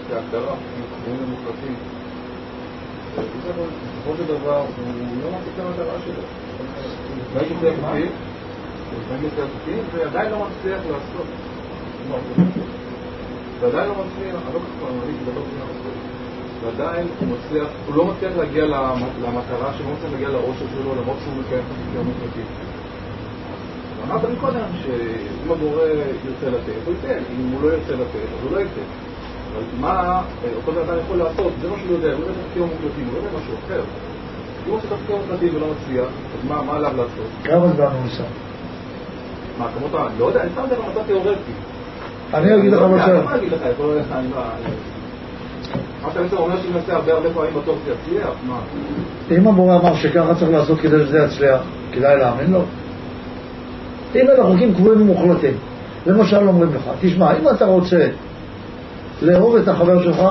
לפי 0.00 0.14
ההגדרה, 0.14 0.50
חוקים 0.50 0.84
קבועים 0.94 1.22
ומוחלטים, 1.22 1.74
בסופו 3.16 4.16
של 4.16 4.26
דבר 4.26 4.58
הוא 4.58 5.22
לא 5.22 5.30
מצליח 5.30 5.66
למטרה 5.66 5.98
שלו. 6.04 6.22
הוא 7.08 7.16
מתנהג 7.16 7.46
לפי 7.52 7.68
החוקים, 7.68 8.12
הוא 8.90 9.00
מתנהג 9.00 9.24
לפי 9.24 9.42
החוקים 9.42 9.84
ועדיין 9.94 10.30
לא 10.30 10.46
מצליח 10.46 10.80
לעשות. 10.90 11.26
ועדיין 13.60 13.88
לא 13.88 13.94
מצליח, 13.94 14.34
אני 14.46 14.54
לא 14.54 14.58
כל 14.58 14.86
כך 14.86 14.92
מאמין, 14.92 15.16
זה 15.24 15.30
לא 15.34 15.40
כל 15.40 15.93
ועדיין 16.64 17.06
הוא 17.20 17.28
מצליח, 17.28 17.68
הוא 17.86 17.96
לא 17.96 18.04
מצליח 18.04 18.32
להגיע 18.38 18.64
למטרה 19.22 19.72
שלו, 19.78 19.86
לא 19.86 19.94
מצליח 19.96 20.12
להגיע 20.12 20.28
לאושר 20.28 20.66
שלו, 20.74 20.94
למרות 21.00 21.16
שהוא 21.22 21.34
מקיים 21.40 21.60
את 21.60 21.70
החוקים 21.70 22.00
המוחלטים. 22.00 22.46
אמרת 24.08 24.24
לי 24.24 24.36
קודם 24.40 24.66
שאם 24.82 25.52
הבורא 25.52 25.82
ירצה 26.26 26.56
לתת, 26.56 26.72
הוא 26.84 26.94
ייתן, 26.94 27.22
אם 27.32 27.52
הוא 27.52 27.62
לא 27.62 27.74
ירצה 27.74 27.92
לתת, 27.92 28.26
אז 28.34 28.42
הוא 28.42 28.52
לא 28.52 28.58
ייתן. 28.58 28.88
אבל 29.52 29.62
מה 29.80 30.22
אותו 30.56 30.72
בן 30.72 30.80
אדם 30.88 30.98
יכול 31.04 31.16
לעשות? 31.16 31.52
זה 31.62 31.70
מה 31.70 31.76
שהוא 31.78 31.92
יודע, 31.92 32.12
הוא 32.12 32.20
יודע 32.20 32.30
את 32.32 32.36
החוקים 32.46 32.62
המוקלטים, 32.62 33.04
הוא 33.06 33.12
לא 33.12 33.18
יודע 33.18 33.38
משהו 33.38 33.54
אחר. 33.66 33.80
אם 33.80 34.70
הוא 34.70 34.76
עושה 34.76 34.86
את 34.86 34.92
החוקים 34.92 35.16
המוקלטים 35.16 35.56
ולא 35.56 35.66
מצליח, 35.66 36.06
אז 36.06 36.48
מה 36.48 36.76
עליו 36.76 36.92
לעשות? 36.96 37.28
כמה 37.44 37.68
זמן 37.68 37.84
הוא 37.84 38.06
עושה? 38.06 38.24
מה, 39.58 39.66
כמות 39.78 39.94
ה... 39.94 40.06
לא 40.18 40.24
יודע, 40.24 40.40
אני 40.42 40.50
שם 40.54 40.64
את 40.64 40.68
זה 40.68 40.76
במצב 40.76 41.06
תיאורטי. 41.06 41.52
אני 42.34 42.56
אגיד 42.56 42.72
לך 42.72 42.80
לא 42.80 42.88
מה 42.88 43.04
אני 43.04 43.38
אגיד 43.38 43.52
לך, 43.52 43.60
יכול 43.72 43.86
להיות, 43.86 44.06
אני 44.12 44.30
לא... 44.30 44.40
מה 46.04 46.10
אתה 46.26 46.36
אומר 46.36 46.62
שאם 46.62 46.72
נעשה 46.74 46.96
הרבה 46.96 47.12
הרבה 47.12 47.30
פעמים 47.34 47.54
בטוח 47.54 47.76
זה 47.84 47.92
יצליח? 47.92 48.30
מה? 48.46 48.58
אם 49.30 49.48
המורה 49.48 49.76
אמר 49.76 49.94
שככה 49.94 50.34
צריך 50.34 50.50
לעשות 50.50 50.80
כדי 50.80 51.06
שזה 51.06 51.18
יצליח, 51.18 51.60
כדאי 51.92 52.16
להאמין 52.16 52.52
לו. 52.52 52.60
אם 54.14 54.30
אלה 54.30 54.44
חוקים 54.44 54.74
קבועים 54.74 55.00
ומוחלטים, 55.00 55.54
למשל 56.06 56.48
אומרים 56.48 56.74
לך, 56.74 56.90
תשמע, 57.00 57.32
אם 57.38 57.48
אתה 57.48 57.64
רוצה 57.64 58.08
לאהוב 59.22 59.56
את 59.56 59.68
החבר 59.68 60.02
שלך, 60.02 60.22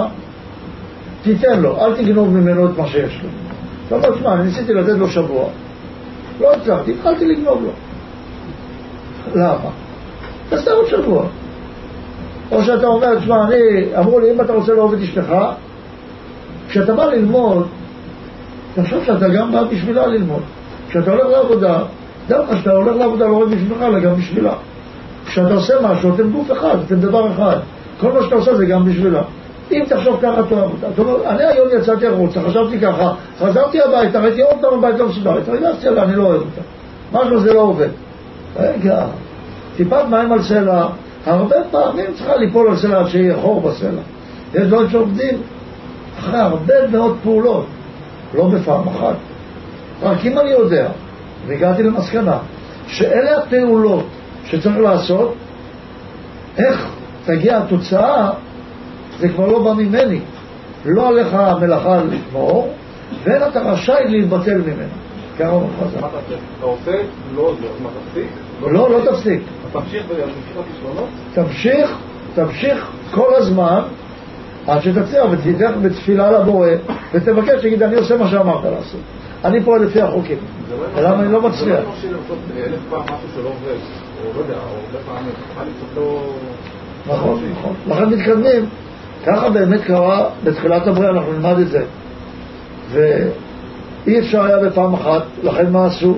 תיתן 1.23 1.61
לו, 1.61 1.85
אל 1.85 1.95
תגנוב 1.95 2.29
ממנו 2.29 2.65
את 2.65 2.77
מה 2.77 2.87
שיש 2.87 3.21
לו. 3.23 3.29
אתה 3.87 3.95
אומר, 3.95 4.15
תשמע, 4.15 4.33
אני 4.33 4.43
ניסיתי 4.43 4.73
לתת 4.73 4.97
לו 4.97 5.09
שבוע, 5.09 5.45
לא 6.41 6.53
הצלחתי, 6.53 6.91
התחלתי 6.91 7.25
לגנוב 7.25 7.63
לו. 7.63 7.71
למה? 9.35 9.69
תעשה 10.49 10.71
עוד 10.71 10.87
שבוע. 10.87 11.25
או 12.51 12.63
שאתה 12.63 12.87
אומר, 12.87 13.19
תשמע, 13.19 13.43
אני, 13.43 13.55
אמרו 13.97 14.19
לי, 14.19 14.31
אם 14.31 14.41
אתה 14.41 14.53
רוצה 14.53 14.73
לאהוב 14.73 14.93
את 14.93 14.99
אשתך, 14.99 15.35
כשאתה 16.69 16.93
בא 16.93 17.05
ללמוד, 17.05 17.67
תחשוב 18.75 19.03
שאתה 19.05 19.29
גם 19.29 19.51
בא 19.51 19.63
בשבילה 19.63 20.07
ללמוד. 20.07 20.41
כשאתה 20.89 21.11
הולך 21.11 21.25
לעבודה, 21.27 21.79
דע 22.27 22.39
לך 22.39 22.57
שאתה 22.57 22.71
הולך 22.71 22.95
לעבודה 22.95 23.27
לא 23.27 23.43
רק 23.43 23.47
בשבילך, 23.47 23.81
אלא 23.81 23.99
גם 23.99 24.15
בשבילה. 24.15 24.53
כשאתה 25.25 25.53
עושה 25.53 25.73
משהו, 25.81 26.15
אתם 26.15 26.29
גוף 26.29 26.51
אחד, 26.51 26.77
אתם 26.85 26.95
דבר 26.95 27.31
אחד. 27.31 27.57
כל 27.99 28.11
מה 28.11 28.23
שאתה 28.23 28.35
עושה 28.35 28.55
זה 28.55 28.65
גם 28.65 28.85
בשבילה. 28.85 29.21
אם 29.71 29.83
תחשוב 29.89 30.19
ככה. 30.21 30.41
אתה 30.93 31.01
אומר, 31.01 31.29
אני 31.29 31.43
היום 31.43 31.67
יצאתי 31.77 32.07
החוצה, 32.07 32.41
חשבתי 32.41 32.79
ככה, 32.79 33.13
חזרתי 33.39 33.81
הביתה, 33.81 34.19
ראיתי 34.19 34.41
עוד 34.41 34.55
פעם 34.61 34.81
בבית 34.81 34.99
לא 34.99 35.07
מסודר, 35.07 35.37
התרגשתי 35.37 35.87
עליה, 35.87 36.03
אני 36.03 36.15
לא 36.15 36.23
אוהב 36.23 36.41
אותה. 36.41 36.61
משהו 37.13 37.39
זה 37.39 37.53
לא 37.53 37.59
עובד. 37.59 37.87
רגע, 38.59 39.05
טיפת 39.77 40.05
מים 40.09 40.31
על 40.31 40.41
סלע, 40.41 40.85
הרבה 41.25 41.55
פעמים 41.71 42.05
צריכה 42.13 42.35
ליפול 42.35 42.67
על 42.67 42.77
סלע 42.77 43.09
שיהיה 43.09 43.35
חור 43.41 43.61
בסלע. 43.61 44.01
יש 44.53 44.67
דברים 44.67 44.89
שעובדים 44.89 45.41
אחרי 46.19 46.39
הרבה 46.39 46.87
מאוד 46.91 47.17
פעולות, 47.23 47.65
לא 48.33 48.47
בפעם 48.47 48.87
אחת. 48.87 49.15
רק 50.01 50.25
אם 50.25 50.39
אני 50.39 50.49
יודע, 50.49 50.89
והגעתי 51.47 51.83
למסקנה, 51.83 52.37
שאלה 52.87 53.37
הפעולות 53.37 54.05
שצריך 54.45 54.77
לעשות, 54.77 55.33
איך 56.57 56.87
תגיע 57.25 57.57
התוצאה, 57.57 58.29
זה 59.19 59.29
כבר 59.29 59.47
לא 59.47 59.63
בא 59.63 59.73
ממני. 59.73 60.19
לא 60.85 61.07
עליך 61.07 61.33
המלאכה 61.33 62.01
לגמור, 62.03 62.73
ואין 63.23 63.43
אתה 63.43 63.59
רשאי 63.59 64.03
להתבטל 64.07 64.57
ממנה. 64.57 64.93
ככה 65.39 65.49
הוא 65.49 65.69
חזר. 65.79 65.99
אתה 65.99 66.65
עושה? 66.65 66.91
לא, 67.35 67.53
אז 67.59 67.81
מה 67.83 67.89
תפסיק? 67.89 68.27
לא, 68.61 68.89
לא 68.89 69.11
תפסיק. 69.11 69.41
תמשיך? 69.71 70.03
תמשיך, 71.33 71.95
תמשיך 72.35 72.87
כל 73.11 73.35
הזמן 73.35 73.81
עד 74.67 74.81
שתצליח 74.81 75.25
ותלך 75.31 75.71
בתפילה 75.81 76.31
לבורא 76.31 76.69
ותבקש, 77.13 77.61
תגיד, 77.61 77.83
אני 77.83 77.95
עושה 77.95 78.17
מה 78.17 78.27
שאמרת 78.27 78.63
לעשות. 78.65 78.99
אני 79.43 79.63
פועל 79.63 79.83
לפי 79.83 80.01
החוקים. 80.01 80.37
למה 80.97 81.23
אני 81.23 81.31
לא 81.31 81.41
מצליח? 81.41 81.61
זה 81.61 81.73
לא 81.73 81.79
אנושי 81.79 82.07
לעשות 82.07 82.37
אלף 82.57 82.79
פעם 82.89 83.01
משהו 83.01 83.27
שלא 83.35 83.49
עובד, 83.49 83.77
או 84.25 84.33
לא 84.35 84.39
יודע, 84.39 84.53
או 84.53 84.59
הרבה 84.59 84.99
פעמים, 85.05 85.31
צריכה 85.47 85.63
לצאת 85.63 85.97
לו... 85.97 86.21
נכון, 87.07 87.39
נכון. 87.51 87.73
לכן 87.87 88.09
מתקדמים. 88.09 88.65
ככה 89.25 89.49
באמת 89.49 89.81
קרה 89.81 90.29
בתחילת 90.43 90.87
הבריאה, 90.87 91.11
אנחנו 91.11 91.33
נלמד 91.33 91.59
את 91.59 91.67
זה. 91.67 91.83
ואי 92.91 94.19
אפשר 94.19 94.43
היה 94.43 94.59
בפעם 94.59 94.93
אחת, 94.93 95.23
לכן 95.43 95.71
מה 95.71 95.85
עשו? 95.85 96.17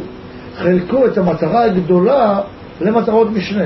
חילקו 0.57 1.05
את 1.05 1.17
המטרה 1.17 1.63
הגדולה 1.63 2.39
למטרות 2.81 3.27
משנה. 3.31 3.65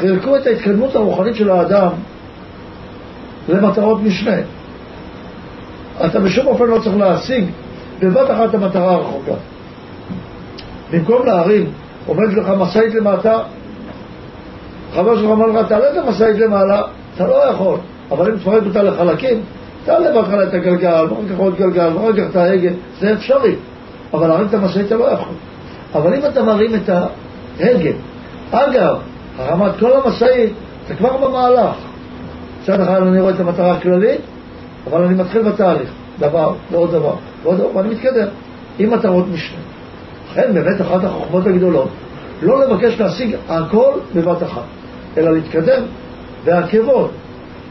חילקו 0.00 0.36
את 0.36 0.46
ההתקדמות 0.46 0.94
הרוחנית 0.94 1.36
של 1.36 1.50
האדם 1.50 1.90
למטרות 3.48 4.00
משנה. 4.02 4.36
אתה 6.06 6.20
בשום 6.20 6.46
אופן 6.46 6.64
לא 6.64 6.78
צריך 6.78 6.96
להשיג 6.96 7.44
בבת 8.00 8.30
אחת 8.30 8.48
את 8.48 8.54
המטרה 8.54 8.94
הרחוקה. 8.94 9.32
במקום 10.92 11.26
להרים, 11.26 11.66
עומד 12.06 12.32
לך 12.32 12.48
משאית 12.48 12.94
למטה, 12.94 13.38
חבר 14.94 15.16
שלך 15.16 15.26
אומר 15.26 15.46
לך, 15.46 15.68
תעלה 15.68 15.92
את 15.92 15.96
המשאית 15.96 16.38
למעלה, 16.38 16.82
אתה 17.14 17.26
לא 17.26 17.50
יכול, 17.50 17.78
אבל 18.10 18.30
אם 18.30 18.36
תפרק 18.36 18.62
אותה 18.66 18.82
לחלקים, 18.82 19.40
תעלה 19.84 20.12
בהתחלה 20.12 20.42
את 20.42 20.54
הגלגל, 20.54 21.06
ואחר 21.10 21.28
כך 21.32 21.38
עוד 21.38 21.56
גלגל, 21.56 21.90
ואחר 21.94 22.12
כך 22.12 22.30
את 22.30 22.36
ההגה, 22.36 22.70
זה 23.00 23.12
אפשרי, 23.12 23.54
אבל 24.14 24.28
להרים 24.28 24.46
את 24.46 24.54
המשאית 24.54 24.86
אתה 24.86 24.96
לא 24.96 25.04
יכול. 25.04 25.34
אבל 25.94 26.14
אם 26.14 26.26
אתה 26.26 26.42
מרים 26.42 26.74
את 26.74 26.88
ההגה, 26.88 27.90
אגב, 28.50 28.96
הרמת 29.38 29.72
כל 29.80 29.92
המשאית, 29.92 30.52
אתה 30.86 30.94
כבר 30.94 31.16
במהלך. 31.16 31.76
מצד 32.62 32.80
אחד 32.80 33.02
אני 33.02 33.20
רואה 33.20 33.34
את 33.34 33.40
המטרה 33.40 33.72
הכללית, 33.72 34.20
אבל 34.90 35.02
אני 35.02 35.14
מתחיל 35.14 35.42
בתהליך, 35.42 35.90
דבר 36.18 36.54
ועוד 36.70 36.90
דבר 36.90 37.14
ועוד 37.42 37.58
דבר, 37.58 37.76
ואני 37.76 37.88
מתקדם 37.88 38.26
עם 38.78 38.90
מטרות 38.90 39.24
משנה. 39.32 39.58
לכן 40.30 40.54
באמת 40.54 40.80
אחת 40.80 41.04
החוכמות 41.04 41.46
הגדולות, 41.46 41.88
לא 42.42 42.60
לבקש 42.64 43.00
להשיג 43.00 43.36
הכל 43.48 43.92
בבת 44.14 44.42
אחת, 44.42 44.62
אלא 45.16 45.32
להתקדם 45.32 45.82
בעקבות. 46.44 47.10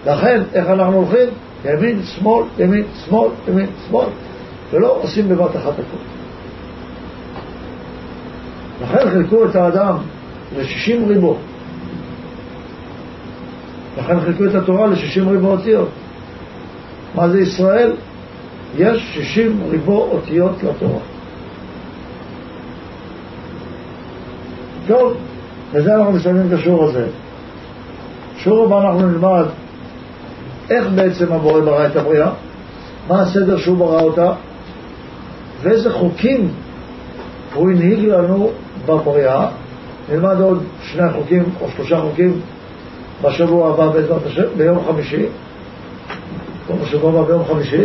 לכן, 0.06 0.42
איך 0.54 0.70
אנחנו 0.70 0.94
הולכים? 0.94 1.30
ימין, 1.66 2.04
שמאל, 2.04 2.46
ימין, 2.58 2.84
שמאל, 3.06 3.30
ימין, 3.48 3.68
שמאל, 3.88 4.06
ולא 4.72 4.98
עושים 5.02 5.30
בבת 5.30 5.56
אחת 5.56 5.74
הכל. 5.74 6.23
לכן 8.82 9.10
חילקו 9.10 9.46
את 9.46 9.56
האדם 9.56 9.96
ל-60 10.58 11.08
ריבו. 11.08 11.38
לכן 13.98 14.20
חילקו 14.20 14.46
את 14.46 14.56
התורה 14.56 14.88
ל-60 14.88 15.30
ריבו 15.30 15.48
אותיות. 15.48 15.90
מה 17.16 17.30
זה 17.30 17.42
ישראל? 17.42 17.92
יש 18.78 19.14
60 19.14 19.64
ריבו 19.70 20.08
אותיות 20.12 20.64
לתורה. 20.64 21.00
טוב, 24.88 25.18
בזה 25.74 25.96
אנחנו 25.96 26.12
מסיימים 26.12 26.48
את 26.48 26.54
השיעור 26.54 26.84
הזה. 26.84 27.08
שיעור 28.38 28.66
הבא 28.66 28.82
אנחנו 28.82 29.08
נלמד 29.08 29.46
איך 30.70 30.88
בעצם 30.96 31.34
הבורא 31.34 31.62
ברא 31.62 31.86
את 31.86 31.96
הבריאה, 31.96 32.32
מה 33.08 33.22
הסדר 33.22 33.58
שהוא 33.58 33.78
ברא 33.78 34.02
אותה, 34.02 34.34
ואיזה 35.62 35.92
חוקים 35.92 36.52
הוא 37.54 37.72
הנהיג 37.72 38.06
לנו 38.06 38.52
בבריאה. 38.86 39.48
נלמד 40.12 40.42
עוד 40.42 40.64
שני 40.82 41.12
חוקים 41.14 41.44
או 41.62 41.68
שלושה 41.76 42.02
חוקים 42.02 42.42
בשבוע 43.22 43.70
הבא 43.70 43.90
בעזרת 43.90 44.26
השם, 44.26 44.44
ביום 44.58 44.86
חמישי, 44.88 45.26
בשבוע 46.82 47.10
הבא 47.10 47.22
ביום 47.22 47.46
חמישי, 47.46 47.84